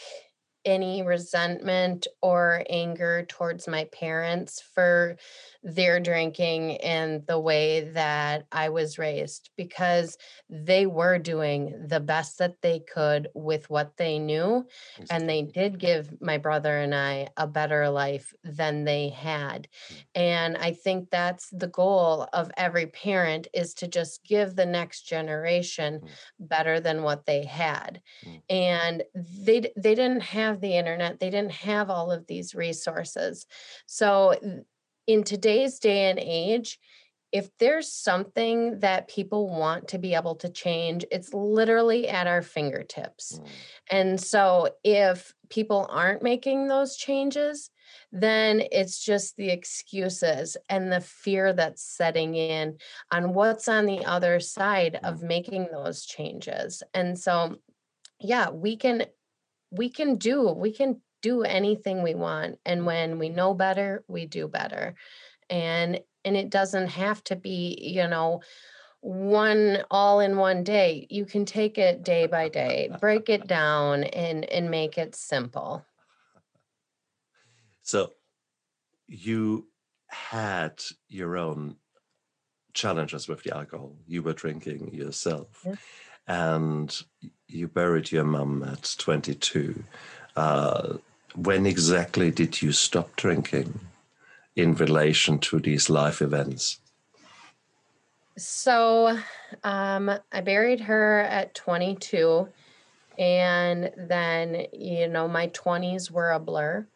any 0.67 1.01
resentment 1.01 2.08
or 2.21 2.62
anger 2.69 3.25
towards 3.30 3.69
my 3.69 3.86
parents 3.86 4.62
for 4.75 5.15
their 5.63 5.99
drinking 5.99 6.77
and 6.77 7.25
the 7.25 7.39
way 7.39 7.89
that 7.91 8.45
I 8.51 8.69
was 8.69 8.99
raised 8.99 9.49
because 9.56 10.17
they 10.49 10.86
were 10.86 11.19
doing 11.19 11.88
the 11.88 12.01
best 12.01 12.38
that 12.39 12.62
they 12.62 12.80
could 12.80 13.30
with 13.34 13.69
what 13.69 13.95
they 13.97 14.19
knew. 14.19 14.67
And 15.10 15.27
they 15.27 15.41
did 15.41 15.80
give 15.80 16.21
my 16.21 16.38
brother 16.38 16.77
and 16.77 16.93
I 16.93 17.30
a 17.38 17.47
better 17.47 17.89
life 17.89 18.34
than 18.43 18.84
they 18.84 19.10
had. 19.10 19.67
Mm. 19.89 19.95
And 20.15 20.58
I 20.58 20.73
think 20.73 21.10
that's 21.10 21.49
the 21.49 21.67
goal 21.67 22.27
of 22.34 22.51
every 22.58 22.88
parent 22.88 23.47
is 23.53 23.73
to 23.75 23.88
just 23.88 24.23
give 24.25 24.56
the 24.56 24.65
next 24.65 25.03
generation 25.03 26.01
mm. 26.03 26.10
better 26.39 26.80
than 26.82 27.03
what 27.03 27.25
they 27.25 27.45
had. 27.45 28.01
Mm. 28.25 28.41
And 28.49 29.03
they 29.15 29.71
they 29.77 29.95
didn't 29.95 30.21
have 30.21 30.57
the 30.62 30.76
internet. 30.76 31.20
They 31.20 31.30
didn't 31.30 31.54
have 31.54 31.89
all 31.89 32.12
of 32.12 32.28
these 32.28 32.56
resources. 32.56 33.46
So 33.86 34.63
in 35.08 35.24
today's 35.24 35.80
day 35.80 36.10
and 36.10 36.20
age, 36.20 36.80
if 37.32 37.50
there's 37.58 37.91
something 37.91 38.80
that 38.80 39.10
people 39.10 39.50
want 39.50 39.89
to 39.89 39.98
be 39.98 40.13
able 40.13 40.36
to 40.36 40.50
change, 40.50 41.06
it's 41.12 41.34
literally 41.34 42.08
at 42.08 42.26
our 42.26 42.41
fingertips. 42.41 43.38
Mm. 43.38 43.48
And 43.91 44.22
so 44.22 44.70
if 44.84 45.34
people 45.50 45.88
aren't 45.89 46.24
making 46.24 46.67
those 46.67 46.96
changes, 46.96 47.70
then 48.12 48.63
it's 48.72 49.04
just 49.04 49.36
the 49.36 49.50
excuses 49.50 50.56
and 50.70 50.91
the 50.91 51.02
fear 51.02 51.52
that's 51.52 51.84
setting 51.84 52.36
in 52.36 52.78
on 53.12 53.34
what's 53.34 53.67
on 53.67 53.86
the 53.86 54.06
other 54.06 54.39
side 54.39 55.00
of 55.04 55.20
mm. 55.20 55.28
making 55.28 55.67
those 55.72 56.06
changes. 56.06 56.82
And 56.93 57.20
so 57.20 57.58
yeah, 58.20 58.50
we 58.50 58.78
can 58.78 59.06
we 59.71 59.89
can 59.89 60.15
do 60.15 60.51
we 60.51 60.71
can 60.71 61.01
do 61.21 61.43
anything 61.43 62.03
we 62.03 62.15
want 62.15 62.60
and 62.65 62.82
mm. 62.82 62.86
when 62.86 63.19
we 63.19 63.30
know 63.30 63.53
better 63.53 64.03
we 64.08 64.25
do 64.25 64.47
better. 64.47 64.95
And 65.49 65.99
and 66.25 66.36
it 66.36 66.49
doesn't 66.49 66.88
have 66.89 67.23
to 67.25 67.36
be 67.36 67.77
you 67.82 68.08
know 68.08 68.41
one 69.01 69.84
all 69.91 70.19
in 70.19 70.38
one 70.38 70.63
day. 70.63 71.08
You 71.10 71.25
can 71.25 71.45
take 71.45 71.77
it 71.77 72.03
day 72.03 72.27
by 72.27 72.49
day 72.49 72.89
break 72.99 73.30
it 73.30 73.47
down 73.58 74.03
and 74.03 74.45
and 74.45 74.69
make 74.69 74.97
it 74.97 75.15
simple. 75.15 75.86
So 77.82 78.13
you 79.08 79.67
had 80.08 80.82
your 81.08 81.38
own 81.38 81.77
challenges 82.73 83.27
with 83.27 83.43
the 83.43 83.56
alcohol. 83.56 83.95
You 84.08 84.23
were 84.23 84.34
drinking 84.34 84.93
yourself. 84.93 85.63
Yeah. 85.65 85.75
And 86.27 87.03
you 87.47 87.67
buried 87.67 88.11
your 88.11 88.25
mum 88.25 88.63
at 88.63 88.95
22 88.97 89.83
uh, 90.35 90.97
when 91.35 91.65
exactly 91.65 92.31
did 92.31 92.61
you 92.61 92.71
stop 92.71 93.15
drinking 93.15 93.79
in 94.55 94.73
relation 94.75 95.39
to 95.39 95.59
these 95.59 95.89
life 95.89 96.21
events? 96.21 96.79
So 98.37 99.17
um, 99.63 100.11
I 100.31 100.41
buried 100.41 100.81
her 100.81 101.21
at 101.21 101.55
22. 101.55 102.49
And 103.17 103.91
then, 103.97 104.67
you 104.73 105.07
know, 105.07 105.27
my 105.27 105.47
20s 105.47 106.11
were 106.11 106.31
a 106.31 106.39
blur. 106.39 106.87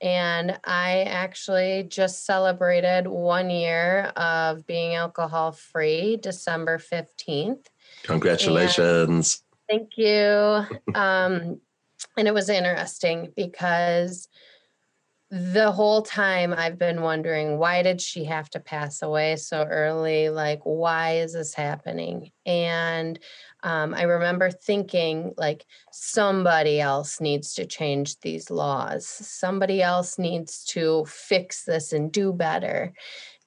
And 0.00 0.58
I 0.64 1.02
actually 1.02 1.84
just 1.84 2.26
celebrated 2.26 3.06
one 3.06 3.48
year 3.48 4.12
of 4.16 4.66
being 4.66 4.94
alcohol 4.94 5.52
free, 5.52 6.16
December 6.16 6.78
15th. 6.78 7.66
Congratulations. 8.04 9.42
And 9.68 9.80
thank 9.80 9.98
you. 9.98 10.66
Um, 10.94 11.60
and 12.16 12.28
it 12.28 12.34
was 12.34 12.48
interesting 12.48 13.32
because 13.36 14.28
the 15.30 15.72
whole 15.72 16.02
time 16.02 16.52
I've 16.52 16.78
been 16.78 17.00
wondering 17.00 17.56
why 17.56 17.82
did 17.82 18.02
she 18.02 18.24
have 18.24 18.50
to 18.50 18.60
pass 18.60 19.00
away 19.00 19.36
so 19.36 19.64
early? 19.64 20.28
Like, 20.28 20.60
why 20.64 21.20
is 21.20 21.32
this 21.32 21.54
happening? 21.54 22.32
And 22.44 23.18
um, 23.62 23.94
I 23.94 24.02
remember 24.02 24.50
thinking, 24.50 25.32
like, 25.38 25.64
somebody 25.90 26.82
else 26.82 27.18
needs 27.18 27.54
to 27.54 27.64
change 27.64 28.20
these 28.20 28.50
laws. 28.50 29.06
Somebody 29.06 29.80
else 29.80 30.18
needs 30.18 30.64
to 30.66 31.06
fix 31.06 31.64
this 31.64 31.94
and 31.94 32.12
do 32.12 32.34
better. 32.34 32.92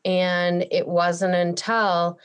And 0.03 0.65
it 0.71 0.87
wasn't 0.87 1.35
until 1.35 2.17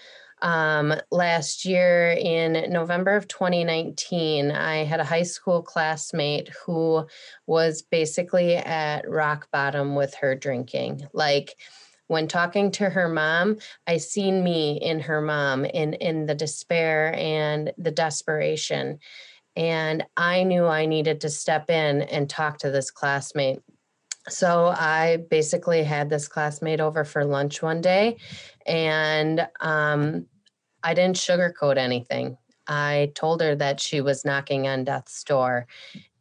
um, 0.42 0.94
last 1.11 1.64
year 1.64 2.12
in 2.12 2.72
November 2.72 3.16
of 3.16 3.29
2019, 3.29 4.50
I 4.50 4.85
had 4.85 5.00
a 5.00 5.05
high 5.05 5.22
school 5.22 5.62
classmate 5.62 6.50
who 6.64 7.07
was 7.46 7.83
basically 7.83 8.57
at 8.57 9.09
rock 9.09 9.48
bottom 9.53 9.94
with 9.94 10.14
her 10.16 10.35
drinking. 10.35 11.03
Like, 11.12 11.55
when 12.07 12.26
talking 12.26 12.72
to 12.72 12.90
her 12.90 13.09
mom, 13.09 13.59
I 13.87 13.98
seen 13.98 14.42
me 14.42 14.81
in 14.83 14.98
her 14.98 15.20
mom 15.20 15.64
in 15.64 15.94
in 15.94 16.26
the 16.26 16.35
despair 16.35 17.14
and 17.14 17.72
the 17.79 17.92
desperation. 17.92 18.98
And 19.55 20.05
I 20.16 20.42
knew 20.42 20.66
I 20.66 20.87
needed 20.87 21.20
to 21.20 21.31
step 21.31 21.70
in 21.70 22.03
and 22.03 22.29
talk 22.29 22.59
to 22.59 22.70
this 22.70 22.90
classmate. 22.90 23.61
So 24.29 24.66
I 24.66 25.18
basically 25.31 25.85
had 25.85 26.11
this 26.11 26.26
classmate 26.26 26.81
over 26.81 27.05
for 27.05 27.24
lunch 27.24 27.62
one 27.62 27.81
day 27.81 28.18
and 28.66 29.46
um, 29.61 30.26
I 30.82 30.94
didn't 30.94 31.16
sugarcoat 31.16 31.76
anything. 31.76 32.36
I 32.66 33.12
told 33.14 33.40
her 33.40 33.54
that 33.56 33.80
she 33.80 34.00
was 34.00 34.24
knocking 34.24 34.68
on 34.68 34.84
death's 34.84 35.24
door, 35.24 35.66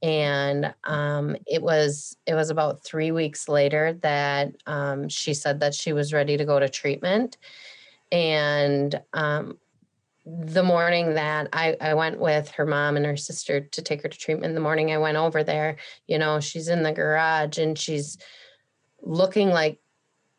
and 0.01 0.73
um, 0.83 1.35
it 1.45 1.61
was 1.61 2.17
it 2.25 2.33
was 2.33 2.49
about 2.49 2.83
three 2.83 3.11
weeks 3.11 3.47
later 3.47 3.93
that 4.01 4.55
um, 4.65 5.09
she 5.09 5.33
said 5.33 5.59
that 5.59 5.75
she 5.75 5.93
was 5.93 6.13
ready 6.13 6.37
to 6.37 6.45
go 6.45 6.59
to 6.59 6.67
treatment, 6.67 7.37
and 8.11 8.99
um, 9.13 9.59
the 10.25 10.63
morning 10.63 11.15
that 11.15 11.49
I, 11.53 11.75
I 11.81 11.93
went 11.93 12.19
with 12.19 12.49
her 12.51 12.65
mom 12.65 12.97
and 12.97 13.05
her 13.05 13.17
sister 13.17 13.61
to 13.61 13.81
take 13.81 14.03
her 14.03 14.09
to 14.09 14.17
treatment, 14.17 14.53
the 14.53 14.59
morning 14.59 14.91
I 14.91 14.97
went 14.97 15.17
over 15.17 15.43
there, 15.43 15.77
you 16.07 16.17
know, 16.17 16.39
she's 16.39 16.67
in 16.67 16.83
the 16.83 16.91
garage 16.91 17.57
and 17.57 17.77
she's 17.77 18.17
looking 19.01 19.49
like 19.49 19.79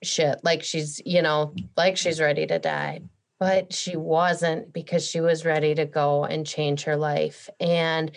shit, 0.03 0.39
like 0.45 0.63
she's, 0.63 1.01
you 1.05 1.23
know, 1.23 1.55
like 1.77 1.97
she's 1.97 2.21
ready 2.21 2.47
to 2.47 2.59
die. 2.59 3.01
But 3.41 3.73
she 3.73 3.97
wasn't 3.97 4.73
because 4.73 5.05
she 5.05 5.21
was 5.21 5.45
ready 5.45 5.75
to 5.75 5.87
go 5.87 6.25
and 6.25 6.47
change 6.47 6.85
her 6.85 6.97
life. 6.97 7.49
And 7.59 8.13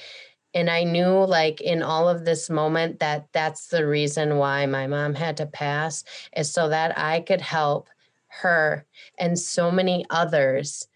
and 0.53 0.69
I 0.69 0.83
knew 0.83 1.25
like 1.25 1.61
in 1.61 1.81
all 1.81 2.07
of 2.07 2.25
this 2.25 2.49
moment 2.49 2.99
that 2.99 3.27
that's 3.31 3.67
the 3.67 3.87
reason 3.87 4.37
why 4.37 4.67
my 4.67 4.85
mom 4.85 5.15
had 5.15 5.37
to 5.37 5.47
pass 5.47 6.03
is 6.35 6.51
so 6.51 6.69
that 6.69 6.95
I 6.97 7.21
could 7.21 7.41
help 7.41 7.89
her 8.27 8.85
and 9.17 9.37
so 9.37 9.71
many 9.71 10.05
others 10.09 10.87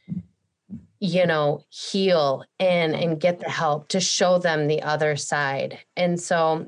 you 1.00 1.26
know 1.26 1.64
heal 1.70 2.44
and 2.60 2.96
and 2.96 3.20
get 3.20 3.40
the 3.40 3.50
help 3.50 3.88
to 3.90 4.00
show 4.00 4.40
them 4.40 4.68
the 4.68 4.82
other 4.82 5.16
side 5.16 5.78
and 5.96 6.20
so 6.20 6.66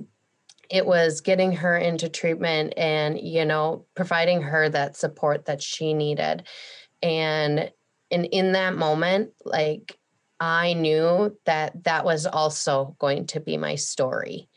it 0.69 0.85
was 0.85 1.21
getting 1.21 1.51
her 1.51 1.75
into 1.75 2.07
treatment 2.07 2.73
and 2.77 3.19
you 3.19 3.43
know 3.43 3.85
providing 3.95 4.43
her 4.43 4.69
that 4.69 4.95
support 4.95 5.45
that 5.45 5.61
she 5.61 5.93
needed 5.93 6.43
and 7.01 7.71
and 8.11 8.25
in 8.25 8.53
that 8.53 8.75
moment 8.75 9.31
like 9.45 9.97
i 10.39 10.73
knew 10.73 11.35
that 11.45 11.83
that 11.83 12.05
was 12.05 12.25
also 12.25 12.95
going 12.99 13.25
to 13.25 13.39
be 13.39 13.57
my 13.57 13.75
story 13.75 14.49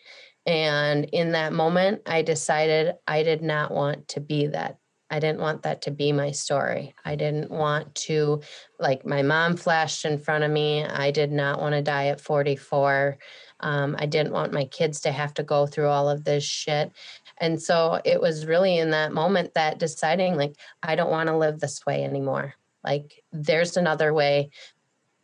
and 0.47 1.05
in 1.07 1.33
that 1.33 1.53
moment 1.53 2.03
i 2.07 2.23
decided 2.23 2.95
i 3.07 3.23
did 3.23 3.43
not 3.43 3.71
want 3.71 4.09
to 4.09 4.21
be 4.21 4.47
that 4.47 4.79
I 5.13 5.19
didn't 5.19 5.41
want 5.41 5.65
that 5.65 5.83
to 5.83 5.91
be 5.91 6.11
my 6.11 6.31
story. 6.31 6.95
I 7.05 7.17
didn't 7.17 7.51
want 7.51 7.95
to, 8.07 8.41
like, 8.81 9.05
my 9.05 9.21
mom 9.21 9.59
flashed 9.59 10.07
in 10.07 10.17
front 10.17 10.43
of 10.43 10.51
me. 10.51 10.87
I 10.87 11.11
did 11.11 11.31
not 11.31 11.61
want 11.61 11.75
to 11.75 11.83
die 11.83 12.07
at 12.07 12.21
44. 12.23 13.19
Um, 13.61 13.95
I 13.99 14.07
didn't 14.07 14.33
want 14.33 14.55
my 14.55 14.65
kids 14.65 15.03
to 15.03 15.13
have 15.13 15.35
to 15.35 15.43
go 15.43 15.67
through 15.67 15.89
all 15.89 16.09
of 16.09 16.25
this 16.25 16.45
shit. 16.45 16.93
And 17.39 17.61
so 17.61 18.01
it 18.05 18.21
was 18.21 18.47
really 18.47 18.79
in 18.79 18.91
that 18.91 19.13
moment 19.13 19.55
that 19.55 19.79
deciding, 19.79 20.37
like, 20.37 20.55
I 20.83 20.95
don't 20.95 21.11
want 21.11 21.29
to 21.29 21.37
live 21.37 21.61
this 21.61 21.85
way 21.87 22.05
anymore. 22.05 22.55
Like, 22.85 23.23
there's 23.33 23.77
another 23.77 24.13
way. 24.13 24.51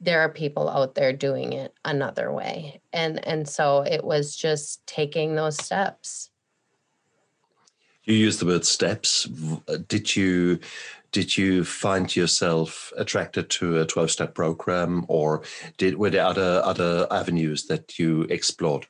There 0.01 0.21
are 0.21 0.29
people 0.29 0.69
out 0.69 0.95
there 0.95 1.13
doing 1.13 1.53
it 1.53 1.75
another 1.85 2.33
way. 2.33 2.81
And 2.93 3.25
and 3.27 3.49
so 3.49 3.81
it 3.83 4.05
was 4.05 4.37
just 4.37 4.87
taking 4.87 5.35
those 5.35 5.57
steps. 5.63 6.31
You 8.05 8.15
use 8.15 8.39
the 8.39 8.47
word 8.47 8.65
steps. 8.65 9.29
Uh, 9.69 9.79
did 9.89 10.17
you 10.17 10.61
did 11.13 11.37
you 11.37 11.65
find 11.65 12.15
yourself 12.15 12.93
attracted 12.97 13.49
to 13.51 13.81
a 13.81 13.87
12 13.87 14.11
step 14.11 14.35
program 14.35 15.05
or 15.09 15.43
did 15.79 15.97
were 15.99 16.11
there 16.11 16.25
other 16.25 16.63
other 16.65 17.07
avenues 17.11 17.67
that 17.67 17.99
you 17.99 18.23
explored? 18.31 18.87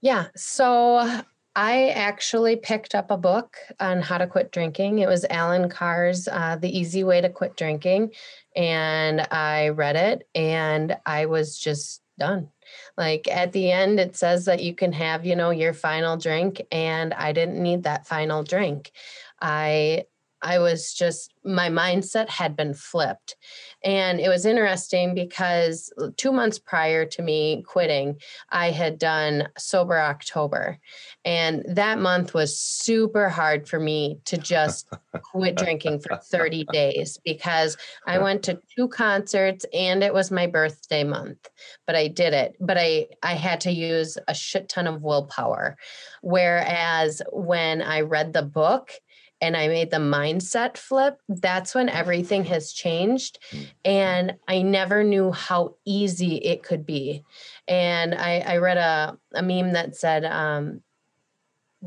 Yeah. 0.00 0.26
So 0.36 1.22
I 1.56 1.88
actually 1.88 2.56
picked 2.56 2.94
up 2.94 3.10
a 3.10 3.16
book 3.16 3.56
on 3.80 4.00
how 4.00 4.18
to 4.18 4.26
quit 4.26 4.52
drinking. 4.52 5.00
It 5.00 5.08
was 5.08 5.26
Allen 5.28 5.68
Carr's 5.68 6.28
uh, 6.28 6.56
The 6.56 6.76
Easy 6.76 7.02
Way 7.02 7.20
to 7.20 7.28
Quit 7.28 7.56
Drinking. 7.56 8.12
And 8.54 9.26
I 9.30 9.70
read 9.70 9.96
it 9.96 10.28
and 10.34 10.96
I 11.04 11.26
was 11.26 11.58
just 11.58 12.02
done. 12.18 12.48
Like 12.96 13.28
at 13.28 13.52
the 13.52 13.70
end, 13.70 13.98
it 13.98 14.16
says 14.16 14.44
that 14.44 14.62
you 14.62 14.74
can 14.74 14.92
have, 14.92 15.24
you 15.24 15.36
know, 15.36 15.50
your 15.50 15.72
final 15.72 16.16
drink, 16.16 16.60
and 16.70 17.14
I 17.14 17.32
didn't 17.32 17.62
need 17.62 17.84
that 17.84 18.06
final 18.06 18.42
drink. 18.42 18.92
I 19.40 20.04
I 20.42 20.58
was 20.58 20.94
just, 20.94 21.32
my 21.44 21.68
mindset 21.68 22.28
had 22.28 22.56
been 22.56 22.74
flipped. 22.74 23.36
And 23.82 24.20
it 24.20 24.28
was 24.28 24.46
interesting 24.46 25.14
because 25.14 25.92
uh, 26.00 26.08
two 26.16 26.32
months 26.32 26.58
prior 26.58 27.04
to 27.06 27.22
me 27.22 27.62
quitting, 27.66 28.16
I 28.50 28.70
had 28.70 28.98
done 28.98 29.48
Sober 29.56 29.98
October. 29.98 30.78
And 31.24 31.64
that 31.68 31.98
month 31.98 32.34
was 32.34 32.58
super 32.58 33.28
hard 33.28 33.68
for 33.68 33.80
me 33.80 34.18
to 34.26 34.36
just 34.36 34.88
quit 35.22 35.56
drinking 35.56 36.00
for 36.00 36.16
30 36.22 36.66
days 36.72 37.18
because 37.24 37.76
I 38.06 38.18
went 38.18 38.42
to 38.44 38.60
two 38.76 38.88
concerts 38.88 39.64
and 39.72 40.02
it 40.02 40.14
was 40.14 40.30
my 40.30 40.46
birthday 40.46 41.04
month. 41.04 41.48
But 41.86 41.96
I 41.96 42.08
did 42.08 42.32
it. 42.32 42.56
But 42.60 42.78
I, 42.78 43.08
I 43.22 43.34
had 43.34 43.60
to 43.62 43.72
use 43.72 44.18
a 44.28 44.34
shit 44.34 44.68
ton 44.68 44.86
of 44.86 45.02
willpower. 45.02 45.76
Whereas 46.22 47.22
when 47.32 47.82
I 47.82 48.00
read 48.00 48.32
the 48.32 48.42
book, 48.42 48.92
and 49.40 49.56
I 49.56 49.68
made 49.68 49.90
the 49.90 49.98
mindset 49.98 50.76
flip, 50.76 51.20
that's 51.28 51.74
when 51.74 51.88
everything 51.88 52.44
has 52.46 52.72
changed. 52.72 53.38
Mm-hmm. 53.50 53.64
And 53.84 54.36
I 54.48 54.62
never 54.62 55.04
knew 55.04 55.32
how 55.32 55.76
easy 55.84 56.36
it 56.36 56.62
could 56.62 56.84
be. 56.84 57.24
And 57.66 58.14
I, 58.14 58.40
I 58.40 58.56
read 58.56 58.78
a, 58.78 59.18
a 59.34 59.42
meme 59.42 59.72
that 59.72 59.96
said, 59.96 60.24
um, 60.24 60.82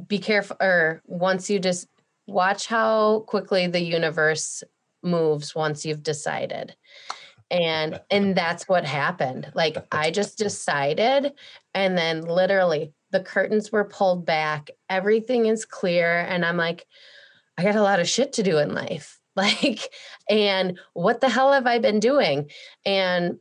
be 0.07 0.19
careful, 0.19 0.55
or 0.61 1.01
once 1.05 1.49
you 1.49 1.59
just 1.59 1.87
watch 2.27 2.67
how 2.67 3.19
quickly 3.27 3.67
the 3.67 3.81
universe 3.81 4.63
moves 5.03 5.53
once 5.53 5.85
you've 5.85 6.03
decided. 6.03 6.75
And 7.49 7.99
and 8.11 8.35
that's 8.35 8.69
what 8.69 8.85
happened. 8.85 9.51
Like 9.53 9.77
I 9.91 10.11
just 10.11 10.37
decided 10.37 11.33
and 11.73 11.97
then 11.97 12.21
literally 12.21 12.93
the 13.11 13.19
curtains 13.19 13.71
were 13.71 13.83
pulled 13.83 14.25
back. 14.25 14.69
Everything 14.89 15.47
is 15.47 15.65
clear 15.65 16.19
and 16.19 16.45
I'm 16.45 16.57
like 16.57 16.87
I 17.61 17.63
got 17.63 17.75
a 17.75 17.83
lot 17.83 17.99
of 17.99 18.09
shit 18.09 18.33
to 18.33 18.43
do 18.43 18.57
in 18.57 18.73
life. 18.73 19.17
Like, 19.33 19.79
and 20.29 20.77
what 20.91 21.21
the 21.21 21.29
hell 21.29 21.53
have 21.53 21.65
I 21.65 21.79
been 21.79 22.01
doing? 22.01 22.49
And 22.85 23.39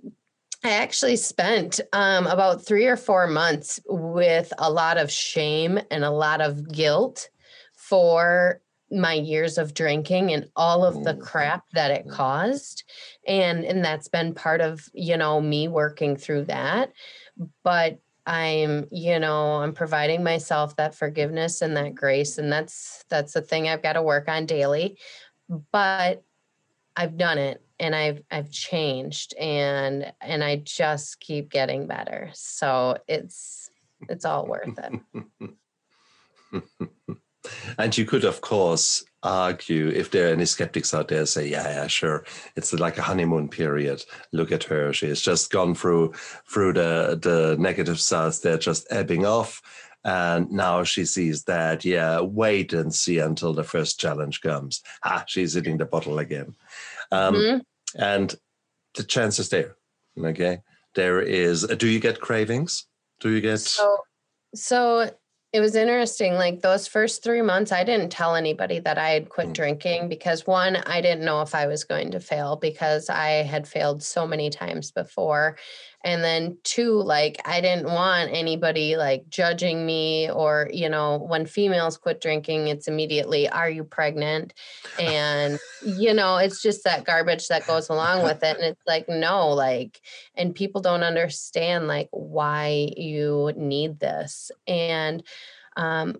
I 0.63 0.71
actually 0.71 1.17
spent 1.17 1.81
um, 1.93 2.29
about 2.29 2.65
three 2.65 2.87
or 2.87 2.97
four 2.97 3.27
months 3.27 3.81
with 3.89 4.53
a 4.57 4.71
lot 4.71 4.99
of 4.99 5.11
shame 5.11 5.81
and 5.91 6.05
a 6.05 6.13
lot 6.13 6.41
of 6.41 6.71
guilt 6.71 7.29
for 7.75 8.61
my 8.89 9.15
years 9.15 9.59
of 9.59 9.75
drinking 9.75 10.33
and 10.33 10.49
all 10.55 10.85
of 10.85 11.03
the 11.03 11.15
crap 11.15 11.65
that 11.73 11.91
it 11.91 12.09
caused 12.09 12.85
and 13.27 13.65
and 13.65 13.85
that's 13.85 14.09
been 14.09 14.35
part 14.35 14.61
of 14.61 14.89
you 14.93 15.17
know 15.17 15.41
me 15.41 15.69
working 15.69 16.17
through 16.17 16.45
that 16.45 16.93
but 17.63 18.01
i'm 18.31 18.87
you 18.93 19.19
know 19.19 19.57
i'm 19.57 19.73
providing 19.73 20.23
myself 20.23 20.77
that 20.77 20.95
forgiveness 20.95 21.63
and 21.63 21.77
that 21.77 21.97
grace 21.97 22.39
and 22.39 22.51
that's 22.51 23.05
that's 23.11 23.33
the 23.33 23.43
thing 23.43 23.69
i've 23.69 23.83
got 23.83 23.95
to 23.95 24.03
work 24.03 24.29
on 24.29 24.47
daily 24.47 24.97
but 25.73 26.23
i've 26.95 27.17
done 27.17 27.39
it 27.39 27.61
and 27.81 27.93
i've 27.93 28.23
i've 28.31 28.49
changed 28.53 29.35
and 29.35 30.13
and 30.21 30.45
i 30.45 30.55
just 30.57 31.19
keep 31.19 31.51
getting 31.51 31.89
better 31.89 32.31
so 32.33 32.97
it's 33.09 33.69
it's 34.09 34.25
all 34.25 34.47
worth 34.47 34.79
it. 34.79 35.51
And 37.79 37.97
you 37.97 38.05
could 38.05 38.25
of 38.25 38.43
course 38.43 39.03
argue 39.23 39.89
if 39.89 40.11
there 40.11 40.29
are 40.29 40.33
any 40.33 40.47
skeptics 40.47 40.95
out 40.95 41.09
there 41.09 41.27
say 41.27 41.49
yeah 41.49 41.69
yeah 41.69 41.87
sure. 41.87 42.25
It's 42.57 42.73
like 42.73 42.99
a 42.99 43.03
honeymoon 43.03 43.49
period. 43.49 44.05
Look 44.33 44.53
at 44.53 44.65
her. 44.65 44.93
She's 44.93 45.21
just 45.21 45.51
gone 45.51 45.75
through 45.75 46.13
through 46.49 46.75
the 46.75 47.19
the 47.21 47.57
negative 47.59 48.01
sides. 48.01 48.41
They're 48.41 48.59
just 48.59 48.87
ebbing 48.91 49.27
off. 49.27 49.63
And 50.03 50.51
now 50.51 50.85
she 50.85 51.05
sees 51.05 51.45
that 51.45 51.85
yeah 51.85 52.21
wait 52.21 52.73
and 52.73 52.95
see 52.95 53.19
until 53.19 53.53
the 53.53 53.65
first 53.65 54.01
challenge 54.01 54.41
comes. 54.41 54.83
Ah 55.05 55.25
she's 55.27 55.55
hitting 55.55 55.77
the 55.77 55.85
bottle 55.85 56.19
again. 56.19 56.55
Um, 57.13 57.35
mm-hmm. 57.35 58.03
and 58.03 58.35
the 58.95 59.05
chance 59.05 59.39
is 59.39 59.49
there 59.51 59.77
okay? 60.19 60.61
There 60.95 61.21
is 61.21 61.65
do 61.65 61.87
you 61.87 62.01
get 62.01 62.21
cravings? 62.21 62.87
Do 63.21 63.31
you 63.31 63.43
get 63.43 63.59
so 63.59 63.99
so 64.55 65.11
it 65.53 65.61
was 65.61 65.75
interesting. 65.75 66.35
Like 66.35 66.61
those 66.61 66.87
first 66.87 67.25
three 67.25 67.43
months, 67.43 67.73
I 67.73 67.83
didn't 67.83 68.11
tell 68.11 68.37
anybody 68.37 68.79
that 68.81 68.99
I 68.99 69.11
had 69.11 69.29
quit 69.29 69.49
mm. 69.49 69.53
drinking 69.53 70.09
because 70.09 70.47
one, 70.47 70.77
I 70.77 71.01
didn't 71.01 71.25
know 71.25 71.43
if 71.43 71.55
I 71.55 71.67
was 71.67 71.83
going 71.83 72.13
to 72.13 72.21
fail 72.21 72.57
because 72.57 73.09
I 73.11 73.43
had 73.43 73.67
failed 73.67 74.03
so 74.03 74.27
many 74.27 74.51
times 74.51 74.93
before 74.93 75.57
and 76.05 76.25
then 76.25 76.57
two 76.65 76.93
like 76.93 77.41
i 77.45 77.61
didn't 77.61 77.87
want 77.87 78.31
anybody 78.33 78.97
like 78.97 79.29
judging 79.29 79.85
me 79.85 80.31
or 80.31 80.69
you 80.73 80.89
know 80.89 81.19
when 81.19 81.47
females 81.47 81.97
quit 81.97 82.21
drinking 82.21 82.69
it's 82.69 82.89
immediately 82.89 83.49
are 83.49 83.71
you 83.71 83.85
pregnant? 83.85 84.55
And 84.99 85.59
you 85.85 86.15
know 86.15 86.37
it's 86.37 86.63
just 86.63 86.85
that 86.85 87.05
garbage 87.05 87.49
that 87.49 87.67
goes 87.67 87.89
along 87.89 88.23
with 88.23 88.43
it 88.43 88.57
and 88.57 88.65
it's 88.65 88.83
like 88.87 89.09
no 89.09 89.49
like 89.49 90.01
and 90.35 90.55
people 90.55 90.81
don't 90.81 91.03
understand 91.03 91.89
like 91.89 92.09
why 92.11 92.93
you 92.97 93.53
need 93.57 94.01
this. 94.01 94.51
And 94.67 95.23
um 95.77 96.17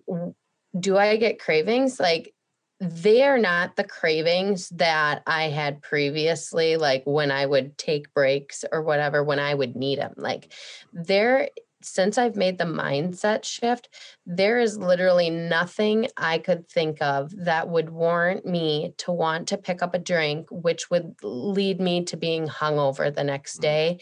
do 0.79 0.97
i 0.97 1.17
get 1.17 1.39
cravings? 1.39 1.99
Like 1.99 2.33
they 2.81 3.21
are 3.21 3.37
not 3.37 3.75
the 3.75 3.83
cravings 3.83 4.69
that 4.69 5.21
I 5.27 5.43
had 5.49 5.83
previously, 5.83 6.77
like 6.77 7.03
when 7.05 7.29
I 7.29 7.45
would 7.45 7.77
take 7.77 8.11
breaks 8.15 8.65
or 8.71 8.81
whatever, 8.81 9.23
when 9.23 9.37
I 9.37 9.53
would 9.53 9.75
need 9.75 9.99
them. 9.99 10.15
Like 10.17 10.51
they're 10.91 11.49
since 11.83 12.17
I've 12.17 12.35
made 12.35 12.57
the 12.57 12.65
mindset 12.65 13.43
shift, 13.43 13.89
there 14.25 14.59
is 14.59 14.77
literally 14.77 15.29
nothing 15.29 16.07
I 16.15 16.37
could 16.37 16.69
think 16.69 17.01
of 17.01 17.31
that 17.45 17.69
would 17.69 17.89
warrant 17.89 18.45
me 18.45 18.93
to 18.99 19.11
want 19.11 19.47
to 19.49 19.57
pick 19.57 19.81
up 19.81 19.95
a 19.95 19.99
drink, 19.99 20.47
which 20.51 20.89
would 20.89 21.15
lead 21.23 21.79
me 21.79 22.03
to 22.05 22.17
being 22.17 22.47
hungover 22.47 23.13
the 23.13 23.23
next 23.23 23.57
mm. 23.57 23.61
day 23.61 23.99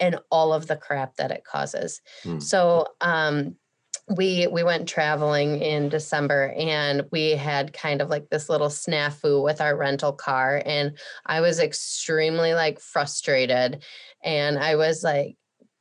and 0.00 0.18
all 0.30 0.52
of 0.52 0.66
the 0.66 0.76
crap 0.76 1.16
that 1.16 1.30
it 1.30 1.44
causes. 1.44 2.00
Mm. 2.24 2.42
So, 2.42 2.88
um, 3.00 3.56
we 4.08 4.46
we 4.48 4.62
went 4.62 4.88
traveling 4.88 5.60
in 5.62 5.88
December 5.88 6.54
and 6.58 7.04
we 7.10 7.30
had 7.30 7.72
kind 7.72 8.02
of 8.02 8.10
like 8.10 8.28
this 8.28 8.48
little 8.48 8.68
snafu 8.68 9.42
with 9.42 9.60
our 9.60 9.76
rental 9.76 10.12
car 10.12 10.62
and 10.64 10.98
I 11.24 11.40
was 11.40 11.58
extremely 11.58 12.52
like 12.52 12.80
frustrated 12.80 13.82
and 14.22 14.58
I 14.58 14.76
was 14.76 15.02
like 15.02 15.36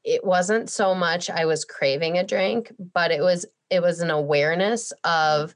it 0.06 0.24
wasn't 0.24 0.70
so 0.70 0.96
much 0.96 1.30
I 1.30 1.46
was 1.46 1.66
craving 1.66 2.18
a 2.18 2.26
drink 2.26 2.72
but 2.94 3.12
it 3.12 3.22
was 3.22 3.46
it 3.70 3.82
was 3.82 4.00
an 4.00 4.12
awareness 4.12 4.94
mm-hmm. 5.06 5.44
of 5.44 5.56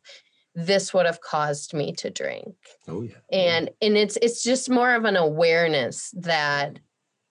this 0.58 0.91
would 0.91 1.06
have 1.06 1.21
caused 1.21 1.75
me 1.75 1.93
to 1.93 2.10
drink. 2.10 2.56
Oh 2.88 3.03
yeah. 3.03 3.13
And 3.32 3.69
and 3.80 3.95
it's 3.95 4.17
it's 4.17 4.43
just 4.43 4.71
more 4.71 4.95
of 4.95 5.06
an 5.06 5.15
awareness 5.15 6.12
that 6.17 6.80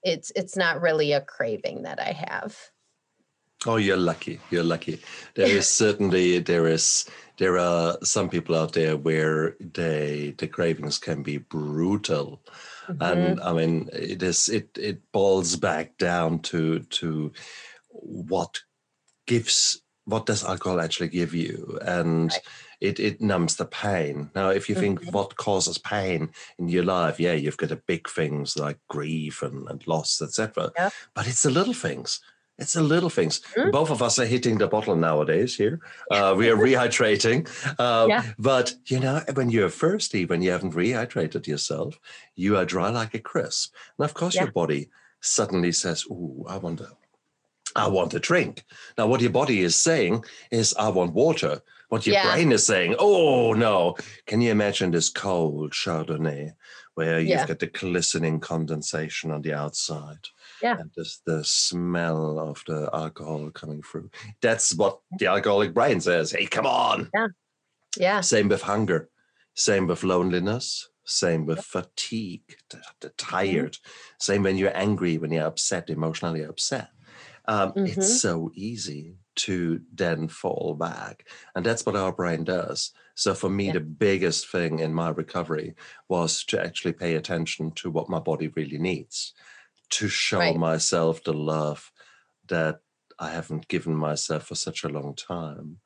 it's 0.05 0.31
it's 0.37 0.57
not 0.57 0.81
really 0.81 1.12
a 1.12 1.20
craving 1.20 1.83
that 1.83 1.99
I 2.01 2.12
have. 2.12 2.57
Oh, 3.64 3.77
you're 3.77 3.97
lucky. 3.97 4.40
You're 4.51 4.64
lucky. 4.64 5.01
There 5.35 5.47
is 5.47 5.69
certainly 5.83 6.40
there 6.40 6.66
is 6.66 7.09
there 7.38 7.59
are 7.59 7.99
some 8.03 8.29
people 8.29 8.55
out 8.55 8.73
there 8.73 8.97
where 8.97 9.57
they 9.61 10.35
the 10.37 10.49
cravings 10.49 10.99
can 10.99 11.23
be 11.23 11.38
brutal, 11.38 12.42
mm-hmm. 12.88 13.03
and 13.03 13.40
I 13.40 13.53
mean 13.53 13.88
it 13.92 14.23
is 14.23 14.49
it 14.49 14.77
it 14.77 15.01
boils 15.12 15.57
back 15.57 15.97
down 15.97 16.40
to 16.40 16.81
to 16.81 17.33
what 17.88 18.61
gives 19.27 19.81
what 20.05 20.27
does 20.27 20.45
alcohol 20.45 20.81
actually 20.81 21.09
give 21.09 21.35
you 21.35 21.79
and. 21.83 22.31
Right. 22.31 22.40
It, 22.79 23.01
it 23.01 23.23
numbs 23.23 23.57
the 23.57 23.64
pain. 23.64 24.31
Now, 24.35 24.51
if 24.51 24.69
you 24.69 24.75
think 24.75 25.01
mm-hmm. 25.01 25.12
what 25.12 25.38
causes 25.38 25.79
pain 25.79 26.29
in 26.59 26.69
your 26.69 26.85
life, 26.85 27.19
yeah, 27.19 27.33
you've 27.33 27.57
got 27.57 27.71
the 27.71 27.77
big 27.77 28.07
things 28.07 28.59
like 28.59 28.77
grief 28.90 29.40
and, 29.40 29.66
and 29.71 29.87
loss, 29.87 30.21
etc. 30.21 30.73
Yeah. 30.77 30.90
But 31.14 31.27
it's 31.27 31.42
the 31.42 31.49
little 31.49 31.73
things 31.73 32.21
it's 32.59 32.73
the 32.73 32.83
little 32.83 33.11
things. 33.11 33.40
Mm. 33.55 33.71
Both 33.71 33.90
of 33.90 34.03
us 34.03 34.19
are 34.19 34.25
hitting 34.25 34.59
the 34.59 34.66
bottle 34.66 34.97
nowadays 34.97 35.57
here. 35.57 35.81
Uh, 36.11 36.35
we 36.37 36.49
are 36.49 36.57
rehydrating. 36.69 37.49
Uh, 37.79 38.07
yeah. 38.09 38.33
But, 38.38 38.75
you 38.87 38.99
know, 38.99 39.23
when 39.35 39.51
you're 39.51 39.69
thirsty, 39.69 40.25
when 40.25 40.42
you 40.42 40.51
haven't 40.51 40.75
rehydrated 40.75 41.47
yourself, 41.47 41.99
you 42.35 42.57
are 42.57 42.64
dry 42.64 42.88
like 42.88 43.14
a 43.14 43.19
crisp. 43.19 43.75
And 43.99 44.05
of 44.05 44.14
course, 44.14 44.35
yeah. 44.35 44.45
your 44.45 44.53
body 44.53 44.88
suddenly 45.21 45.73
says, 45.73 46.05
Ooh, 46.11 46.47
I 46.49 46.57
want 46.57 46.81
a, 46.81 46.88
I 47.75 47.88
want 47.88 48.14
a 48.14 48.21
drink. 48.21 48.64
Now, 48.97 49.07
what 49.07 49.21
your 49.21 49.31
body 49.31 49.61
is 49.61 49.77
saying 49.77 50.25
is, 50.51 50.75
I 50.79 50.88
want 50.88 51.12
water. 51.12 51.61
What 51.88 52.07
your 52.07 52.14
yeah. 52.14 52.33
brain 52.33 52.51
is 52.53 52.66
saying, 52.66 52.97
oh 52.99 53.53
no. 53.53 53.97
Can 54.27 54.40
you 54.40 54.51
imagine 54.51 54.90
this 54.90 55.09
cold 55.09 55.71
Chardonnay 55.71 56.53
where 56.95 57.21
you've 57.21 57.47
got 57.47 57.61
the 57.61 57.69
glistening 57.69 58.40
condensation 58.40 59.31
on 59.31 59.42
the 59.42 59.53
outside? 59.55 60.29
Yeah. 60.62 60.79
and 60.79 60.90
just 60.95 61.25
the 61.25 61.45
smell 61.45 62.38
of 62.38 62.62
the 62.66 62.88
alcohol 62.92 63.51
coming 63.51 63.83
through. 63.83 64.11
That's 64.40 64.75
what 64.75 65.01
the 65.19 65.27
alcoholic 65.27 65.75
brain 65.75 66.01
says 66.01 66.33
hey 66.33 66.47
come 66.47 66.66
on! 66.66 67.11
Yeah. 67.14 67.29
Yeah. 67.99 68.21
Same 68.21 68.49
with 68.49 68.62
hunger. 68.62 69.09
Same 69.55 69.87
with 69.87 70.05
loneliness. 70.05 70.88
Same 71.05 71.47
with 71.47 71.64
fatigue. 71.64 72.57
The, 72.71 72.83
the 73.01 73.09
mm-hmm. 73.09 73.16
tired. 73.16 73.73
Mm-hmm. 73.73 74.16
same 74.21 74.42
when 74.42 74.57
you're 74.57 74.77
angry 74.77 75.19
when 75.19 75.33
you're 75.33 75.47
upset 75.47 75.90
emotionally 75.90 76.42
upset. 76.42 76.88
Um, 77.49 77.73
mm-hmm. 77.73 77.87
it's 77.87 78.21
so 78.21 78.51
easy 78.55 79.14
to 79.37 79.81
then 79.95 80.29
fall 80.29 80.75
back 80.75 81.29
and 81.55 81.64
that's 81.64 81.87
what 81.87 81.97
our 81.97 82.12
brain 82.12 82.45
does. 82.45 82.92
So 83.14 83.35
for 83.35 83.49
me 83.49 83.66
yeah. 83.66 83.75
the 83.75 83.81
biggest 83.81 84.51
thing 84.51 84.81
in 84.81 84.92
my 84.92 85.11
recovery 85.11 85.75
was 86.09 86.45
to 86.45 86.62
actually 86.62 86.92
pay 86.92 87.14
attention 87.14 87.73
to 87.77 87.90
what 87.90 88.11
my 88.11 88.19
body 88.19 88.49
really 88.49 88.79
needs 88.79 89.33
to 89.90 90.09
show 90.09 90.38
right. 90.38 90.57
myself 90.57 91.22
the 91.25 91.33
love 91.33 91.90
that 92.49 92.81
I 93.18 93.31
haven't 93.31 93.68
given 93.68 93.94
myself 93.94 94.46
for 94.46 94.55
such 94.55 94.85
a 94.85 94.88
long 94.88 95.14
time. 95.14 95.79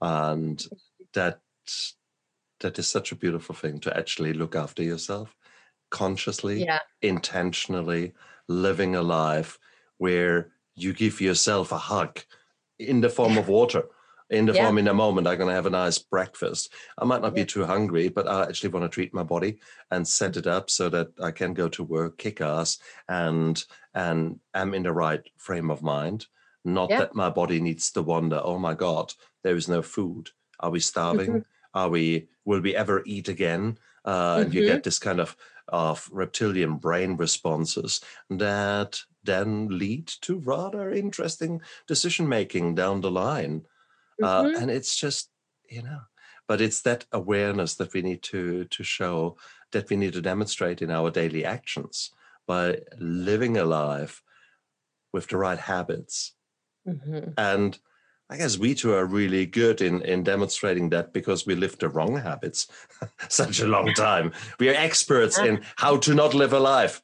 And 0.00 0.64
that 1.14 1.40
that 2.60 2.78
is 2.78 2.88
such 2.88 3.12
a 3.12 3.16
beautiful 3.16 3.54
thing 3.54 3.78
to 3.80 3.96
actually 3.96 4.32
look 4.32 4.54
after 4.54 4.82
yourself 4.82 5.36
consciously, 5.90 6.64
yeah. 6.64 6.80
intentionally, 7.02 8.12
living 8.48 8.96
a 8.96 9.02
life 9.02 9.58
where 9.98 10.50
you 10.74 10.92
give 10.92 11.20
yourself 11.20 11.72
a 11.72 11.78
hug 11.78 12.20
in 12.78 13.00
the 13.00 13.08
form 13.08 13.38
of 13.38 13.48
water 13.58 13.84
in 14.34 14.46
the 14.46 14.52
yeah. 14.52 14.64
form 14.64 14.78
in 14.78 14.88
a 14.88 14.94
moment 14.94 15.26
i'm 15.26 15.38
going 15.38 15.48
to 15.48 15.54
have 15.54 15.66
a 15.66 15.70
nice 15.70 15.98
breakfast 15.98 16.72
i 16.98 17.04
might 17.04 17.22
not 17.22 17.34
yeah. 17.34 17.42
be 17.42 17.46
too 17.46 17.64
hungry 17.64 18.08
but 18.08 18.28
i 18.28 18.42
actually 18.42 18.68
want 18.68 18.84
to 18.84 18.94
treat 18.94 19.14
my 19.14 19.22
body 19.22 19.58
and 19.90 20.06
set 20.06 20.36
it 20.36 20.46
up 20.46 20.68
so 20.68 20.88
that 20.88 21.08
i 21.22 21.30
can 21.30 21.54
go 21.54 21.68
to 21.68 21.82
work 21.82 22.18
kick 22.18 22.40
ass 22.40 22.78
and 23.08 23.64
and 23.94 24.38
am 24.54 24.74
in 24.74 24.82
the 24.82 24.92
right 24.92 25.22
frame 25.36 25.70
of 25.70 25.82
mind 25.82 26.26
not 26.64 26.90
yeah. 26.90 26.98
that 26.98 27.14
my 27.14 27.30
body 27.30 27.60
needs 27.60 27.90
to 27.90 28.02
wonder 28.02 28.40
oh 28.42 28.58
my 28.58 28.74
god 28.74 29.12
there 29.42 29.56
is 29.56 29.68
no 29.68 29.82
food 29.82 30.30
are 30.60 30.70
we 30.70 30.80
starving 30.80 31.30
mm-hmm. 31.30 31.78
are 31.78 31.88
we 31.88 32.28
will 32.44 32.60
we 32.60 32.74
ever 32.74 33.02
eat 33.06 33.28
again 33.28 33.78
uh, 34.04 34.34
mm-hmm. 34.34 34.42
and 34.42 34.54
you 34.54 34.60
mm-hmm. 34.60 34.72
get 34.72 34.84
this 34.84 34.98
kind 34.98 35.20
of 35.20 35.36
of 35.68 36.08
reptilian 36.12 36.76
brain 36.76 37.16
responses 37.16 38.02
that 38.28 39.00
then 39.22 39.66
lead 39.78 40.06
to 40.06 40.38
rather 40.40 40.92
interesting 40.92 41.60
decision 41.86 42.28
making 42.28 42.74
down 42.74 43.00
the 43.00 43.10
line 43.10 43.62
mm-hmm. 44.22 44.24
uh, 44.24 44.58
and 44.58 44.70
it's 44.70 44.96
just 44.96 45.30
you 45.68 45.82
know 45.82 46.00
but 46.46 46.60
it's 46.60 46.82
that 46.82 47.04
awareness 47.12 47.74
that 47.74 47.92
we 47.92 48.02
need 48.02 48.22
to 48.22 48.64
to 48.66 48.82
show 48.82 49.36
that 49.72 49.88
we 49.90 49.96
need 49.96 50.12
to 50.12 50.20
demonstrate 50.20 50.82
in 50.82 50.90
our 50.90 51.10
daily 51.10 51.44
actions 51.44 52.10
by 52.46 52.78
living 52.98 53.56
a 53.56 53.64
life 53.64 54.22
with 55.12 55.28
the 55.28 55.36
right 55.36 55.58
habits 55.58 56.34
mm-hmm. 56.86 57.30
and 57.36 57.78
I 58.30 58.38
guess 58.38 58.56
we 58.58 58.74
two 58.74 58.94
are 58.94 59.04
really 59.04 59.44
good 59.44 59.82
in, 59.82 60.00
in 60.02 60.22
demonstrating 60.22 60.88
that 60.90 61.12
because 61.12 61.46
we 61.46 61.54
lived 61.54 61.80
the 61.80 61.90
wrong 61.90 62.16
habits 62.16 62.68
such 63.28 63.60
a 63.60 63.66
long 63.66 63.92
time. 63.96 64.32
We 64.58 64.70
are 64.70 64.74
experts 64.74 65.38
in 65.38 65.60
how 65.76 65.98
to 65.98 66.14
not 66.14 66.32
live 66.32 66.54
a 66.54 66.58
life. 66.58 67.02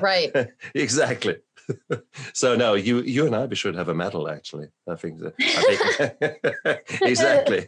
Right. 0.00 0.32
exactly. 0.74 1.36
so 2.32 2.54
no, 2.56 2.74
you 2.74 3.00
you 3.02 3.26
and 3.26 3.34
I 3.34 3.52
should 3.54 3.74
have 3.74 3.88
a 3.88 3.94
medal. 3.94 4.28
Actually, 4.28 4.68
I 4.88 4.94
think. 4.96 5.20
I 5.22 5.76
think 5.76 6.38
exactly. 7.02 7.66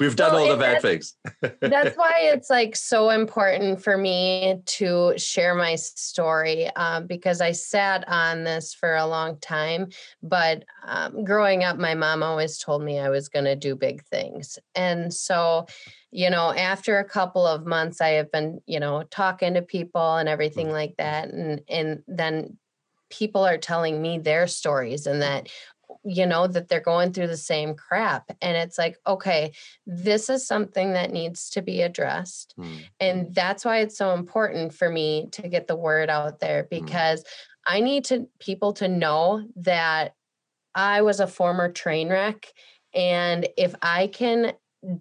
We've 0.00 0.16
done 0.16 0.32
well, 0.32 0.42
all 0.42 0.48
the 0.48 0.56
bad 0.56 0.82
things. 0.82 1.14
that's 1.60 1.96
why 1.96 2.30
it's 2.32 2.50
like 2.50 2.76
so 2.76 3.10
important 3.10 3.82
for 3.82 3.96
me 3.96 4.60
to 4.66 5.14
share 5.16 5.54
my 5.54 5.76
story 5.76 6.68
um, 6.76 7.06
because 7.06 7.40
I 7.40 7.52
sat 7.52 8.04
on 8.08 8.44
this 8.44 8.74
for 8.74 8.94
a 8.94 9.06
long 9.06 9.38
time. 9.38 9.88
But 10.22 10.64
um, 10.84 11.24
growing 11.24 11.64
up, 11.64 11.78
my 11.78 11.94
mom 11.94 12.22
always 12.22 12.58
told 12.58 12.82
me 12.82 12.98
I 12.98 13.08
was 13.08 13.28
going 13.28 13.44
to 13.44 13.56
do 13.56 13.76
big 13.76 14.04
things, 14.04 14.58
and 14.74 15.12
so 15.12 15.66
you 16.16 16.30
know, 16.30 16.50
after 16.50 16.98
a 16.98 17.04
couple 17.04 17.46
of 17.46 17.66
months, 17.66 18.00
I 18.00 18.10
have 18.10 18.32
been, 18.32 18.62
you 18.64 18.80
know, 18.80 19.02
talking 19.10 19.52
to 19.52 19.60
people 19.60 20.16
and 20.16 20.30
everything 20.30 20.68
mm. 20.68 20.72
like 20.72 20.96
that. 20.96 21.28
And 21.28 21.60
and 21.68 22.02
then 22.06 22.56
people 23.10 23.44
are 23.44 23.58
telling 23.58 24.00
me 24.00 24.18
their 24.18 24.46
stories 24.46 25.06
and 25.06 25.22
that 25.22 25.48
you 26.04 26.26
know 26.26 26.46
that 26.46 26.68
they're 26.68 26.80
going 26.80 27.12
through 27.12 27.26
the 27.26 27.36
same 27.36 27.74
crap 27.74 28.30
and 28.40 28.56
it's 28.56 28.78
like 28.78 28.96
okay 29.06 29.52
this 29.86 30.28
is 30.28 30.46
something 30.46 30.92
that 30.92 31.12
needs 31.12 31.50
to 31.50 31.62
be 31.62 31.82
addressed 31.82 32.54
mm. 32.58 32.78
and 33.00 33.34
that's 33.34 33.64
why 33.64 33.78
it's 33.78 33.98
so 33.98 34.14
important 34.14 34.72
for 34.72 34.88
me 34.88 35.28
to 35.32 35.48
get 35.48 35.66
the 35.66 35.76
word 35.76 36.08
out 36.08 36.40
there 36.40 36.62
hmm. 36.62 36.84
because 36.84 37.22
mm. 37.22 37.26
i 37.66 37.80
need 37.80 38.04
to 38.04 38.28
people 38.38 38.72
to 38.72 38.88
know 38.88 39.44
that 39.56 40.14
i 40.74 41.02
was 41.02 41.20
a 41.20 41.26
former 41.26 41.70
train 41.70 42.08
wreck 42.08 42.52
and 42.94 43.48
if 43.56 43.74
i 43.82 44.06
can 44.06 44.52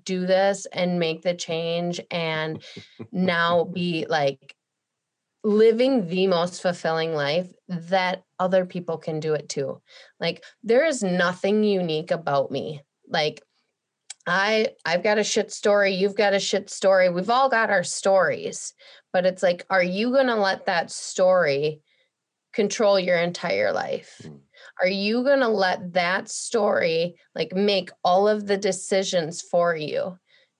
do 0.03 0.25
this 0.25 0.65
and 0.71 0.99
make 0.99 1.21
the 1.21 1.33
change 1.33 2.01
and 2.09 2.63
now 3.11 3.63
be 3.63 4.05
like 4.09 4.55
living 5.45 6.07
the 6.07 6.25
most 6.25 6.61
fulfilling 6.61 7.13
life 7.13 7.47
that 7.67 8.23
other 8.39 8.65
people 8.65 8.97
can 8.97 9.19
do 9.19 9.35
it 9.35 9.47
too. 9.47 9.79
Like 10.19 10.43
there 10.63 10.85
is 10.85 11.03
nothing 11.03 11.63
unique 11.63 12.09
about 12.09 12.49
me. 12.51 12.81
Like 13.07 13.43
I 14.25 14.69
I've 14.83 15.03
got 15.03 15.19
a 15.19 15.23
shit 15.23 15.51
story, 15.51 15.93
you've 15.93 16.15
got 16.15 16.33
a 16.33 16.39
shit 16.39 16.71
story. 16.71 17.09
We've 17.09 17.29
all 17.29 17.47
got 17.47 17.69
our 17.69 17.83
stories. 17.83 18.73
But 19.13 19.27
it's 19.27 19.43
like 19.43 19.67
are 19.69 19.83
you 19.83 20.09
going 20.11 20.27
to 20.27 20.35
let 20.35 20.65
that 20.65 20.89
story 20.89 21.81
control 22.51 22.99
your 22.99 23.17
entire 23.17 23.71
life? 23.71 24.19
Mm. 24.23 24.39
Are 24.81 24.87
you 24.87 25.23
going 25.23 25.41
to 25.41 25.47
let 25.47 25.93
that 25.93 26.27
story 26.27 27.17
like 27.35 27.53
make 27.53 27.91
all 28.03 28.27
of 28.27 28.47
the 28.47 28.57
decisions 28.57 29.43
for 29.43 29.75
you? 29.75 30.17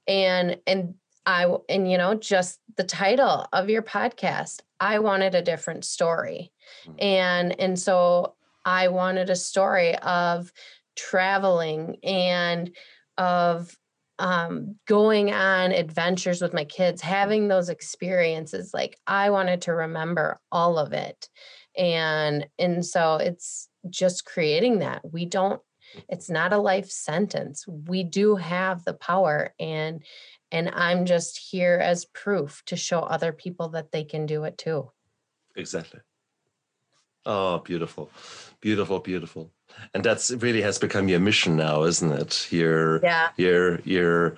And 0.08 0.58
and 0.68 0.94
I 1.26 1.54
and 1.70 1.90
you 1.90 1.98
know 1.98 2.16
just 2.16 2.60
the 2.78 2.84
title 2.84 3.48
of 3.52 3.70
your 3.70 3.82
podcast 3.82 4.62
I 4.80 5.00
wanted 5.00 5.36
a 5.36 5.42
different 5.42 5.86
story. 5.86 6.52
Mm-hmm. 6.86 6.96
And 7.00 7.60
and 7.60 7.80
so 7.80 8.36
I 8.66 8.88
wanted 8.90 9.30
a 9.30 9.36
story 9.36 9.96
of 9.98 10.52
traveling 10.96 11.98
and 12.04 12.72
of 13.18 13.76
um, 14.18 14.76
going 14.88 15.34
on 15.34 15.72
adventures 15.72 16.42
with 16.42 16.54
my 16.54 16.64
kids, 16.64 17.02
having 17.02 17.48
those 17.48 17.70
experiences. 17.70 18.74
Like 18.74 18.98
I 19.06 19.30
wanted 19.30 19.62
to 19.64 19.74
remember 19.74 20.40
all 20.52 20.78
of 20.78 20.94
it. 20.94 21.30
And 21.78 22.48
and 22.58 22.86
so 22.86 23.16
it's 23.16 23.70
just 23.90 24.26
creating 24.26 24.80
that. 24.80 25.02
We 25.12 25.26
don't 25.26 25.62
it's 26.10 26.30
not 26.30 26.54
a 26.54 26.58
life 26.58 26.90
sentence. 26.90 27.66
We 27.68 28.04
do 28.04 28.36
have 28.36 28.84
the 28.84 28.94
power 28.94 29.54
and 29.60 30.04
and 30.56 30.70
I'm 30.74 31.06
just 31.06 31.38
here 31.52 31.80
as 31.84 32.06
proof 32.06 32.64
to 32.68 32.78
show 32.78 33.02
other 33.02 33.34
people 33.34 33.68
that 33.70 33.92
they 33.92 34.06
can 34.06 34.26
do 34.26 34.46
it 34.46 34.58
too. 34.58 34.90
Exactly. 35.58 36.00
Oh, 37.26 37.60
beautiful. 37.60 38.10
Beautiful, 38.62 39.00
beautiful. 39.00 39.52
And 39.94 40.02
that's 40.02 40.32
really 40.32 40.62
has 40.62 40.80
become 40.80 41.10
your 41.10 41.20
mission 41.20 41.58
now, 41.58 41.84
isn't 41.84 42.12
it? 42.12 42.48
Your 42.54 43.02
yeah. 43.04 43.30
your 43.36 43.82
your 43.82 44.38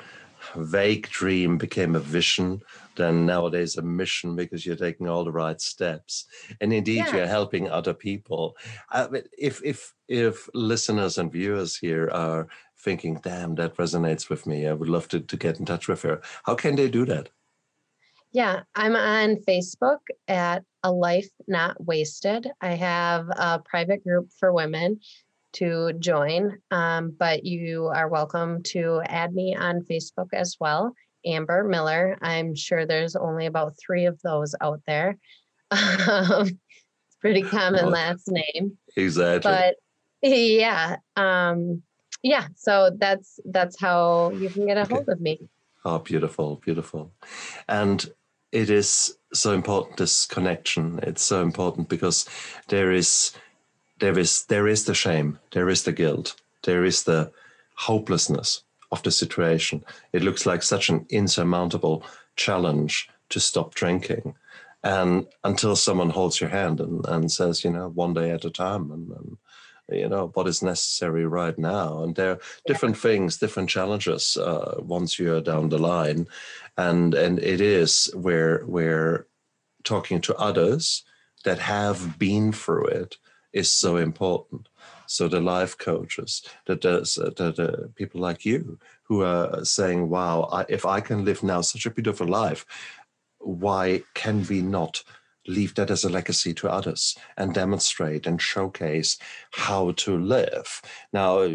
vague 0.55 1.07
dream 1.09 1.59
became 1.59 1.95
a 1.95 1.99
vision 1.99 2.63
then 2.97 3.25
nowadays 3.25 3.77
a 3.77 3.81
mission 3.81 4.35
because 4.35 4.65
you're 4.65 4.75
taking 4.75 5.07
all 5.07 5.23
the 5.23 5.31
right 5.31 5.61
steps. 5.61 6.25
And 6.59 6.73
indeed 6.73 6.97
yeah. 6.97 7.15
you're 7.15 7.27
helping 7.27 7.69
other 7.69 7.93
people. 7.93 8.57
Uh, 8.91 9.07
if 9.37 9.61
if 9.63 9.93
if 10.07 10.49
listeners 10.53 11.17
and 11.17 11.31
viewers 11.31 11.77
here 11.77 12.09
are 12.11 12.47
thinking 12.79 13.19
damn 13.23 13.55
that 13.55 13.77
resonates 13.77 14.29
with 14.29 14.45
me. 14.45 14.67
I 14.67 14.73
would 14.73 14.89
love 14.89 15.07
to, 15.09 15.19
to 15.19 15.37
get 15.37 15.59
in 15.59 15.65
touch 15.65 15.87
with 15.87 16.01
her 16.03 16.21
how 16.43 16.55
can 16.55 16.75
they 16.75 16.89
do 16.89 17.05
that? 17.05 17.29
Yeah 18.31 18.61
i'm 18.75 18.95
on 18.95 19.37
facebook 19.47 19.99
at 20.27 20.63
a 20.83 20.91
life 20.91 21.29
not 21.47 21.83
wasted. 21.83 22.49
I 22.61 22.73
have 22.75 23.27
a 23.29 23.59
private 23.59 24.03
group 24.03 24.31
for 24.39 24.53
women 24.53 24.99
to 25.53 25.93
join 25.93 26.57
um, 26.71 27.15
but 27.17 27.45
you 27.45 27.87
are 27.87 28.07
welcome 28.07 28.61
to 28.63 29.01
add 29.05 29.33
me 29.33 29.55
on 29.55 29.81
facebook 29.81 30.29
as 30.33 30.57
well 30.59 30.93
Amber 31.25 31.63
Miller. 31.63 32.17
I'm 32.21 32.55
sure 32.55 32.85
there's 32.85 33.15
only 33.15 33.45
about 33.45 33.75
three 33.77 34.05
of 34.05 34.21
those 34.21 34.55
out 34.61 34.81
there. 34.87 35.17
Um, 35.69 36.47
it's 36.47 37.17
pretty 37.19 37.41
common 37.41 37.89
last 37.89 38.29
name. 38.29 38.77
Exactly. 38.95 39.51
But 39.51 39.75
yeah, 40.21 40.97
um, 41.17 41.83
yeah. 42.23 42.47
So 42.55 42.91
that's 42.97 43.39
that's 43.45 43.79
how 43.79 44.31
you 44.31 44.49
can 44.49 44.65
get 44.65 44.77
a 44.77 44.81
okay. 44.83 44.93
hold 44.95 45.09
of 45.09 45.19
me. 45.19 45.49
Oh, 45.83 45.99
beautiful, 45.99 46.55
beautiful, 46.63 47.11
and 47.67 48.09
it 48.51 48.69
is 48.69 49.17
so 49.33 49.51
important 49.53 49.97
this 49.97 50.25
connection. 50.25 50.99
It's 51.03 51.21
so 51.21 51.41
important 51.41 51.89
because 51.89 52.27
there 52.69 52.91
is 52.91 53.33
there 53.99 54.17
is 54.17 54.45
there 54.45 54.67
is 54.67 54.85
the 54.85 54.95
shame, 54.95 55.39
there 55.51 55.69
is 55.69 55.83
the 55.83 55.91
guilt, 55.91 56.35
there 56.63 56.85
is 56.85 57.03
the 57.03 57.31
hopelessness 57.75 58.63
of 58.91 59.03
the 59.03 59.11
situation. 59.11 59.83
It 60.13 60.23
looks 60.23 60.45
like 60.45 60.63
such 60.63 60.89
an 60.89 61.05
insurmountable 61.09 62.03
challenge 62.35 63.09
to 63.29 63.39
stop 63.39 63.75
drinking. 63.75 64.35
And 64.83 65.27
until 65.43 65.75
someone 65.75 66.11
holds 66.11 66.39
your 66.39 66.49
hand 66.49 66.79
and, 66.79 67.05
and 67.07 67.31
says, 67.31 67.63
you 67.63 67.71
know, 67.71 67.89
one 67.89 68.13
day 68.13 68.31
at 68.31 68.45
a 68.45 68.49
time, 68.49 68.91
and, 68.91 69.11
and 69.11 69.37
you 69.89 70.07
know 70.09 70.31
what 70.33 70.47
is 70.47 70.61
necessary 70.61 71.25
right 71.25 71.57
now 71.57 72.03
and 72.03 72.15
there 72.15 72.31
are 72.31 72.39
different 72.65 72.97
things 72.97 73.37
different 73.37 73.69
challenges 73.69 74.35
uh, 74.37 74.75
once 74.79 75.17
you're 75.17 75.41
down 75.41 75.69
the 75.69 75.77
line 75.77 76.27
and 76.77 77.13
and 77.13 77.39
it 77.39 77.61
is 77.61 78.11
where 78.13 78.59
where 78.65 79.27
talking 79.83 80.19
to 80.19 80.35
others 80.35 81.03
that 81.45 81.59
have 81.59 82.19
been 82.19 82.51
through 82.51 82.85
it 82.85 83.17
is 83.53 83.71
so 83.71 83.95
important 83.95 84.67
so 85.07 85.27
the 85.27 85.39
life 85.41 85.77
coaches, 85.77 86.41
the, 86.65 86.75
the, 86.75 87.51
the 87.51 87.89
people 87.95 88.21
like 88.21 88.45
you 88.45 88.79
who 89.03 89.23
are 89.23 89.63
saying, 89.65 90.09
wow, 90.09 90.49
I, 90.51 90.65
if 90.69 90.85
I 90.85 91.01
can 91.01 91.25
live 91.25 91.43
now 91.43 91.61
such 91.61 91.85
a 91.85 91.91
beautiful 91.91 92.27
life, 92.27 92.65
why 93.39 94.03
can 94.13 94.45
we 94.47 94.61
not 94.61 95.03
leave 95.47 95.75
that 95.75 95.89
as 95.89 96.03
a 96.03 96.09
legacy 96.09 96.53
to 96.53 96.69
others 96.69 97.17
and 97.37 97.53
demonstrate 97.53 98.27
and 98.27 98.41
showcase 98.41 99.17
how 99.51 99.91
to 99.91 100.17
live? 100.17 100.81
Now, 101.13 101.47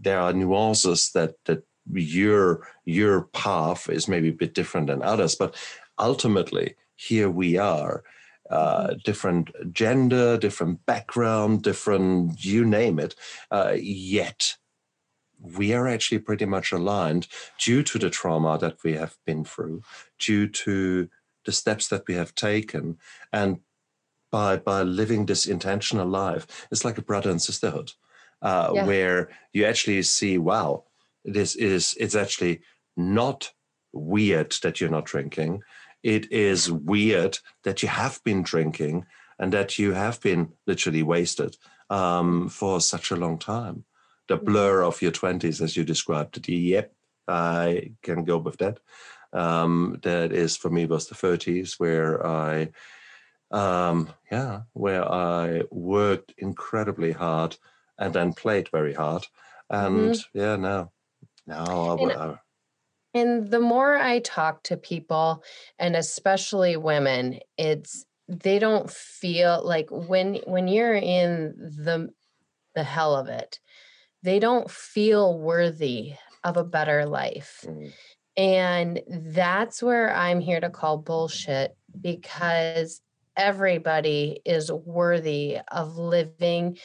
there 0.00 0.20
are 0.20 0.32
nuances 0.32 1.10
that, 1.14 1.34
that 1.46 1.64
your, 1.92 2.68
your 2.84 3.22
path 3.32 3.88
is 3.90 4.06
maybe 4.06 4.28
a 4.28 4.32
bit 4.32 4.54
different 4.54 4.86
than 4.86 5.02
others, 5.02 5.34
but 5.34 5.56
ultimately, 5.98 6.76
here 6.94 7.30
we 7.30 7.56
are 7.56 8.04
uh, 8.50 8.94
different 9.04 9.50
gender, 9.72 10.36
different 10.36 10.84
background, 10.84 11.62
different 11.62 12.44
you 12.44 12.64
name 12.64 12.98
it. 12.98 13.14
Uh, 13.50 13.76
yet 13.76 14.56
we 15.40 15.72
are 15.72 15.88
actually 15.88 16.18
pretty 16.18 16.44
much 16.44 16.72
aligned 16.72 17.26
due 17.58 17.82
to 17.82 17.98
the 17.98 18.10
trauma 18.10 18.58
that 18.58 18.76
we 18.84 18.94
have 18.94 19.16
been 19.24 19.44
through, 19.44 19.82
due 20.18 20.46
to 20.46 21.08
the 21.46 21.52
steps 21.52 21.88
that 21.88 22.02
we 22.06 22.14
have 22.14 22.34
taken, 22.34 22.98
and 23.32 23.60
by 24.30 24.56
by 24.56 24.82
living 24.82 25.26
this 25.26 25.46
intentional 25.46 26.06
life, 26.06 26.66
it's 26.70 26.84
like 26.84 26.98
a 26.98 27.02
brother 27.02 27.30
and 27.30 27.40
sisterhood, 27.40 27.92
uh, 28.42 28.70
yeah. 28.74 28.84
where 28.84 29.30
you 29.52 29.64
actually 29.64 30.02
see, 30.02 30.36
wow, 30.38 30.84
this 31.24 31.56
is 31.56 31.96
it's 31.98 32.14
actually 32.14 32.60
not 32.96 33.52
weird 33.92 34.54
that 34.62 34.80
you're 34.80 34.90
not 34.90 35.04
drinking 35.06 35.62
it 36.02 36.30
is 36.32 36.70
weird 36.70 37.38
that 37.64 37.82
you 37.82 37.88
have 37.88 38.22
been 38.24 38.42
drinking 38.42 39.06
and 39.38 39.52
that 39.52 39.78
you 39.78 39.92
have 39.92 40.20
been 40.20 40.52
literally 40.66 41.02
wasted 41.02 41.56
um, 41.88 42.48
for 42.48 42.80
such 42.80 43.10
a 43.10 43.16
long 43.16 43.38
time. 43.38 43.84
The 44.28 44.38
mm. 44.38 44.44
blur 44.44 44.82
of 44.84 45.02
your 45.02 45.12
20s, 45.12 45.60
as 45.60 45.76
you 45.76 45.84
described 45.84 46.36
it, 46.36 46.48
yep, 46.48 46.92
I 47.26 47.92
can 48.02 48.24
go 48.24 48.38
with 48.38 48.58
that. 48.58 48.80
Um, 49.32 49.98
that 50.02 50.32
is 50.32 50.56
for 50.56 50.70
me 50.70 50.86
was 50.86 51.06
the 51.06 51.14
30s 51.14 51.74
where 51.78 52.26
I, 52.26 52.70
um, 53.50 54.10
yeah, 54.30 54.62
where 54.72 55.10
I 55.10 55.62
worked 55.70 56.34
incredibly 56.38 57.12
hard 57.12 57.56
and 57.98 58.12
then 58.12 58.32
played 58.32 58.68
very 58.70 58.94
hard. 58.94 59.26
And 59.68 60.14
mm-hmm. 60.14 60.38
yeah, 60.38 60.56
now, 60.56 60.90
now 61.46 61.96
I, 61.96 62.14
I, 62.14 62.38
and 63.14 63.50
the 63.50 63.60
more 63.60 63.96
I 63.96 64.20
talk 64.20 64.62
to 64.64 64.76
people, 64.76 65.42
and 65.78 65.96
especially 65.96 66.76
women, 66.76 67.40
it's 67.58 68.04
they 68.28 68.58
don't 68.60 68.90
feel 68.90 69.62
like 69.64 69.88
when 69.90 70.36
when 70.46 70.68
you're 70.68 70.94
in 70.94 71.54
the 71.58 72.10
the 72.74 72.84
hell 72.84 73.16
of 73.16 73.28
it, 73.28 73.58
they 74.22 74.38
don't 74.38 74.70
feel 74.70 75.38
worthy 75.38 76.14
of 76.44 76.56
a 76.56 76.64
better 76.64 77.06
life. 77.06 77.64
Mm-hmm. 77.66 77.88
And 78.36 79.02
that's 79.08 79.82
where 79.82 80.14
I'm 80.14 80.40
here 80.40 80.60
to 80.60 80.70
call 80.70 80.96
bullshit 80.98 81.76
because 82.00 83.02
everybody 83.36 84.40
is 84.44 84.70
worthy 84.70 85.58
of 85.68 85.96
living 85.96 86.78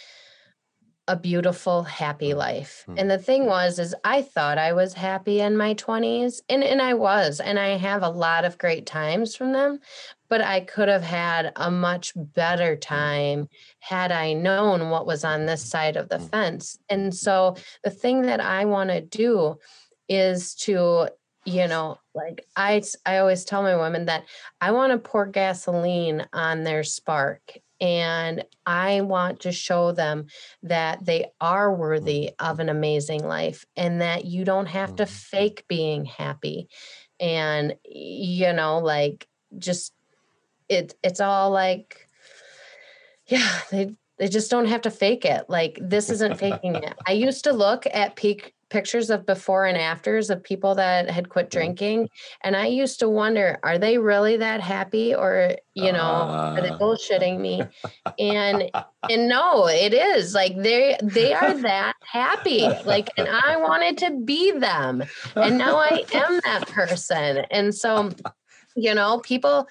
a 1.08 1.16
beautiful 1.16 1.84
happy 1.84 2.32
mm, 2.32 2.38
life 2.38 2.84
mm-hmm. 2.88 2.97
and 2.97 3.10
the 3.10 3.18
thing 3.18 3.45
was 3.45 3.78
is 3.78 3.93
i 4.03 4.22
thought 4.22 4.58
i 4.58 4.74
was 4.74 4.93
happy 4.93 5.39
in 5.39 5.56
my 5.56 5.74
20s 5.76 6.41
and 6.49 6.64
and 6.64 6.82
i 6.82 6.93
was 6.93 7.39
and 7.39 7.60
i 7.60 7.70
have 7.70 8.01
a 8.01 8.10
lot 8.10 8.45
of 8.45 8.58
great 8.58 8.86
times 8.86 9.36
from 9.36 9.53
them 9.53 9.80
but 10.30 10.41
i 10.41 10.60
could 10.60 10.88
have 10.88 11.03
had 11.03 11.51
a 11.56 11.70
much 11.70 12.14
better 12.16 12.76
mm. 12.76 12.82
time 12.82 13.47
had 13.80 14.12
i 14.12 14.34
known 14.34 14.89
what 14.89 15.06
was 15.06 15.24
on 15.24 15.45
this 15.45 15.64
side 15.64 15.95
of 15.95 16.10
the 16.10 16.18
mm. 16.18 16.30
fence 16.32 16.80
and 16.89 17.14
so 17.14 17.56
the 17.84 17.91
thing 17.91 18.24
that 18.24 18.39
i 18.39 18.66
want 18.66 18.89
to 18.89 19.01
do 19.01 19.56
is 20.10 20.56
to 20.56 21.08
you 21.45 21.68
know 21.68 21.99
like 22.16 22.45
i 22.56 22.82
i 23.06 23.18
always 23.18 23.45
tell 23.45 23.62
my 23.62 23.76
women 23.76 24.06
that 24.06 24.24
i 24.60 24.72
want 24.72 24.91
to 24.91 24.97
pour 24.97 25.28
gasoline 25.28 26.26
on 26.34 26.64
their 26.64 26.84
spark 26.84 27.60
and 27.86 28.43
I 28.65 29.01
want 29.01 29.41
to 29.41 29.51
show 29.51 29.91
them 29.91 30.25
that 30.63 31.05
they 31.05 31.27
are 31.39 31.71
worthy 31.71 32.31
mm-hmm. 32.31 32.45
of 32.45 32.59
an 32.59 32.67
amazing 32.67 33.23
life 33.23 33.63
and 33.77 34.01
that 34.01 34.25
you 34.25 34.43
don't 34.43 34.65
have 34.65 34.95
to 34.95 35.03
mm-hmm. 35.03 35.13
fake 35.13 35.65
being 35.67 36.05
happy. 36.05 36.67
And, 37.19 37.75
you 37.86 38.53
know, 38.53 38.79
like 38.79 39.27
just 39.59 39.93
it, 40.67 40.95
it's 41.03 41.19
all 41.19 41.51
like, 41.51 42.09
yeah, 43.27 43.59
they, 43.69 43.93
they 44.17 44.29
just 44.29 44.49
don't 44.49 44.65
have 44.65 44.81
to 44.81 44.91
fake 44.91 45.23
it. 45.23 45.45
Like 45.47 45.77
this 45.79 46.09
isn't 46.09 46.39
faking 46.39 46.75
it. 46.75 46.95
I 47.07 47.11
used 47.11 47.43
to 47.43 47.53
look 47.53 47.86
at 47.93 48.15
peak 48.15 48.55
pictures 48.70 49.09
of 49.09 49.26
before 49.26 49.66
and 49.66 49.78
afters 49.78 50.30
of 50.30 50.43
people 50.43 50.76
that 50.76 51.09
had 51.09 51.30
quit 51.30 51.51
drinking 51.51 52.09
and 52.43 52.55
i 52.55 52.66
used 52.66 52.99
to 52.99 53.07
wonder 53.07 53.59
are 53.63 53.78
they 53.78 53.97
really 53.97 54.38
that 54.38 54.59
happy 54.59 55.13
or 55.13 55.55
you 55.76 55.91
know 55.91 55.99
uh. 55.99 56.55
are 56.57 56.61
they 56.61 56.70
ah. 56.70 56.78
bullshitting 56.78 57.39
me 57.39 57.61
and 58.18 58.72
and 59.09 59.28
no 59.28 59.68
it 59.68 59.93
is 59.93 60.34
like 60.34 60.55
they 60.57 60.97
they 61.03 61.34
are 61.34 61.53
that 61.61 61.93
happy 62.01 62.68
like 62.86 63.09
and 63.18 63.28
i 63.30 63.55
wanted 63.57 63.97
to 63.97 64.20
be 64.26 64.51
them 64.51 65.03
and 65.36 65.57
now 65.57 65.78
i 65.78 66.03
am 66.13 66.39
that 66.43 66.68
person 66.68 67.45
and 67.51 67.76
so 67.76 68.09
you 68.76 68.95
know 68.95 69.20
people 69.20 69.68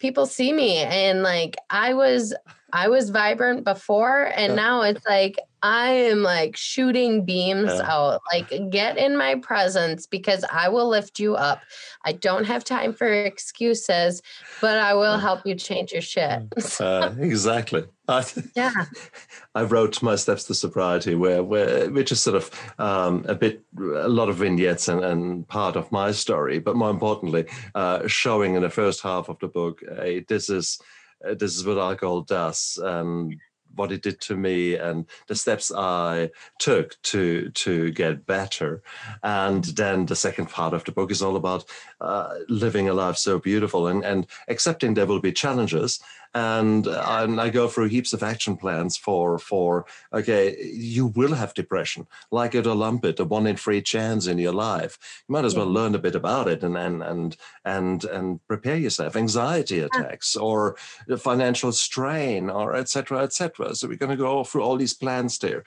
people 0.00 0.26
see 0.26 0.52
me 0.52 0.78
and 0.78 1.22
like 1.22 1.56
i 1.70 1.94
was 1.94 2.34
I 2.74 2.88
was 2.88 3.10
vibrant 3.10 3.62
before, 3.62 4.32
and 4.34 4.56
now 4.56 4.82
it's 4.82 5.06
like 5.06 5.38
I 5.64 5.92
am 6.12 6.22
like 6.22 6.58
shooting 6.58 7.24
beams 7.24 7.72
Yeah. 7.72 7.90
out. 7.90 8.20
Like, 8.30 8.52
get 8.70 8.98
in 8.98 9.16
my 9.16 9.36
presence 9.36 10.06
because 10.06 10.44
I 10.52 10.68
will 10.68 10.88
lift 10.88 11.18
you 11.18 11.36
up. 11.36 11.62
I 12.04 12.12
don't 12.12 12.44
have 12.44 12.64
time 12.64 12.92
for 12.92 13.10
excuses, 13.10 14.20
but 14.60 14.76
I 14.76 14.92
will 14.92 15.16
help 15.16 15.40
you 15.46 15.54
change 15.54 15.92
your 15.92 16.02
shit. 16.02 16.42
Uh, 16.80 17.14
exactly. 17.18 17.84
I, 18.08 18.24
yeah. 18.54 18.72
I 19.54 19.62
wrote 19.62 20.02
my 20.02 20.16
steps 20.16 20.44
to 20.44 20.54
sobriety, 20.54 21.14
where, 21.14 21.42
where 21.42 21.88
which 21.90 22.12
is 22.12 22.20
sort 22.20 22.36
of 22.36 22.50
um, 22.78 23.24
a 23.26 23.34
bit, 23.34 23.62
a 23.78 24.08
lot 24.08 24.28
of 24.28 24.36
vignettes 24.36 24.88
and, 24.88 25.02
and 25.02 25.48
part 25.48 25.76
of 25.76 25.90
my 25.90 26.10
story, 26.12 26.58
but 26.58 26.76
more 26.76 26.90
importantly, 26.90 27.46
uh, 27.74 28.06
showing 28.06 28.54
in 28.54 28.62
the 28.62 28.70
first 28.70 29.00
half 29.00 29.30
of 29.30 29.38
the 29.38 29.48
book, 29.48 29.82
uh, 29.90 30.20
this 30.28 30.50
is 30.50 30.78
uh, 31.26 31.34
this 31.34 31.56
is 31.56 31.64
what 31.64 31.78
alcohol 31.78 32.20
does 32.20 32.78
and 32.82 33.34
what 33.76 33.92
it 33.92 34.02
did 34.02 34.20
to 34.22 34.36
me 34.36 34.74
and 34.76 35.06
the 35.26 35.34
steps 35.34 35.72
I 35.74 36.30
took 36.58 37.00
to 37.02 37.50
to 37.50 37.90
get 37.92 38.26
better. 38.26 38.82
And 39.22 39.64
then 39.64 40.06
the 40.06 40.16
second 40.16 40.50
part 40.50 40.74
of 40.74 40.84
the 40.84 40.92
book 40.92 41.10
is 41.10 41.22
all 41.22 41.36
about 41.36 41.64
uh, 42.04 42.34
living 42.48 42.88
a 42.88 42.94
life 42.94 43.16
so 43.16 43.38
beautiful 43.38 43.86
and, 43.86 44.04
and 44.04 44.26
accepting 44.48 44.94
there 44.94 45.06
will 45.06 45.20
be 45.20 45.32
challenges. 45.32 46.00
And, 46.36 46.88
uh, 46.88 47.04
and 47.20 47.40
I 47.40 47.48
go 47.48 47.68
through 47.68 47.90
heaps 47.90 48.12
of 48.12 48.22
action 48.24 48.56
plans 48.56 48.96
for 48.96 49.38
for 49.38 49.86
okay, 50.12 50.56
you 50.72 51.06
will 51.06 51.34
have 51.34 51.54
depression, 51.54 52.08
like 52.32 52.56
it 52.56 52.66
or 52.66 52.74
lump 52.74 53.04
it, 53.04 53.20
a 53.20 53.24
one 53.24 53.46
in 53.46 53.56
three 53.56 53.80
chance 53.80 54.26
in 54.26 54.38
your 54.38 54.52
life. 54.52 54.98
You 55.28 55.32
might 55.32 55.44
as 55.44 55.54
well 55.54 55.66
Yeah. 55.66 55.80
learn 55.80 55.94
a 55.94 55.98
bit 56.00 56.16
about 56.16 56.48
it 56.48 56.64
and 56.64 56.76
and 56.76 57.02
and 57.04 57.36
and 57.64 58.04
and 58.04 58.40
prepare 58.48 58.76
yourself. 58.76 59.14
Anxiety 59.14 59.78
attacks 59.78 60.34
or 60.34 60.76
financial 61.18 61.70
strain 61.72 62.50
or 62.50 62.74
etc. 62.74 63.22
etc. 63.22 63.74
So 63.76 63.86
we're 63.86 63.96
going 63.96 64.16
to 64.18 64.24
go 64.24 64.42
through 64.44 64.62
all 64.64 64.76
these 64.76 64.94
plans 64.94 65.38
there. 65.38 65.62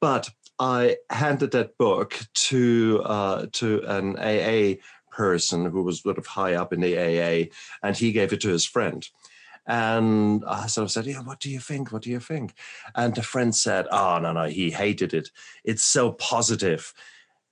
But 0.00 0.28
I 0.58 0.96
handed 1.10 1.52
that 1.52 1.76
book 1.78 2.18
to 2.48 3.02
uh, 3.04 3.46
to 3.52 3.82
an 3.86 4.16
AA 4.18 4.76
person 5.16 5.64
who 5.64 5.82
was 5.82 6.02
sort 6.02 6.18
of 6.18 6.26
high 6.26 6.54
up 6.54 6.72
in 6.72 6.80
the 6.80 6.96
AA, 6.96 7.48
and 7.82 7.96
he 7.96 8.12
gave 8.12 8.32
it 8.32 8.40
to 8.42 8.50
his 8.50 8.64
friend. 8.64 9.08
And 9.66 10.44
I 10.46 10.66
sort 10.66 10.84
of 10.84 10.92
said, 10.92 11.06
"Yeah, 11.06 11.22
what 11.22 11.40
do 11.40 11.50
you 11.50 11.60
think? 11.60 11.90
What 11.90 12.02
do 12.02 12.10
you 12.10 12.20
think?" 12.20 12.54
And 12.94 13.14
the 13.14 13.22
friend 13.22 13.54
said, 13.54 13.86
"Oh 13.90 14.18
no, 14.18 14.32
no, 14.32 14.44
he 14.44 14.70
hated 14.70 15.14
it. 15.14 15.30
It's 15.64 15.84
so 15.84 16.12
positive." 16.12 16.92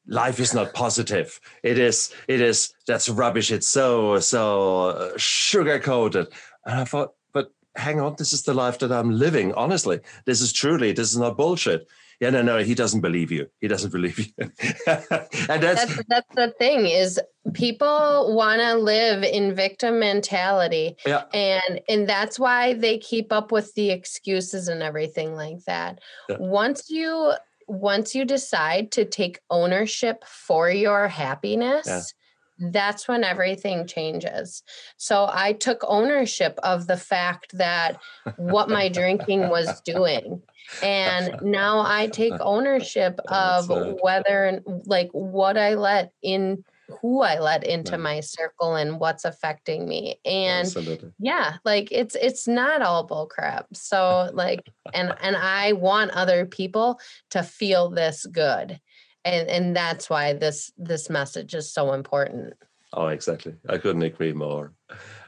life 0.07 0.39
is 0.39 0.53
not 0.53 0.75
positive 0.75 1.41
it 1.62 1.79
is 1.79 2.12
it 2.29 2.41
is 2.41 2.75
that's 2.87 3.09
rubbish 3.09 3.51
it's 3.51 3.69
so 3.69 4.19
so 4.19 4.91
uh, 4.91 5.12
sugar 5.17 5.79
coated 5.79 6.27
and 6.67 6.81
i 6.81 6.85
thought 6.85 7.15
but 7.33 7.51
hang 7.75 8.01
on 8.01 8.15
this 8.19 8.33
is 8.33 8.43
the 8.43 8.53
life 8.53 8.79
that 8.79 8.93
i'm 8.93 9.11
living 9.11 9.55
honestly 9.55 9.99
this 10.27 10.43
is 10.43 10.53
truly 10.53 10.93
this 10.93 11.11
is 11.11 11.17
not 11.17 11.39
bullshit 11.39 11.89
yeah 12.21 12.31
no 12.31 12.43
no 12.43 12.59
he 12.59 12.75
doesn't 12.75 13.01
believe 13.01 13.31
you. 13.31 13.47
He 13.61 13.69
doesn't 13.69 13.91
believe 13.91 14.19
you. 14.19 14.33
And 14.87 15.62
that's 15.62 15.85
That's 15.85 16.03
that's 16.09 16.35
the 16.35 16.55
thing 16.59 16.87
is 16.87 17.21
people 17.53 18.35
want 18.35 18.61
to 18.61 18.75
live 18.75 19.23
in 19.23 19.55
victim 19.55 19.99
mentality. 19.99 20.97
Yeah. 21.07 21.25
And 21.33 21.81
and 21.89 22.09
that's 22.09 22.39
why 22.39 22.75
they 22.75 22.99
keep 22.99 23.33
up 23.33 23.53
with 23.53 23.75
the 23.75 23.91
excuses 23.91 24.69
and 24.69 24.83
everything 24.83 25.35
like 25.35 25.65
that. 25.67 26.01
Yeah. 26.29 26.37
once 26.39 26.91
you 26.91 27.35
once 27.67 28.15
you 28.15 28.25
decide 28.25 28.93
to 28.93 29.05
take 29.05 29.41
ownership 29.51 30.25
for 30.25 30.71
your 30.71 31.09
happiness 31.09 32.15
that's 32.59 33.09
when 33.09 33.25
everything 33.25 33.87
changes. 33.87 34.63
So 34.97 35.29
i 35.33 35.53
took 35.53 35.85
ownership 35.87 36.59
of 36.63 36.87
the 36.87 36.97
fact 36.97 37.57
that 37.59 38.01
what 38.37 38.69
my 38.69 38.89
drinking 38.89 39.49
was 39.49 39.81
doing 39.83 40.43
and 40.83 41.37
now 41.43 41.85
i 41.87 42.07
take 42.07 42.33
ownership 42.41 43.19
of 43.29 43.69
whether 44.03 44.45
and 44.45 44.61
like 44.87 45.09
what 45.13 45.57
i 45.59 45.75
let 45.75 46.13
in 46.23 46.65
who 47.01 47.23
i 47.23 47.39
let 47.39 47.65
into 47.65 47.93
Right. 47.93 48.01
my 48.01 48.21
circle 48.21 48.75
and 48.75 49.01
what's 49.01 49.25
affecting 49.25 49.89
me. 49.89 50.21
And 50.25 50.67
absolutely. 50.67 51.13
yeah 51.19 51.57
like 51.65 51.89
it's 51.91 52.15
it's 52.15 52.47
not 52.47 52.83
all 52.83 53.05
bull 53.05 53.27
crap 53.27 53.67
so 53.73 54.31
like 54.33 54.61
and 54.93 55.15
and 55.23 55.37
i 55.37 55.73
want 55.73 56.11
other 56.13 56.45
people 56.47 57.01
to 57.31 57.43
feel 57.43 57.91
this 57.91 58.27
good 58.27 58.81
and 59.25 59.49
and 59.49 59.77
that's 59.77 60.11
why 60.11 60.33
this 60.33 60.72
this 60.77 61.09
message 61.11 61.55
is 61.55 61.72
so 61.72 61.93
important 61.93 62.55
Oh, 62.97 63.09
exactly. 63.09 63.55
I 63.68 63.79
couldn't 63.79 64.03
agree 64.03 64.33
more. 64.33 64.72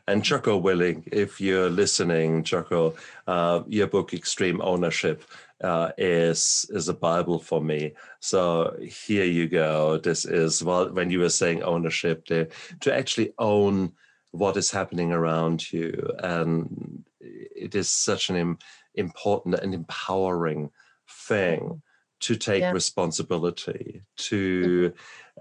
And 0.06 0.22
Jocko 0.22 0.60
Willink, 0.60 1.08
if 1.10 1.40
you're 1.40 1.68
listening, 1.68 2.44
Jocko, 2.44 2.94
uh, 3.26 3.62
your 3.66 3.88
book 3.88 4.14
Extreme 4.14 4.60
Ownership 4.62 5.24
uh, 5.64 5.90
is 5.98 6.64
is 6.70 6.88
a 6.88 6.94
Bible 6.94 7.40
for 7.40 7.60
me. 7.60 7.94
So 8.20 8.76
here 8.80 9.24
you 9.24 9.48
go. 9.48 9.98
This 9.98 10.24
is 10.24 10.62
well, 10.62 10.92
when 10.92 11.10
you 11.10 11.18
were 11.18 11.28
saying 11.28 11.64
ownership, 11.64 12.28
there 12.28 12.48
to 12.82 12.94
actually 12.94 13.32
own 13.38 13.92
what 14.30 14.56
is 14.56 14.70
happening 14.70 15.10
around 15.10 15.72
you, 15.72 16.08
and 16.22 17.04
it 17.20 17.74
is 17.74 17.90
such 17.90 18.30
an 18.30 18.36
im- 18.36 18.58
important 18.94 19.56
and 19.56 19.74
empowering 19.74 20.70
thing 21.08 21.82
to 22.20 22.36
take 22.36 22.62
Yeah. 22.62 22.72
responsibility 22.72 24.02
to 24.16 24.92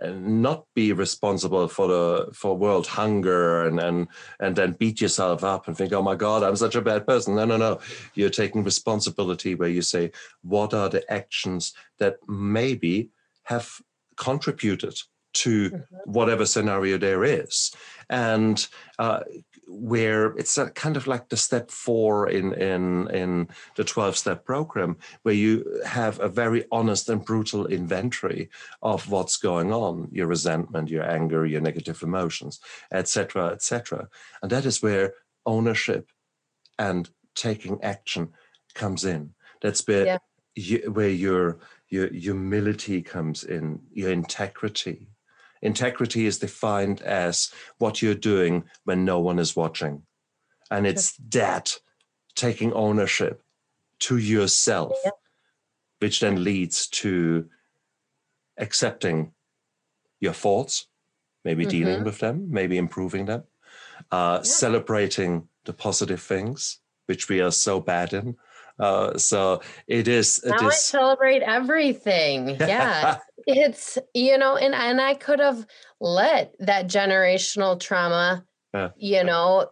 uh, 0.01 0.09
not 0.09 0.65
be 0.75 0.91
responsible 0.91 1.67
for 1.69 1.87
the 1.87 2.27
for 2.33 2.57
world 2.57 2.85
hunger 2.85 3.65
and 3.65 3.79
and 3.79 4.07
and 4.39 4.55
then 4.55 4.73
beat 4.73 4.99
yourself 4.99 5.43
up 5.43 5.67
and 5.67 5.77
think 5.77 5.93
oh 5.93 6.01
my 6.01 6.15
god 6.15 6.43
i'm 6.43 6.55
such 6.55 6.75
a 6.75 6.81
bad 6.81 7.07
person 7.07 7.35
no 7.35 7.45
no 7.45 7.55
no 7.55 7.79
you're 8.13 8.29
taking 8.29 8.63
responsibility 8.63 9.55
where 9.55 9.69
you 9.69 9.81
say 9.81 10.11
what 10.41 10.73
are 10.73 10.89
the 10.89 11.09
actions 11.11 11.73
that 11.97 12.17
maybe 12.27 13.09
have 13.43 13.79
contributed 14.17 14.95
to 15.33 15.69
Mhm. 15.69 15.83
whatever 16.05 16.45
scenario 16.45 16.97
there 16.97 17.23
is 17.23 17.73
and 18.09 18.67
uh, 18.99 19.21
where 19.67 20.27
it's 20.37 20.57
a 20.57 20.69
kind 20.71 20.95
of 20.97 21.07
like 21.07 21.29
the 21.29 21.37
step 21.37 21.71
four 21.71 22.29
in 22.29 22.53
in 22.53 23.09
in 23.11 23.47
the 23.75 23.83
12 23.83 24.15
step 24.15 24.45
program 24.45 24.95
where 25.23 25.33
you 25.33 25.81
have 25.85 26.19
a 26.19 26.29
very 26.29 26.65
honest 26.71 27.09
and 27.09 27.25
brutal 27.25 27.65
inventory 27.65 28.49
of 28.81 29.09
what's 29.09 29.37
going 29.37 29.73
on 29.73 30.07
your 30.11 30.27
resentment 30.27 30.89
your 30.89 31.03
anger 31.03 31.45
your 31.45 31.61
negative 31.61 32.03
emotions 32.03 32.59
etc 32.91 33.47
etc 33.47 34.07
and 34.43 34.51
that 34.51 34.65
is 34.65 34.83
where 34.83 35.13
ownership 35.45 36.11
and 36.79 37.09
taking 37.35 37.81
action 37.83 38.33
comes 38.73 39.05
in. 39.05 39.33
That's 39.61 39.85
where 39.87 40.05
Yeah. 40.05 40.17
you, 40.55 40.91
where 40.91 41.09
your 41.09 41.59
your 41.89 42.11
humility 42.11 43.01
comes 43.01 43.43
in 43.43 43.81
your 43.91 44.11
integrity 44.11 45.09
integrity 45.61 46.25
is 46.25 46.39
defined 46.39 47.01
as 47.01 47.51
what 47.77 48.01
you're 48.01 48.13
doing 48.15 48.63
when 48.83 49.05
no 49.05 49.19
one 49.19 49.39
is 49.39 49.55
watching 49.55 50.03
and 50.71 50.85
it's 50.87 51.15
that 51.29 51.77
taking 52.35 52.73
ownership 52.73 53.41
to 53.99 54.17
yourself 54.17 54.93
Yeah. 55.03 55.11
which 55.99 56.19
then 56.19 56.43
leads 56.43 56.87
to 56.87 57.49
accepting 58.57 59.31
your 60.19 60.33
faults 60.33 60.87
maybe 61.43 61.65
dealing 61.65 62.03
with 62.03 62.19
them 62.19 62.47
maybe 62.49 62.77
improving 62.77 63.25
them 63.25 63.43
uh, 64.11 64.41
celebrating 64.43 65.47
the 65.65 65.73
positive 65.73 66.21
things 66.21 66.79
which 67.05 67.29
we 67.29 67.41
are 67.41 67.51
so 67.51 67.79
bad 67.79 68.13
in 68.13 68.35
uh, 68.79 69.17
so 69.17 69.61
it 69.87 70.07
is 70.07 70.39
it 70.43 70.49
now 70.49 70.67
I 70.67 70.71
celebrate 70.71 71.41
everything. 71.41 72.49
Yeah. 72.59 73.19
It's 73.45 73.97
you 74.13 74.37
know, 74.37 74.55
and 74.57 74.73
and 74.75 75.01
I 75.01 75.15
could 75.15 75.39
have 75.39 75.65
let 75.99 76.55
that 76.59 76.87
generational 76.87 77.79
trauma, 77.79 78.45
Yeah. 78.73 78.89
you 78.95 79.23
know, 79.23 79.71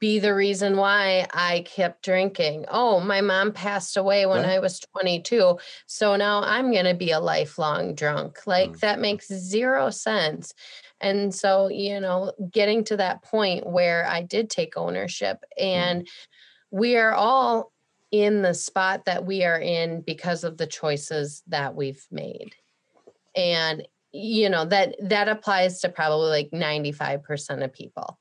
be 0.00 0.18
the 0.18 0.34
reason 0.34 0.76
why 0.76 1.26
I 1.32 1.60
kept 1.62 2.04
drinking. 2.04 2.64
Oh, 2.68 2.98
my 3.00 3.20
mom 3.20 3.52
passed 3.52 3.96
away 3.96 4.26
when 4.26 4.42
Right. 4.42 4.50
I 4.56 4.58
was 4.58 4.80
22. 4.80 5.58
So 5.86 6.16
now 6.16 6.42
I'm 6.42 6.72
going 6.72 6.86
to 6.86 6.94
be 6.94 7.10
a 7.12 7.20
lifelong 7.20 7.94
drunk. 7.94 8.46
Like 8.46 8.72
Mm. 8.72 8.80
that 8.80 8.98
makes 9.00 9.28
zero 9.28 9.90
sense. 9.90 10.52
And 11.00 11.34
so, 11.34 11.68
you 11.68 12.00
know, 12.00 12.32
getting 12.50 12.84
to 12.84 12.96
that 12.98 13.22
point 13.22 13.66
where 13.66 14.06
I 14.06 14.22
did 14.22 14.50
take 14.50 14.76
ownership 14.76 15.44
and 15.56 16.06
we 16.70 16.96
are 16.96 17.12
all 17.14 17.72
in 18.12 18.42
the 18.42 18.54
spot 18.54 19.04
that 19.06 19.26
we 19.26 19.44
are 19.44 19.60
in 19.60 20.02
because 20.02 20.44
of 20.44 20.58
the 20.58 20.66
choices 20.66 21.42
that 21.48 21.74
we've 21.76 22.06
made. 22.10 22.56
And 23.40 23.86
you 24.12 24.48
know, 24.48 24.64
that 24.64 24.96
that 25.00 25.28
applies 25.28 25.80
to 25.80 25.88
probably 25.88 26.30
like 26.30 26.50
95% 26.52 27.62
of 27.64 27.72
people. 27.72 28.18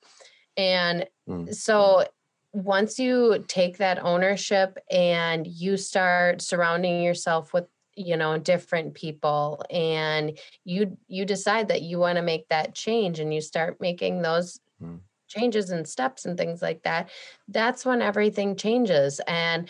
And 0.56 1.08
Mm. 1.28 1.54
so 1.54 2.06
once 2.54 2.98
you 3.00 3.46
take 3.48 3.78
that 3.78 4.04
ownership 4.04 4.78
and 4.90 5.46
you 5.46 5.78
start 5.78 6.42
surrounding 6.42 7.04
yourself 7.04 7.54
with 7.54 7.68
you 7.96 8.16
know 8.18 8.38
different 8.38 8.94
people 8.94 9.62
and 9.70 10.40
you 10.64 10.98
you 11.08 11.26
decide 11.26 11.68
that 11.68 11.82
you 11.82 12.00
want 12.00 12.16
to 12.18 12.22
make 12.24 12.48
that 12.50 12.74
change 12.74 13.20
and 13.20 13.34
you 13.34 13.42
start 13.42 13.80
making 13.80 14.22
those 14.22 14.60
Mm. 14.82 15.02
changes 15.28 15.70
and 15.70 15.88
steps 15.88 16.26
and 16.26 16.38
things 16.38 16.62
like 16.62 16.84
that, 16.84 17.10
that's 17.48 17.86
when 17.86 18.02
everything 18.02 18.56
changes. 18.56 19.20
And 19.28 19.70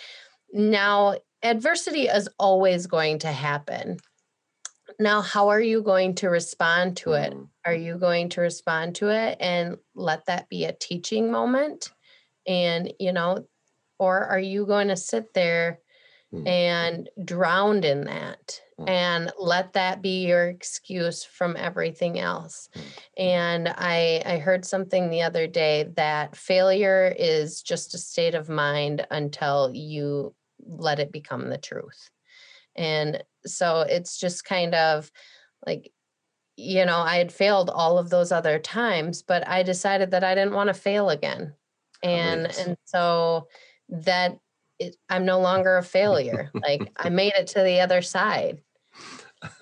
now 0.53 1.15
adversity 1.43 2.07
is 2.07 2.29
always 2.37 2.87
going 2.87 3.19
to 3.19 3.31
happen. 3.31 3.97
Now, 4.99 5.21
how 5.21 5.49
are 5.49 5.61
you 5.61 5.81
going 5.81 6.15
to 6.15 6.29
respond 6.29 6.97
to 6.97 7.13
it? 7.13 7.33
Mm. 7.33 7.49
Are 7.65 7.73
you 7.73 7.97
going 7.97 8.29
to 8.29 8.41
respond 8.41 8.95
to 8.95 9.09
it 9.09 9.37
and 9.39 9.77
let 9.95 10.25
that 10.25 10.49
be 10.49 10.65
a 10.65 10.73
teaching 10.73 11.31
moment? 11.31 11.91
And, 12.47 12.93
you 12.99 13.13
know, 13.13 13.47
or 13.99 14.25
are 14.25 14.39
you 14.39 14.65
going 14.65 14.89
to 14.89 14.97
sit 14.97 15.33
there 15.33 15.81
Mm. 16.33 16.45
and 16.47 17.09
drown 17.25 17.83
in 17.83 18.05
that 18.05 18.61
Mm. 18.79 18.87
and 18.87 19.31
let 19.39 19.73
that 19.73 20.01
be 20.01 20.27
your 20.27 20.47
excuse 20.49 21.23
from 21.23 21.57
everything 21.57 22.19
else? 22.19 22.69
And 23.17 23.69
I 23.69 24.21
I 24.25 24.37
heard 24.39 24.65
something 24.65 25.09
the 25.09 25.23
other 25.23 25.47
day 25.47 25.85
that 25.95 26.35
failure 26.35 27.13
is 27.17 27.61
just 27.63 27.93
a 27.93 27.97
state 27.97 28.35
of 28.35 28.49
mind 28.49 29.07
until 29.11 29.71
you 29.73 30.35
let 30.67 30.99
it 30.99 31.11
become 31.11 31.49
the 31.49 31.57
truth. 31.57 32.09
And 32.75 33.23
so 33.45 33.81
it's 33.81 34.19
just 34.19 34.45
kind 34.45 34.75
of 34.75 35.11
like 35.65 35.91
you 36.61 36.85
know, 36.85 36.97
I 36.97 37.15
had 37.15 37.31
failed 37.31 37.69
all 37.69 37.97
of 37.97 38.09
those 38.09 38.33
other 38.33 38.59
times, 38.59 39.21
but 39.21 39.47
I 39.47 39.63
decided 39.63 40.11
that 40.11 40.25
I 40.25 40.35
didn't 40.35 40.53
want 40.53 40.67
to 40.67 40.73
fail 40.73 41.09
again. 41.09 41.53
And 42.03 42.43
Great. 42.45 42.59
and 42.59 42.77
so 42.83 43.47
that 43.87 44.37
it, 44.77 44.97
I'm 45.09 45.25
no 45.25 45.39
longer 45.39 45.77
a 45.77 45.83
failure. 45.83 46.51
like 46.61 46.91
I 46.97 47.09
made 47.21 47.33
it 47.35 47.47
to 47.47 47.61
the 47.63 47.79
other 47.79 48.01
side. 48.01 48.61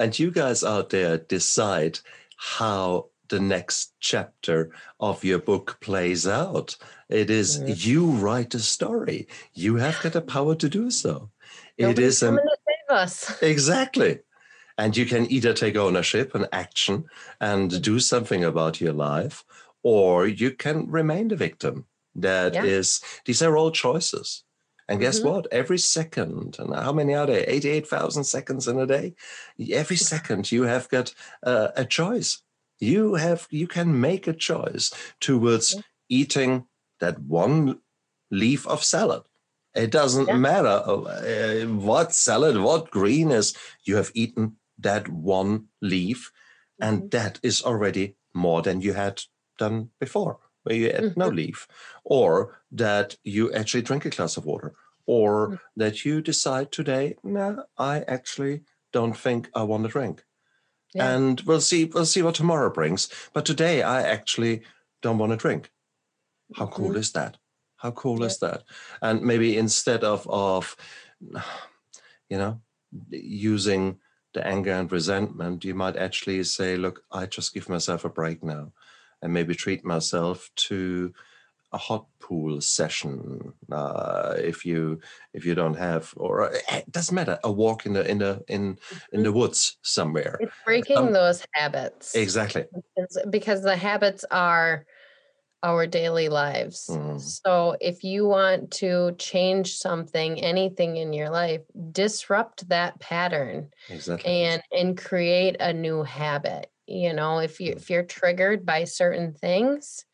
and 0.00 0.18
you 0.18 0.30
guys 0.30 0.64
out 0.64 0.90
there 0.90 1.18
decide 1.18 2.00
how 2.36 3.10
the 3.28 3.40
next 3.40 3.92
chapter 4.00 4.70
of 5.00 5.22
your 5.22 5.38
book 5.38 5.78
plays 5.80 6.26
out. 6.26 6.76
It 7.08 7.30
is 7.30 7.60
Mhm. 7.60 7.86
you 7.86 8.06
write 8.06 8.50
the 8.50 8.58
story. 8.58 9.28
You 9.54 9.76
have 9.76 10.02
got 10.02 10.12
the 10.12 10.22
power 10.22 10.54
to 10.56 10.68
do 10.68 10.90
so. 10.90 11.30
It 11.78 11.98
is 11.98 12.18
save 12.18 12.38
us. 12.88 13.42
exactly. 13.42 14.20
And 14.76 14.96
you 14.96 15.06
can 15.06 15.30
either 15.30 15.52
take 15.54 15.76
ownership 15.76 16.34
and 16.34 16.48
action 16.52 17.04
and 17.40 17.82
do 17.82 17.98
something 18.00 18.44
about 18.44 18.80
your 18.80 18.92
life, 18.92 19.44
or 19.82 20.26
you 20.26 20.50
can 20.52 20.90
remain 20.90 21.28
the 21.28 21.36
victim. 21.36 21.86
That 22.14 22.56
is, 22.64 23.00
Yeah. 23.02 23.08
these 23.26 23.42
are 23.42 23.56
all 23.56 23.70
choices. 23.70 24.44
And 24.88 25.00
guess 25.00 25.20
Mhm. 25.20 25.24
what? 25.24 25.46
Every 25.52 25.78
second, 25.78 26.56
and 26.58 26.74
how 26.74 26.92
many 26.92 27.14
are 27.14 27.26
there? 27.26 27.44
88,000 27.46 28.24
seconds 28.24 28.66
in 28.66 28.78
a 28.78 28.86
day. 28.86 29.14
Every 29.72 29.96
second 29.96 30.50
you 30.50 30.62
have 30.62 30.88
got 30.88 31.12
uh, 31.42 31.68
a 31.76 31.84
choice. 31.84 32.42
You 32.80 33.14
have, 33.16 33.46
you 33.50 33.66
can 33.66 34.00
make 34.00 34.26
a 34.26 34.32
choice 34.32 34.90
towards 35.20 35.74
Yeah. 35.74 35.80
eating 36.08 36.66
that 37.00 37.18
one 37.20 37.80
leaf 38.30 38.66
of 38.66 38.82
salad. 38.84 39.27
It 39.78 39.90
doesn't 39.92 40.26
Yeah. 40.28 40.36
matter 40.36 40.76
uh, 40.86 41.66
what 41.90 42.12
salad, 42.14 42.56
what 42.58 42.90
green 42.90 43.30
is, 43.30 43.54
you 43.84 43.96
have 43.96 44.10
eaten 44.14 44.56
that 44.78 45.08
one 45.08 45.68
leaf, 45.80 46.32
and 46.80 47.02
Mhm. 47.02 47.10
that 47.10 47.38
is 47.42 47.62
already 47.62 48.16
more 48.34 48.62
than 48.62 48.80
you 48.80 48.94
had 48.94 49.22
done 49.58 49.90
before, 50.00 50.38
where 50.64 50.76
you 50.76 50.90
had 50.92 51.16
no 51.16 51.30
Mhm. 51.30 51.36
leaf, 51.36 51.68
or 52.04 52.60
that 52.72 53.16
you 53.22 53.52
actually 53.52 53.82
drink 53.82 54.04
a 54.04 54.10
glass 54.10 54.36
of 54.36 54.44
water, 54.44 54.74
or 55.06 55.48
Mm. 55.48 55.60
that 55.76 56.04
you 56.04 56.20
decide 56.20 56.70
today, 56.72 57.16
no, 57.22 57.64
I 57.76 58.00
actually 58.02 58.64
don't 58.92 59.16
think 59.16 59.48
I 59.54 59.62
want 59.62 59.84
to 59.84 59.88
drink. 59.98 60.24
Yeah. 60.94 61.14
And 61.14 61.40
we'll 61.42 61.60
see, 61.60 61.84
we'll 61.84 62.06
see 62.06 62.22
what 62.22 62.34
tomorrow 62.34 62.70
brings. 62.70 63.08
But 63.32 63.46
today 63.46 63.82
I 63.82 64.02
actually 64.02 64.62
don't 65.02 65.18
want 65.18 65.32
to 65.32 65.36
drink. 65.36 65.70
How 66.54 66.66
cool 66.66 66.90
Mhm. 66.90 66.96
is 66.98 67.12
that? 67.12 67.38
How 67.78 67.92
cool 67.92 68.20
Yeah. 68.20 68.26
is 68.26 68.38
that? 68.40 68.64
And 69.02 69.22
maybe 69.22 69.56
instead 69.56 70.04
of 70.04 70.26
of 70.28 70.76
you 72.28 72.38
know 72.38 72.60
using 73.10 73.98
the 74.34 74.46
anger 74.46 74.72
and 74.72 74.90
resentment, 74.92 75.64
you 75.64 75.74
might 75.74 75.96
actually 75.96 76.44
say, 76.44 76.76
"Look, 76.76 77.04
I 77.10 77.26
just 77.26 77.54
give 77.54 77.68
myself 77.68 78.04
a 78.04 78.08
break 78.10 78.42
now, 78.44 78.72
and 79.22 79.32
maybe 79.32 79.54
treat 79.54 79.84
myself 79.84 80.50
to 80.68 81.12
a 81.72 81.78
hot 81.78 82.06
pool 82.18 82.60
session 82.60 83.52
uh, 83.70 84.34
if 84.38 84.64
you 84.66 85.00
if 85.34 85.44
you 85.44 85.54
don't 85.54 85.76
have, 85.76 86.12
or 86.16 86.50
uh, 86.50 86.58
it 86.72 86.90
doesn't 86.92 87.14
matter, 87.14 87.38
a 87.44 87.52
walk 87.52 87.86
in 87.86 87.92
the 87.94 88.08
in 88.10 88.18
the 88.18 88.42
in 88.48 88.78
in 89.12 89.22
the 89.22 89.32
woods 89.32 89.78
somewhere. 89.82 90.38
It's 90.40 90.52
breaking 90.64 90.96
Um, 90.96 91.12
those 91.12 91.44
habits. 91.54 92.14
Exactly. 92.16 92.64
Because, 92.96 93.18
because 93.30 93.62
the 93.62 93.76
habits 93.76 94.24
are 94.30 94.86
our 95.62 95.86
daily 95.86 96.28
lives. 96.28 96.86
Mhm. 96.88 97.18
So 97.18 97.76
if 97.80 98.04
you 98.04 98.26
want 98.26 98.70
to 98.72 99.12
change 99.18 99.76
something, 99.76 100.40
anything 100.40 100.96
in 100.96 101.12
your 101.12 101.30
life, 101.30 101.62
disrupt 101.92 102.68
that 102.68 103.00
pattern 103.00 103.70
Exactly. 103.88 104.32
and 104.34 104.62
and 104.72 104.96
create 104.98 105.56
a 105.60 105.72
new 105.72 106.02
habit. 106.02 106.70
You 106.86 107.12
know, 107.12 107.38
if 107.38 107.60
you 107.60 107.72
if 107.72 107.90
you're 107.90 108.04
triggered 108.04 108.64
by 108.66 108.84
certain 108.84 109.34
things, 109.34 110.04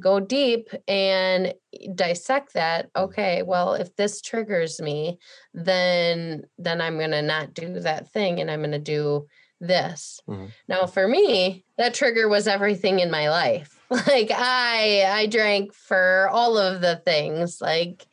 go 0.00 0.20
deep 0.20 0.68
and 0.86 1.54
dissect 1.94 2.54
that. 2.54 2.90
Okay, 2.96 3.42
well, 3.42 3.74
if 3.74 3.94
this 3.96 4.20
triggers 4.20 4.80
me, 4.80 5.18
then 5.54 6.44
then 6.58 6.80
I'm 6.80 6.98
going 6.98 7.10
to 7.12 7.22
not 7.22 7.54
do 7.54 7.80
that 7.80 8.10
thing 8.12 8.40
and 8.40 8.50
I'm 8.50 8.60
going 8.60 8.72
to 8.72 8.78
do 8.78 9.26
this. 9.60 10.20
Mhm. 10.26 10.54
Now 10.68 10.86
for 10.86 11.08
me, 11.08 11.64
that 11.78 11.94
trigger 11.94 12.28
was 12.28 12.46
everything 12.48 13.00
in 13.00 13.10
my 13.10 13.28
life. 13.30 13.77
Like 14.06 14.30
I 14.30 15.04
I 15.06 15.26
drank 15.26 15.72
for 15.72 16.28
all 16.30 16.58
of 16.58 16.80
the 16.82 16.96
things. 16.96 17.58
Like 17.60 18.06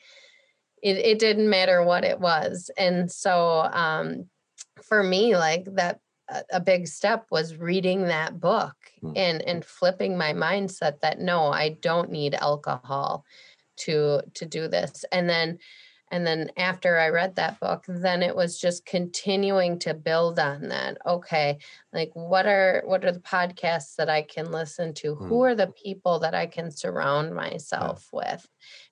it, 0.82 0.98
it 0.98 1.20
didn't 1.20 1.50
matter 1.50 1.84
what 1.84 2.06
it 2.06 2.20
was. 2.20 2.72
And 2.78 3.12
so 3.12 3.60
um 3.72 4.30
for 4.84 5.04
me, 5.04 5.36
like 5.36 5.66
that 5.76 6.00
a 6.52 6.60
big 6.60 6.88
step 6.88 7.26
was 7.30 7.58
reading 7.58 8.06
that 8.06 8.40
book 8.40 8.76
Mm. 9.04 9.14
and 9.18 9.42
and 9.42 9.66
flipping 9.66 10.18
my 10.18 10.34
mindset 10.34 11.02
that 11.02 11.20
no, 11.20 11.52
I 11.52 11.70
don't 11.82 12.10
need 12.10 12.34
alcohol 12.36 13.26
to 13.78 14.22
to 14.36 14.46
do 14.46 14.68
this. 14.68 15.04
And 15.12 15.30
then 15.30 15.60
and 16.12 16.26
then 16.26 16.52
after 16.58 16.98
I 16.98 17.10
read 17.10 17.36
that 17.36 17.60
book, 17.60 17.86
then 17.88 18.22
it 18.24 18.36
was 18.36 18.60
just 18.60 18.86
continuing 18.86 19.80
to 19.80 19.94
build 19.94 20.40
on 20.40 20.70
that. 20.70 20.98
Okay, 21.06 21.58
like 21.94 22.12
what 22.14 22.46
are 22.46 22.84
what 22.86 23.04
are 23.06 23.12
the 23.12 23.20
podcasts 23.20 23.96
that 23.96 24.10
I 24.10 24.22
can 24.22 24.52
listen 24.52 24.94
to? 24.96 25.16
Who 25.28 25.42
Mm. 25.42 25.44
are 25.44 25.56
the 25.56 25.74
people 25.84 26.20
that 26.20 26.36
I 26.36 26.46
can 26.48 26.72
surround 26.72 27.34
myself 27.36 28.08
with? 28.14 28.48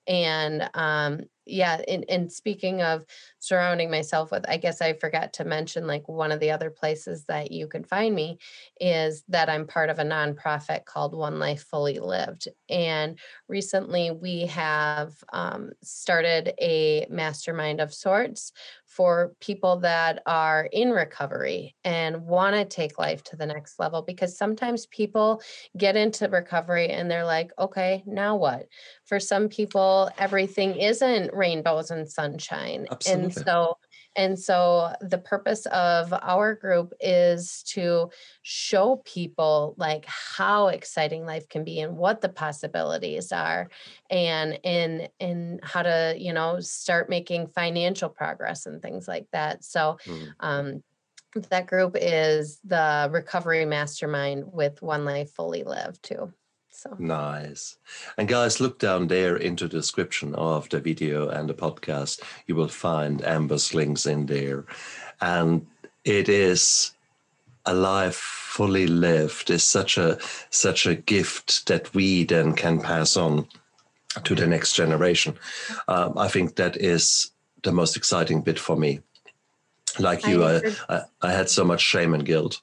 And 0.06 0.68
um 0.74 1.22
yeah, 1.46 1.82
and, 1.86 2.06
and 2.08 2.32
speaking 2.32 2.80
of 2.82 3.04
surrounding 3.44 3.90
myself 3.90 4.30
with, 4.30 4.48
I 4.48 4.56
guess 4.56 4.80
I 4.80 4.94
forgot 4.94 5.34
to 5.34 5.44
mention 5.44 5.86
like 5.86 6.08
one 6.08 6.32
of 6.32 6.40
the 6.40 6.50
other 6.50 6.70
places 6.70 7.24
that 7.26 7.52
you 7.52 7.68
can 7.68 7.84
find 7.84 8.14
me 8.14 8.38
is 8.80 9.22
that 9.28 9.48
I'm 9.48 9.66
part 9.66 9.90
of 9.90 9.98
a 9.98 10.04
nonprofit 10.04 10.84
called 10.84 11.14
One 11.14 11.38
Life 11.38 11.64
Fully 11.64 11.98
Lived. 11.98 12.48
And 12.68 13.18
recently 13.48 14.10
we 14.10 14.46
have 14.46 15.12
um, 15.32 15.72
started 15.82 16.54
a 16.60 17.06
mastermind 17.10 17.80
of 17.80 17.92
sorts 17.92 18.52
for 18.94 19.32
people 19.40 19.80
that 19.80 20.22
are 20.24 20.68
in 20.70 20.90
recovery 20.90 21.74
and 21.82 22.24
want 22.26 22.54
to 22.54 22.64
take 22.64 22.96
life 22.96 23.24
to 23.24 23.36
the 23.36 23.44
next 23.44 23.80
level 23.80 24.02
because 24.02 24.38
sometimes 24.38 24.86
people 24.86 25.42
get 25.76 25.96
into 25.96 26.28
recovery 26.28 26.90
and 26.90 27.10
they're 27.10 27.24
like, 27.24 27.50
okay, 27.58 28.04
now 28.06 28.36
what? 28.36 28.68
For 29.04 29.18
some 29.18 29.48
people, 29.48 30.10
everything 30.16 30.76
isn't 30.76 31.34
rainbows 31.34 31.90
and 31.90 32.08
sunshine. 32.08 32.86
And 33.36 33.44
so 33.46 33.78
and 34.16 34.38
so 34.38 34.94
the 35.00 35.18
purpose 35.18 35.66
of 35.66 36.12
our 36.12 36.54
group 36.54 36.92
is 37.00 37.62
to 37.64 38.10
show 38.42 38.98
people 39.04 39.74
like 39.76 40.04
how 40.06 40.68
exciting 40.68 41.26
life 41.26 41.48
can 41.48 41.64
be 41.64 41.80
and 41.80 41.96
what 41.96 42.20
the 42.20 42.28
possibilities 42.28 43.32
are 43.32 43.68
and 44.10 44.58
in 44.62 45.08
in 45.18 45.60
how 45.62 45.82
to, 45.82 46.14
you 46.16 46.32
know, 46.32 46.60
start 46.60 47.08
making 47.10 47.48
financial 47.48 48.08
progress 48.08 48.66
and 48.66 48.80
things 48.82 49.08
like 49.08 49.26
that. 49.32 49.64
So 49.64 49.98
Mhm. 50.06 50.34
um 50.40 50.82
that 51.50 51.66
group 51.66 51.96
is 52.00 52.60
the 52.64 53.08
recovery 53.12 53.64
mastermind 53.64 54.52
with 54.52 54.82
one 54.82 55.04
life 55.04 55.32
fully 55.32 55.64
lived 55.64 56.02
too. 56.04 56.32
So 56.76 56.96
Nice. 56.98 57.78
And 58.18 58.26
guys, 58.26 58.60
look 58.60 58.80
down 58.80 59.06
there 59.06 59.36
into 59.36 59.68
the 59.68 59.78
description 59.78 60.34
of 60.34 60.68
the 60.68 60.80
video 60.80 61.28
and 61.28 61.48
the 61.48 61.54
podcast. 61.54 62.20
You 62.46 62.56
will 62.56 62.68
find 62.68 63.24
Amber's 63.24 63.74
links 63.74 64.06
in 64.06 64.26
there. 64.26 64.64
And 65.20 65.66
it 66.04 66.28
is 66.28 66.90
a 67.64 67.72
life 67.72 68.16
fully 68.16 68.88
lived 68.88 69.50
is 69.50 69.62
such 69.62 69.96
a 69.96 70.18
such 70.50 70.86
a 70.86 70.96
gift 70.96 71.66
that 71.66 71.94
we 71.94 72.24
then 72.24 72.52
can 72.54 72.80
pass 72.80 73.16
on 73.16 73.46
to 74.24 74.34
the 74.34 74.46
next 74.46 74.74
generation. 74.74 75.38
Um, 75.86 76.18
I 76.18 76.28
think 76.28 76.56
that 76.56 76.76
is 76.76 77.30
the 77.62 77.72
most 77.72 77.96
exciting 77.96 78.42
bit 78.42 78.58
for 78.58 78.76
me. 78.76 79.00
Like 79.98 80.26
you, 80.26 80.42
I, 80.42 80.52
agree. 80.54 80.74
I, 80.88 81.02
I 81.22 81.32
had 81.32 81.48
so 81.48 81.64
much 81.64 81.80
shame 81.80 82.14
and 82.14 82.26
guilt, 82.26 82.60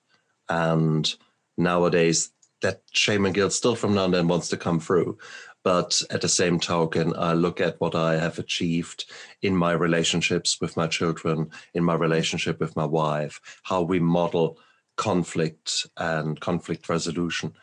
and 0.50 1.16
nowadays 1.58 2.30
that 2.62 2.82
shame 2.92 3.26
and 3.26 3.36
guilt 3.36 3.54
still 3.54 3.76
from 3.76 3.94
now 3.94 4.06
and 4.06 4.14
then 4.14 4.28
wants 4.28 4.50
to 4.50 4.58
come 4.58 4.80
through. 4.80 5.18
But 5.64 6.02
at 6.10 6.22
the 6.22 6.30
same 6.30 6.60
token, 6.60 7.14
I 7.16 7.34
look 7.34 7.62
at 7.62 7.80
what 7.80 7.94
I 7.94 8.18
have 8.18 8.40
achieved 8.40 9.06
in 9.42 9.56
my 9.56 9.74
relationships 9.74 10.60
with 10.60 10.76
my 10.76 10.88
children, 10.88 11.52
in 11.74 11.84
my 11.84 11.94
relationship 11.94 12.60
with 12.60 12.76
my 12.76 12.86
wife, 12.86 13.40
how 13.64 13.84
we 13.84 14.00
model 14.00 14.58
conflict 14.98 15.86
and 15.98 16.40
conflict 16.40 16.90
resolution. 16.90 17.54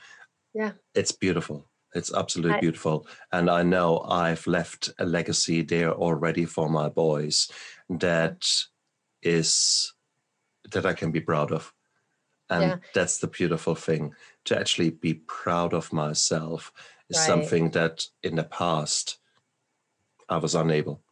Yeah. 0.55 0.73
It's 0.95 1.13
beautiful. 1.13 1.67
It's 1.95 2.13
absolutely 2.15 2.57
I, 2.57 2.61
beautiful. 2.61 3.07
And 3.33 3.51
I 3.51 3.63
know 3.63 4.01
I've 4.01 4.47
left 4.47 4.91
a 4.99 5.05
legacy 5.05 5.63
there 5.63 5.93
already 5.93 6.45
for 6.45 6.69
my 6.69 6.89
boys 6.89 7.51
that 7.89 8.47
is 9.23 9.93
that 10.71 10.87
I 10.87 10.93
can 10.93 11.11
be 11.11 11.21
proud 11.21 11.51
of. 11.51 11.73
And 12.51 12.63
yeah. 12.63 12.77
that's 12.95 13.19
the 13.19 13.27
beautiful 13.27 13.75
thing 13.75 14.15
to 14.49 14.59
actually 14.59 14.91
be 14.91 15.15
proud 15.15 15.73
of 15.75 15.93
myself 15.93 16.73
is 17.09 17.17
right. 17.17 17.27
something 17.27 17.71
that 17.71 18.05
in 18.23 18.37
the 18.37 18.45
past 18.45 19.19
I 20.29 20.37
was 20.37 20.55
unable 20.55 21.03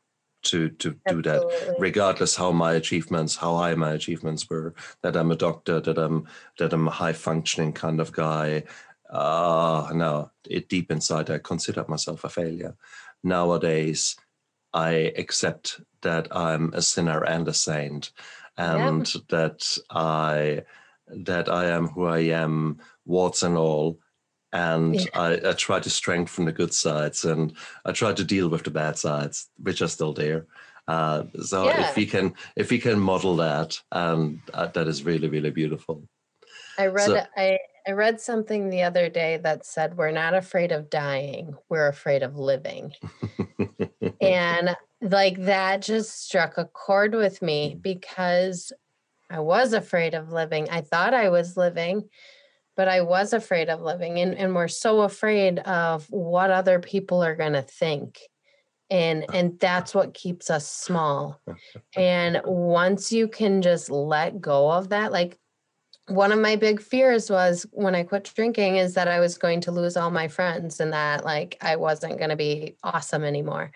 to 0.42 0.70
to 0.70 0.96
do 1.08 1.22
that 1.22 1.74
regardless 1.78 2.36
how 2.36 2.52
my 2.52 2.74
achievements 2.74 3.36
how 3.36 3.56
high 3.56 3.74
my 3.74 3.92
achievements 3.92 4.48
were 4.48 4.74
that 5.02 5.16
i'm 5.16 5.32
a 5.32 5.36
doctor 5.36 5.80
that 5.80 5.98
i'm 5.98 6.26
that 6.58 6.72
i'm 6.72 6.86
a 6.86 6.98
high 7.02 7.12
functioning 7.12 7.72
kind 7.72 8.00
of 8.00 8.12
guy 8.12 8.62
uh 9.10 9.90
no 9.92 10.30
it 10.48 10.68
deep 10.68 10.90
inside 10.90 11.30
i 11.30 11.38
consider 11.38 11.84
myself 11.88 12.22
a 12.22 12.28
failure 12.28 12.76
nowadays 13.24 14.16
i 14.72 15.12
accept 15.16 15.80
that 16.02 16.28
i'm 16.30 16.72
a 16.74 16.82
sinner 16.82 17.24
and 17.24 17.48
a 17.48 17.54
saint 17.54 18.12
and 18.56 19.14
yeah. 19.14 19.20
that 19.28 19.78
i 19.90 20.62
that 21.08 21.48
i 21.48 21.66
am 21.66 21.88
who 21.88 22.04
i 22.04 22.18
am 22.18 22.78
warts 23.06 23.42
and 23.42 23.56
all 23.56 23.98
and 24.52 24.94
yeah. 24.94 25.04
I, 25.14 25.50
I, 25.50 25.52
try 25.52 25.80
to 25.80 25.90
strengthen 25.90 26.44
the 26.44 26.52
good 26.52 26.72
sides 26.72 27.24
and 27.24 27.52
I 27.84 27.92
try 27.92 28.12
to 28.12 28.24
deal 28.24 28.48
with 28.48 28.64
the 28.64 28.70
bad 28.70 28.96
sides, 28.96 29.48
which 29.62 29.82
are 29.82 29.88
still 29.88 30.12
there. 30.12 30.46
Uh, 30.88 31.24
so 31.42 31.64
yeah. 31.64 31.90
if 31.90 31.96
we 31.96 32.06
can 32.06 32.34
if 32.54 32.70
we 32.70 32.78
can 32.78 32.98
model 32.98 33.36
that, 33.36 33.78
um, 33.92 34.42
uh, 34.54 34.66
that 34.68 34.86
is 34.86 35.02
really 35.02 35.28
really 35.28 35.50
beautiful. 35.50 36.08
I 36.78 36.86
read 36.86 37.06
so, 37.06 37.22
I 37.36 37.58
I 37.86 37.92
read 37.92 38.20
something 38.20 38.70
the 38.70 38.84
other 38.84 39.08
day 39.08 39.38
that 39.38 39.66
said 39.66 39.96
we're 39.96 40.12
not 40.12 40.34
afraid 40.34 40.70
of 40.72 40.88
dying, 40.88 41.54
we're 41.68 41.88
afraid 41.88 42.22
of 42.22 42.36
living. 42.36 42.92
and 44.20 44.76
like 45.00 45.42
that 45.44 45.82
just 45.82 46.24
struck 46.24 46.56
a 46.56 46.66
chord 46.66 47.14
with 47.14 47.42
me 47.42 47.74
mm. 47.74 47.82
because 47.82 48.72
I 49.28 49.40
was 49.40 49.72
afraid 49.72 50.14
of 50.14 50.32
living. 50.32 50.70
I 50.70 50.82
thought 50.82 51.14
I 51.14 51.30
was 51.30 51.56
living 51.56 52.08
but 52.76 52.88
I 52.88 53.00
was 53.00 53.32
afraid 53.32 53.70
of 53.70 53.80
living 53.80 54.18
and, 54.20 54.34
and 54.34 54.54
we're 54.54 54.68
so 54.68 55.00
afraid 55.00 55.58
of 55.60 56.06
what 56.10 56.50
other 56.50 56.78
people 56.78 57.24
are 57.24 57.34
going 57.34 57.54
to 57.54 57.62
think. 57.62 58.20
And 58.90 59.24
and 59.34 59.58
that's 59.58 59.94
what 59.94 60.14
keeps 60.14 60.50
us 60.50 60.70
small. 60.70 61.40
And 61.96 62.40
once 62.44 63.10
you 63.10 63.26
can 63.26 63.62
just 63.62 63.90
let 63.90 64.40
go 64.40 64.70
of 64.70 64.90
that, 64.90 65.10
like 65.10 65.38
one 66.08 66.30
of 66.30 66.38
my 66.38 66.54
big 66.54 66.80
fears 66.80 67.30
was 67.30 67.66
when 67.72 67.96
I 67.96 68.04
quit 68.04 68.30
drinking 68.32 68.76
is 68.76 68.94
that 68.94 69.08
I 69.08 69.18
was 69.18 69.38
going 69.38 69.62
to 69.62 69.72
lose 69.72 69.96
all 69.96 70.10
my 70.10 70.28
friends 70.28 70.78
and 70.78 70.92
that 70.92 71.24
like 71.24 71.56
I 71.60 71.76
wasn't 71.76 72.18
going 72.18 72.30
to 72.30 72.36
be 72.36 72.76
awesome 72.84 73.24
anymore. 73.24 73.72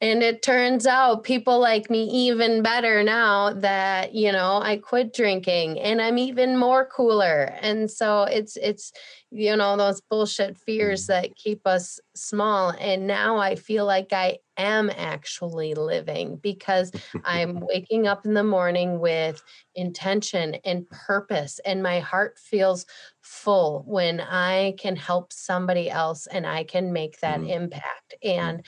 And 0.00 0.22
it 0.22 0.42
turns 0.42 0.86
out 0.86 1.24
people 1.24 1.58
like 1.58 1.88
me 1.88 2.04
even 2.04 2.62
better 2.62 3.02
now 3.02 3.54
that, 3.54 4.14
you 4.14 4.30
know, 4.30 4.60
I 4.62 4.76
quit 4.76 5.14
drinking 5.14 5.80
and 5.80 6.02
I'm 6.02 6.18
even 6.18 6.58
more 6.58 6.84
cooler. 6.84 7.54
And 7.62 7.90
so 7.90 8.24
it's, 8.24 8.58
it's, 8.58 8.92
you 9.30 9.56
know, 9.56 9.76
those 9.76 10.02
bullshit 10.02 10.58
fears 10.58 11.04
mm. 11.04 11.06
that 11.08 11.36
keep 11.36 11.66
us 11.66 11.98
small. 12.14 12.70
And 12.78 13.06
now 13.06 13.38
I 13.38 13.54
feel 13.54 13.86
like 13.86 14.12
I 14.12 14.38
am 14.56 14.90
actually 14.90 15.74
living 15.74 16.36
because 16.36 16.92
I'm 17.24 17.60
waking 17.60 18.06
up 18.06 18.24
in 18.24 18.34
the 18.34 18.44
morning 18.44 19.00
with 19.00 19.42
intention 19.74 20.56
and 20.64 20.88
purpose, 20.88 21.60
and 21.64 21.82
my 21.82 22.00
heart 22.00 22.38
feels 22.38 22.86
full 23.20 23.84
when 23.86 24.20
I 24.20 24.74
can 24.78 24.96
help 24.96 25.32
somebody 25.32 25.90
else 25.90 26.26
and 26.26 26.46
I 26.46 26.64
can 26.64 26.92
make 26.92 27.20
that 27.20 27.40
mm. 27.40 27.50
impact. 27.50 28.14
And 28.22 28.64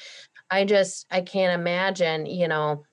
I 0.50 0.64
just 0.64 1.06
I 1.10 1.20
can't 1.20 1.58
imagine, 1.58 2.26
you 2.26 2.48
know, 2.48 2.84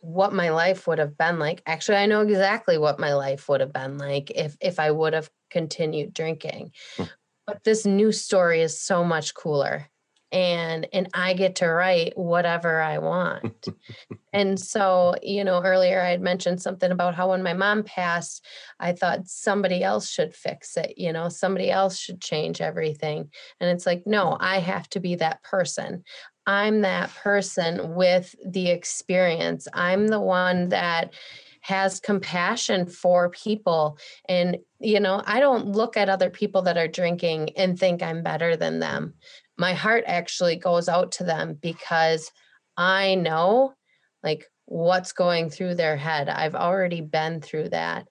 what 0.00 0.32
my 0.32 0.50
life 0.50 0.86
would 0.86 0.98
have 0.98 1.16
been 1.16 1.38
like. 1.38 1.62
Actually, 1.66 1.98
I 1.98 2.06
know 2.06 2.20
exactly 2.20 2.76
what 2.78 3.00
my 3.00 3.14
life 3.14 3.48
would 3.48 3.60
have 3.60 3.72
been 3.72 3.98
like 3.98 4.30
if 4.30 4.56
if 4.60 4.78
I 4.78 4.90
would 4.90 5.12
have 5.12 5.30
continued 5.50 6.12
drinking. 6.12 6.72
Hmm. 6.96 7.04
But 7.46 7.64
this 7.64 7.84
new 7.84 8.12
story 8.12 8.62
is 8.62 8.80
so 8.80 9.04
much 9.04 9.34
cooler 9.34 9.88
and 10.34 10.88
and 10.92 11.08
I 11.14 11.34
get 11.34 11.54
to 11.56 11.68
write 11.68 12.18
whatever 12.18 12.80
I 12.80 12.98
want. 12.98 13.68
and 14.32 14.58
so, 14.58 15.14
you 15.22 15.44
know, 15.44 15.62
earlier 15.62 16.00
I 16.00 16.10
had 16.10 16.20
mentioned 16.20 16.60
something 16.60 16.90
about 16.90 17.14
how 17.14 17.30
when 17.30 17.44
my 17.44 17.54
mom 17.54 17.84
passed, 17.84 18.44
I 18.80 18.92
thought 18.92 19.28
somebody 19.28 19.84
else 19.84 20.10
should 20.10 20.34
fix 20.34 20.76
it, 20.76 20.94
you 20.96 21.12
know, 21.12 21.28
somebody 21.28 21.70
else 21.70 21.96
should 21.96 22.20
change 22.20 22.60
everything. 22.60 23.30
And 23.60 23.70
it's 23.70 23.86
like, 23.86 24.02
no, 24.06 24.36
I 24.40 24.58
have 24.58 24.88
to 24.90 25.00
be 25.00 25.14
that 25.16 25.40
person. 25.44 26.02
I'm 26.46 26.82
that 26.82 27.14
person 27.14 27.94
with 27.94 28.34
the 28.44 28.70
experience. 28.70 29.66
I'm 29.72 30.08
the 30.08 30.20
one 30.20 30.68
that 30.68 31.14
has 31.62 31.98
compassion 31.98 32.86
for 32.86 33.30
people. 33.30 33.96
And, 34.28 34.58
you 34.80 35.00
know, 35.00 35.22
I 35.24 35.40
don't 35.40 35.68
look 35.68 35.96
at 35.96 36.10
other 36.10 36.28
people 36.28 36.60
that 36.62 36.76
are 36.76 36.88
drinking 36.88 37.50
and 37.56 37.78
think 37.78 38.02
I'm 38.02 38.22
better 38.22 38.54
than 38.56 38.80
them 38.80 39.14
my 39.56 39.72
heart 39.74 40.04
actually 40.06 40.56
goes 40.56 40.88
out 40.88 41.12
to 41.12 41.24
them 41.24 41.58
because 41.60 42.30
I 42.76 43.14
know 43.14 43.74
like 44.22 44.46
what's 44.66 45.12
going 45.12 45.50
through 45.50 45.76
their 45.76 45.96
head. 45.96 46.28
I've 46.28 46.54
already 46.54 47.00
been 47.00 47.40
through 47.40 47.70
that. 47.70 48.08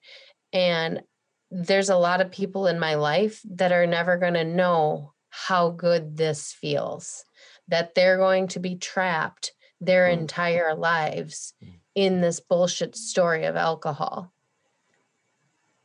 And 0.52 1.02
there's 1.50 1.90
a 1.90 1.96
lot 1.96 2.20
of 2.20 2.30
people 2.30 2.66
in 2.66 2.78
my 2.78 2.94
life 2.94 3.40
that 3.50 3.72
are 3.72 3.86
never 3.86 4.16
going 4.16 4.34
to 4.34 4.44
know 4.44 5.12
how 5.28 5.70
good 5.70 6.16
this 6.16 6.52
feels, 6.52 7.24
that 7.68 7.94
they're 7.94 8.18
going 8.18 8.48
to 8.48 8.60
be 8.60 8.76
trapped 8.76 9.52
their 9.80 10.08
mm. 10.08 10.12
entire 10.12 10.74
lives 10.74 11.54
mm. 11.62 11.74
in 11.94 12.20
this 12.20 12.40
bullshit 12.40 12.96
story 12.96 13.44
of 13.44 13.56
alcohol. 13.56 14.32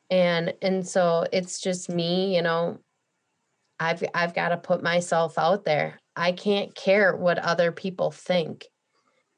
And 0.10 0.54
and 0.62 0.88
so 0.88 1.26
it's 1.32 1.60
just 1.60 1.90
me, 1.90 2.36
you 2.36 2.42
know, 2.42 2.80
I've 3.80 4.04
I've 4.14 4.34
got 4.34 4.50
to 4.50 4.58
put 4.58 4.84
myself 4.84 5.38
out 5.38 5.66
there. 5.66 6.00
I 6.16 6.32
can't 6.32 6.74
care 6.76 7.16
what 7.16 7.38
other 7.40 7.72
people 7.72 8.12
think. 8.12 8.66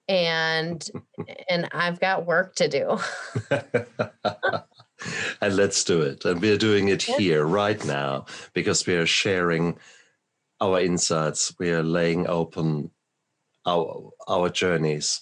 And 0.08 0.88
and 1.50 1.68
I've 1.74 2.00
got 2.00 2.26
work 2.26 2.56
to 2.56 2.68
do. 2.68 3.00
and 5.42 5.56
let's 5.56 5.84
do 5.84 6.02
it. 6.02 6.26
And 6.26 6.42
we're 6.42 6.58
doing 6.58 6.88
it 6.88 7.04
here 7.04 7.46
right 7.46 7.84
now 7.86 8.26
because 8.54 8.86
we 8.88 8.96
are 8.96 9.06
sharing 9.06 9.78
our 10.62 10.80
insights. 10.80 11.54
We 11.60 11.72
are 11.72 11.84
laying 11.84 12.28
open 12.28 12.92
our 13.66 14.12
our 14.28 14.50
journeys. 14.50 15.22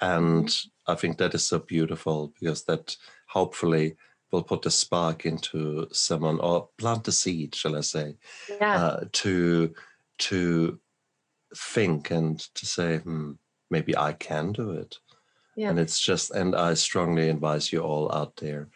And. 0.00 0.52
I 0.86 0.96
think 0.96 1.18
that 1.18 1.34
is 1.34 1.46
so 1.46 1.60
beautiful 1.60 2.32
because 2.40 2.64
that 2.64 2.96
hopefully 3.28 3.96
will 4.32 4.42
put 4.42 4.66
a 4.66 4.70
spark 4.70 5.24
into 5.24 5.86
someone 5.92 6.40
or 6.40 6.68
plant 6.78 7.06
a 7.06 7.12
seed, 7.12 7.54
shall 7.54 7.76
I 7.76 7.82
say, 7.82 8.16
yeah. 8.48 8.84
uh, 8.84 9.04
to 9.12 9.72
to 10.18 10.80
think 11.54 12.10
and 12.10 12.40
to 12.54 12.66
say, 12.66 12.98
hmm, 12.98 13.32
maybe 13.70 13.96
I 13.96 14.14
can 14.14 14.52
do 14.52 14.72
it. 14.72 14.98
Yeah. 15.54 15.70
And 15.70 15.78
it's 15.78 16.00
just, 16.00 16.32
and 16.32 16.56
I 16.56 16.74
strongly 16.74 17.28
advise 17.28 17.72
you 17.72 17.80
all 17.80 18.12
out 18.12 18.34
there. 18.36 18.68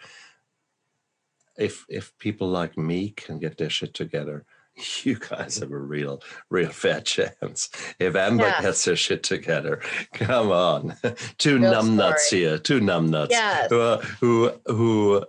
If 1.58 1.84
if 1.88 2.16
people 2.18 2.48
like 2.48 2.78
me 2.78 3.10
can 3.10 3.40
get 3.40 3.58
their 3.58 3.70
shit 3.70 3.94
together, 3.94 4.44
you 5.04 5.18
guys 5.18 5.58
have 5.58 5.70
a 5.70 5.78
real, 5.78 6.22
real 6.50 6.70
fair 6.70 7.00
chance. 7.00 7.70
If 7.98 8.16
Amber 8.16 8.44
yeah. 8.44 8.62
gets 8.62 8.84
her 8.86 8.96
shit 8.96 9.22
together, 9.22 9.80
come 10.12 10.50
on, 10.50 10.96
two 11.38 11.58
real 11.58 11.72
numbnuts 11.72 12.28
here, 12.30 12.58
two 12.58 12.80
numbnuts 12.80 13.30
yes. 13.30 13.70
who, 13.70 13.80
are, 13.80 13.98
who 14.20 14.52
who 14.66 15.24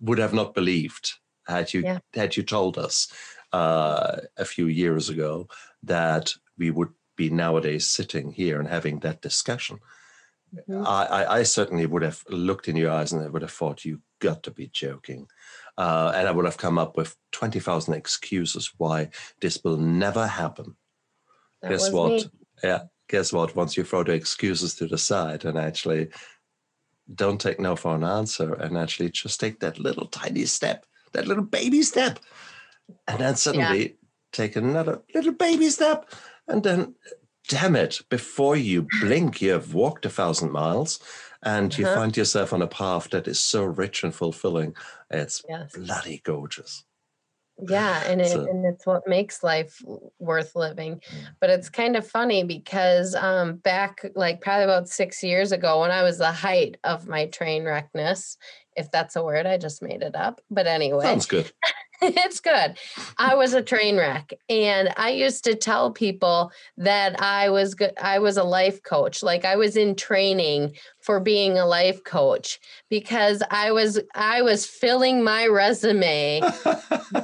would 0.00 0.18
have 0.18 0.34
not 0.34 0.54
believed 0.54 1.12
had 1.46 1.72
you 1.72 1.82
yeah. 1.82 1.98
had 2.12 2.36
you 2.36 2.42
told 2.42 2.78
us 2.78 3.12
uh, 3.52 4.18
a 4.36 4.44
few 4.44 4.66
years 4.66 5.08
ago 5.08 5.48
that 5.82 6.32
we 6.58 6.70
would 6.70 6.90
be 7.16 7.30
nowadays 7.30 7.88
sitting 7.88 8.32
here 8.32 8.58
and 8.58 8.68
having 8.68 8.98
that 9.00 9.22
discussion. 9.22 9.78
Mm-hmm. 10.68 10.86
I, 10.86 11.26
I, 11.38 11.42
certainly 11.42 11.86
would 11.86 12.02
have 12.02 12.22
looked 12.28 12.68
in 12.68 12.76
your 12.76 12.92
eyes 12.92 13.12
and 13.12 13.24
I 13.24 13.28
would 13.28 13.42
have 13.42 13.50
thought 13.50 13.84
you 13.84 14.00
got 14.20 14.44
to 14.44 14.52
be 14.52 14.68
joking. 14.68 15.26
Uh, 15.76 16.12
and 16.14 16.28
I 16.28 16.30
would 16.30 16.44
have 16.44 16.56
come 16.56 16.78
up 16.78 16.96
with 16.96 17.16
20,000 17.32 17.94
excuses 17.94 18.72
why 18.78 19.10
this 19.40 19.62
will 19.64 19.76
never 19.76 20.26
happen. 20.26 20.76
That 21.62 21.70
guess 21.70 21.90
what? 21.90 22.10
Me. 22.10 22.30
Yeah. 22.62 22.82
Guess 23.08 23.32
what? 23.32 23.56
Once 23.56 23.76
you 23.76 23.84
throw 23.84 24.04
the 24.04 24.12
excuses 24.12 24.74
to 24.76 24.86
the 24.86 24.98
side 24.98 25.44
and 25.44 25.58
actually 25.58 26.08
don't 27.14 27.40
take 27.40 27.60
no 27.60 27.76
for 27.76 27.94
an 27.94 28.04
answer 28.04 28.54
and 28.54 28.78
actually 28.78 29.10
just 29.10 29.40
take 29.40 29.60
that 29.60 29.78
little 29.78 30.06
tiny 30.06 30.46
step, 30.46 30.86
that 31.12 31.26
little 31.26 31.44
baby 31.44 31.82
step. 31.82 32.18
and 33.08 33.18
then 33.18 33.36
suddenly 33.36 33.82
yeah. 33.82 33.94
take 34.32 34.56
another 34.56 35.02
little 35.14 35.32
baby 35.32 35.68
step, 35.70 36.10
and 36.48 36.62
then, 36.62 36.94
damn 37.48 37.76
it, 37.76 38.00
before 38.08 38.56
you 38.56 38.86
blink, 39.00 39.40
you 39.40 39.52
have 39.52 39.74
walked 39.74 40.06
a 40.06 40.10
thousand 40.10 40.52
miles, 40.52 41.00
and 41.44 41.76
you 41.76 41.86
uh-huh. 41.86 41.94
find 41.94 42.16
yourself 42.16 42.52
on 42.52 42.62
a 42.62 42.66
path 42.66 43.10
that 43.10 43.28
is 43.28 43.40
so 43.40 43.64
rich 43.64 44.02
and 44.02 44.14
fulfilling. 44.14 44.74
It's 45.10 45.42
yes. 45.48 45.76
bloody 45.76 46.20
gorgeous. 46.24 46.84
Yeah, 47.68 48.02
and 48.06 48.20
it, 48.20 48.30
so, 48.30 48.40
and 48.46 48.64
it's 48.64 48.84
what 48.84 49.06
makes 49.06 49.44
life 49.44 49.80
worth 50.18 50.56
living. 50.56 50.96
Mm. 50.96 51.26
But 51.40 51.50
it's 51.50 51.68
kind 51.68 51.94
of 51.94 52.06
funny 52.06 52.42
because 52.42 53.14
um, 53.14 53.56
back 53.56 54.04
like 54.16 54.40
probably 54.40 54.64
about 54.64 54.88
six 54.88 55.22
years 55.22 55.52
ago, 55.52 55.80
when 55.80 55.92
I 55.92 56.02
was 56.02 56.18
the 56.18 56.32
height 56.32 56.78
of 56.82 57.06
my 57.06 57.26
train 57.26 57.64
wreckness, 57.64 58.36
if 58.76 58.90
that's 58.90 59.14
a 59.14 59.22
word, 59.22 59.46
I 59.46 59.56
just 59.58 59.82
made 59.82 60.02
it 60.02 60.16
up. 60.16 60.40
But 60.50 60.66
anyway, 60.66 61.04
sounds 61.04 61.26
good. 61.26 61.52
it's 62.02 62.40
good. 62.40 62.76
I 63.18 63.34
was 63.34 63.54
a 63.54 63.62
train 63.62 63.96
wreck 63.96 64.32
and 64.48 64.92
I 64.96 65.10
used 65.10 65.44
to 65.44 65.54
tell 65.54 65.92
people 65.92 66.50
that 66.76 67.20
I 67.20 67.50
was 67.50 67.74
good 67.74 67.92
I 68.00 68.18
was 68.18 68.36
a 68.36 68.44
life 68.44 68.82
coach. 68.82 69.22
Like 69.22 69.44
I 69.44 69.56
was 69.56 69.76
in 69.76 69.94
training 69.94 70.74
for 71.04 71.20
being 71.20 71.58
a 71.58 71.66
life 71.66 72.02
coach 72.02 72.58
because 72.88 73.42
I 73.50 73.72
was 73.72 74.00
I 74.14 74.40
was 74.40 74.66
filling 74.66 75.22
my 75.22 75.46
resume 75.46 76.40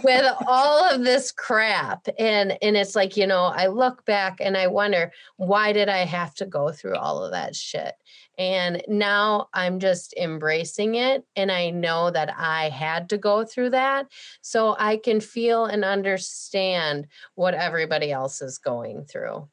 with 0.05 0.33
all 0.47 0.85
of 0.85 1.03
this 1.03 1.33
crap 1.33 2.07
and 2.19 2.59
and 2.61 2.77
it's 2.77 2.95
like, 2.95 3.17
you 3.17 3.27
know, 3.27 3.45
I 3.45 3.69
look 3.69 4.05
back 4.05 4.37
and 4.39 4.55
I 4.55 4.67
wonder 4.67 5.13
why 5.37 5.73
did 5.73 5.89
I 5.89 6.05
have 6.05 6.35
to 6.37 6.47
go 6.47 6.71
through 6.71 6.97
all 6.97 7.25
of 7.25 7.33
that 7.33 7.57
shit? 7.57 7.95
And 8.37 8.83
now 8.87 9.49
I'm 9.55 9.81
just 9.81 10.15
embracing 10.15 10.97
it. 10.97 11.25
And 11.35 11.51
I 11.51 11.71
know 11.71 12.11
that 12.11 12.35
I 12.37 12.69
had 12.69 13.09
to 13.11 13.19
go 13.19 13.45
through 13.45 13.71
that. 13.71 14.09
So 14.43 14.77
I 14.79 14.99
can 14.99 15.21
feel 15.21 15.65
and 15.65 15.85
understand 15.85 17.07
what 17.35 17.55
everybody 17.55 18.13
else 18.13 18.43
is 18.43 18.59
going 18.59 19.05
through. 19.05 19.49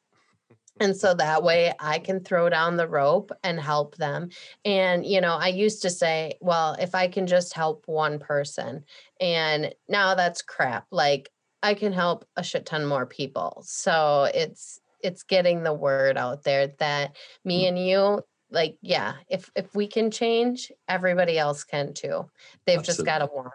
And 0.80 0.96
so 0.96 1.14
that 1.14 1.42
way 1.42 1.72
I 1.78 1.98
can 1.98 2.20
throw 2.20 2.48
down 2.48 2.76
the 2.76 2.88
rope 2.88 3.32
and 3.42 3.60
help 3.60 3.96
them. 3.96 4.30
And, 4.64 5.04
you 5.04 5.20
know, 5.20 5.34
I 5.34 5.48
used 5.48 5.82
to 5.82 5.90
say, 5.90 6.38
well, 6.40 6.76
if 6.80 6.94
I 6.94 7.08
can 7.08 7.26
just 7.26 7.54
help 7.54 7.84
one 7.86 8.18
person, 8.18 8.84
and 9.20 9.74
now 9.88 10.14
that's 10.14 10.42
crap. 10.42 10.86
Like 10.90 11.30
I 11.62 11.74
can 11.74 11.92
help 11.92 12.24
a 12.36 12.42
shit 12.42 12.66
ton 12.66 12.86
more 12.86 13.06
people. 13.06 13.62
So 13.66 14.28
it's, 14.34 14.80
it's 15.02 15.22
getting 15.22 15.62
the 15.62 15.72
word 15.72 16.16
out 16.16 16.42
there 16.42 16.68
that 16.78 17.16
me 17.44 17.64
mm. 17.64 17.68
and 17.68 17.78
you 17.78 18.22
like 18.50 18.78
yeah 18.80 19.14
if 19.28 19.50
if 19.54 19.74
we 19.74 19.86
can 19.86 20.10
change 20.10 20.72
everybody 20.88 21.38
else 21.38 21.64
can 21.64 21.92
too 21.92 22.28
they've 22.66 22.78
Absolutely. 22.78 23.04
just 23.04 23.04
got 23.04 23.18
to 23.18 23.26
want 23.26 23.52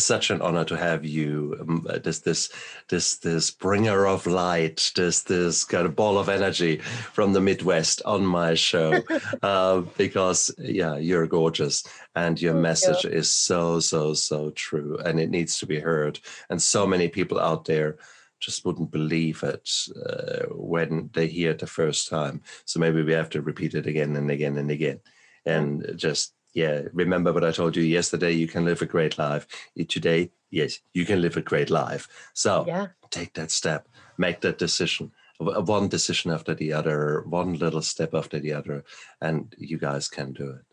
such 0.05 0.31
an 0.31 0.41
honor 0.43 0.65
to 0.65 0.77
have 0.77 1.05
you 1.05 1.57
um, 1.61 1.87
uh, 1.89 1.99
this 1.99 2.21
this 2.21 2.51
this 2.89 3.17
this 3.19 3.51
bringer 3.51 4.07
of 4.07 4.27
light 4.27 4.93
this 4.97 5.23
this 5.23 5.65
kind 5.65 5.87
of 5.87 5.97
ball 5.97 6.19
of 6.19 6.29
energy 6.29 6.79
from 7.13 7.33
the 7.33 7.41
midwest 7.41 8.03
on 8.05 8.25
my 8.25 8.55
show 8.55 9.03
uh, 9.43 9.81
because 9.97 10.51
yeah 10.59 10.97
you're 10.97 11.27
gorgeous 11.27 11.85
and 12.15 12.41
your 12.41 12.55
Thank 12.55 12.63
message 12.63 13.05
you. 13.05 13.11
is 13.11 13.31
so 13.31 13.81
so 13.81 14.15
so 14.15 14.51
true 14.51 14.99
and 15.05 15.21
it 15.21 15.31
needs 15.31 15.59
to 15.59 15.67
be 15.67 15.81
heard 15.81 16.19
and 16.51 16.61
so 16.61 16.87
many 16.87 17.09
people 17.09 17.39
out 17.39 17.65
there 17.65 17.99
just 18.41 18.65
wouldn't 18.65 18.91
believe 18.91 19.43
it 19.43 19.69
uh, 20.07 20.47
when 20.55 21.11
they 21.13 21.27
hear 21.27 21.51
it 21.51 21.59
the 21.59 21.67
first 21.67 22.09
time. 22.09 22.43
So 22.65 22.81
maybe 22.81 23.03
we 23.03 23.13
have 23.13 23.31
to 23.31 23.43
repeat 23.43 23.75
it 23.75 23.87
again 23.87 24.15
and 24.17 24.31
again 24.31 24.57
and 24.59 24.71
again. 24.71 25.01
And 25.45 25.95
just, 25.97 26.35
yeah, 26.59 26.83
remember 26.93 27.33
what 27.33 27.45
I 27.45 27.53
told 27.53 27.77
you 27.77 27.85
yesterday 27.85 28.33
you 28.33 28.49
can 28.49 28.65
live 28.65 28.83
a 28.83 28.87
great 28.87 29.17
life. 29.17 29.47
Today, 29.89 30.31
yes, 30.51 30.81
you 30.93 31.05
can 31.05 31.23
live 31.23 31.37
a 31.37 31.41
great 31.41 31.71
life. 31.71 32.09
So 32.35 32.65
yeah. 32.67 32.89
take 33.11 33.35
that 33.35 33.53
step, 33.53 33.87
make 34.17 34.41
that 34.41 34.59
decision. 34.59 35.13
One 35.39 35.87
decision 35.87 36.33
after 36.33 36.55
the 36.57 36.73
other, 36.73 37.23
one 37.29 37.55
little 37.55 37.83
step 37.83 38.13
after 38.13 38.41
the 38.41 38.53
other, 38.55 38.85
and 39.21 39.55
you 39.57 39.79
guys 39.79 40.09
can 40.09 40.33
do 40.33 40.51
it. 40.51 40.65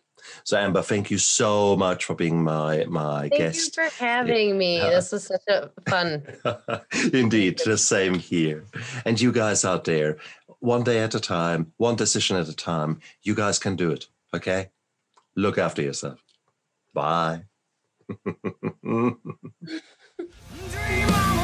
So 0.43 0.57
Amber, 0.57 0.81
thank 0.81 1.11
you 1.11 1.19
so 1.19 1.75
much 1.77 2.03
for 2.03 2.15
being 2.15 2.43
my 2.43 2.85
my 2.85 3.29
thank 3.29 3.37
guest. 3.37 3.75
Thank 3.75 3.91
you 3.91 3.91
for 3.91 4.03
having 4.03 4.57
me. 4.57 4.79
Uh, 4.79 4.89
this 4.89 5.11
was 5.11 5.25
such 5.27 5.47
a 5.47 5.69
fun. 5.87 6.23
Indeed, 7.13 7.61
the 7.63 7.77
same 7.77 8.15
here. 8.15 8.65
And 9.05 9.21
you 9.21 9.31
guys 9.31 9.63
out 9.63 9.83
there, 9.83 10.17
one 10.61 10.83
day 10.83 10.97
at 11.03 11.13
a 11.13 11.19
time, 11.19 11.73
one 11.77 11.95
decision 11.95 12.37
at 12.37 12.49
a 12.49 12.55
time, 12.55 13.01
you 13.21 13.35
guys 13.35 13.59
can 13.59 13.75
do 13.75 13.91
it. 13.91 14.07
Okay? 14.33 14.71
Look 15.35 15.57
after 15.57 15.81
yourself. 15.81 16.19
Bye. 16.93 17.43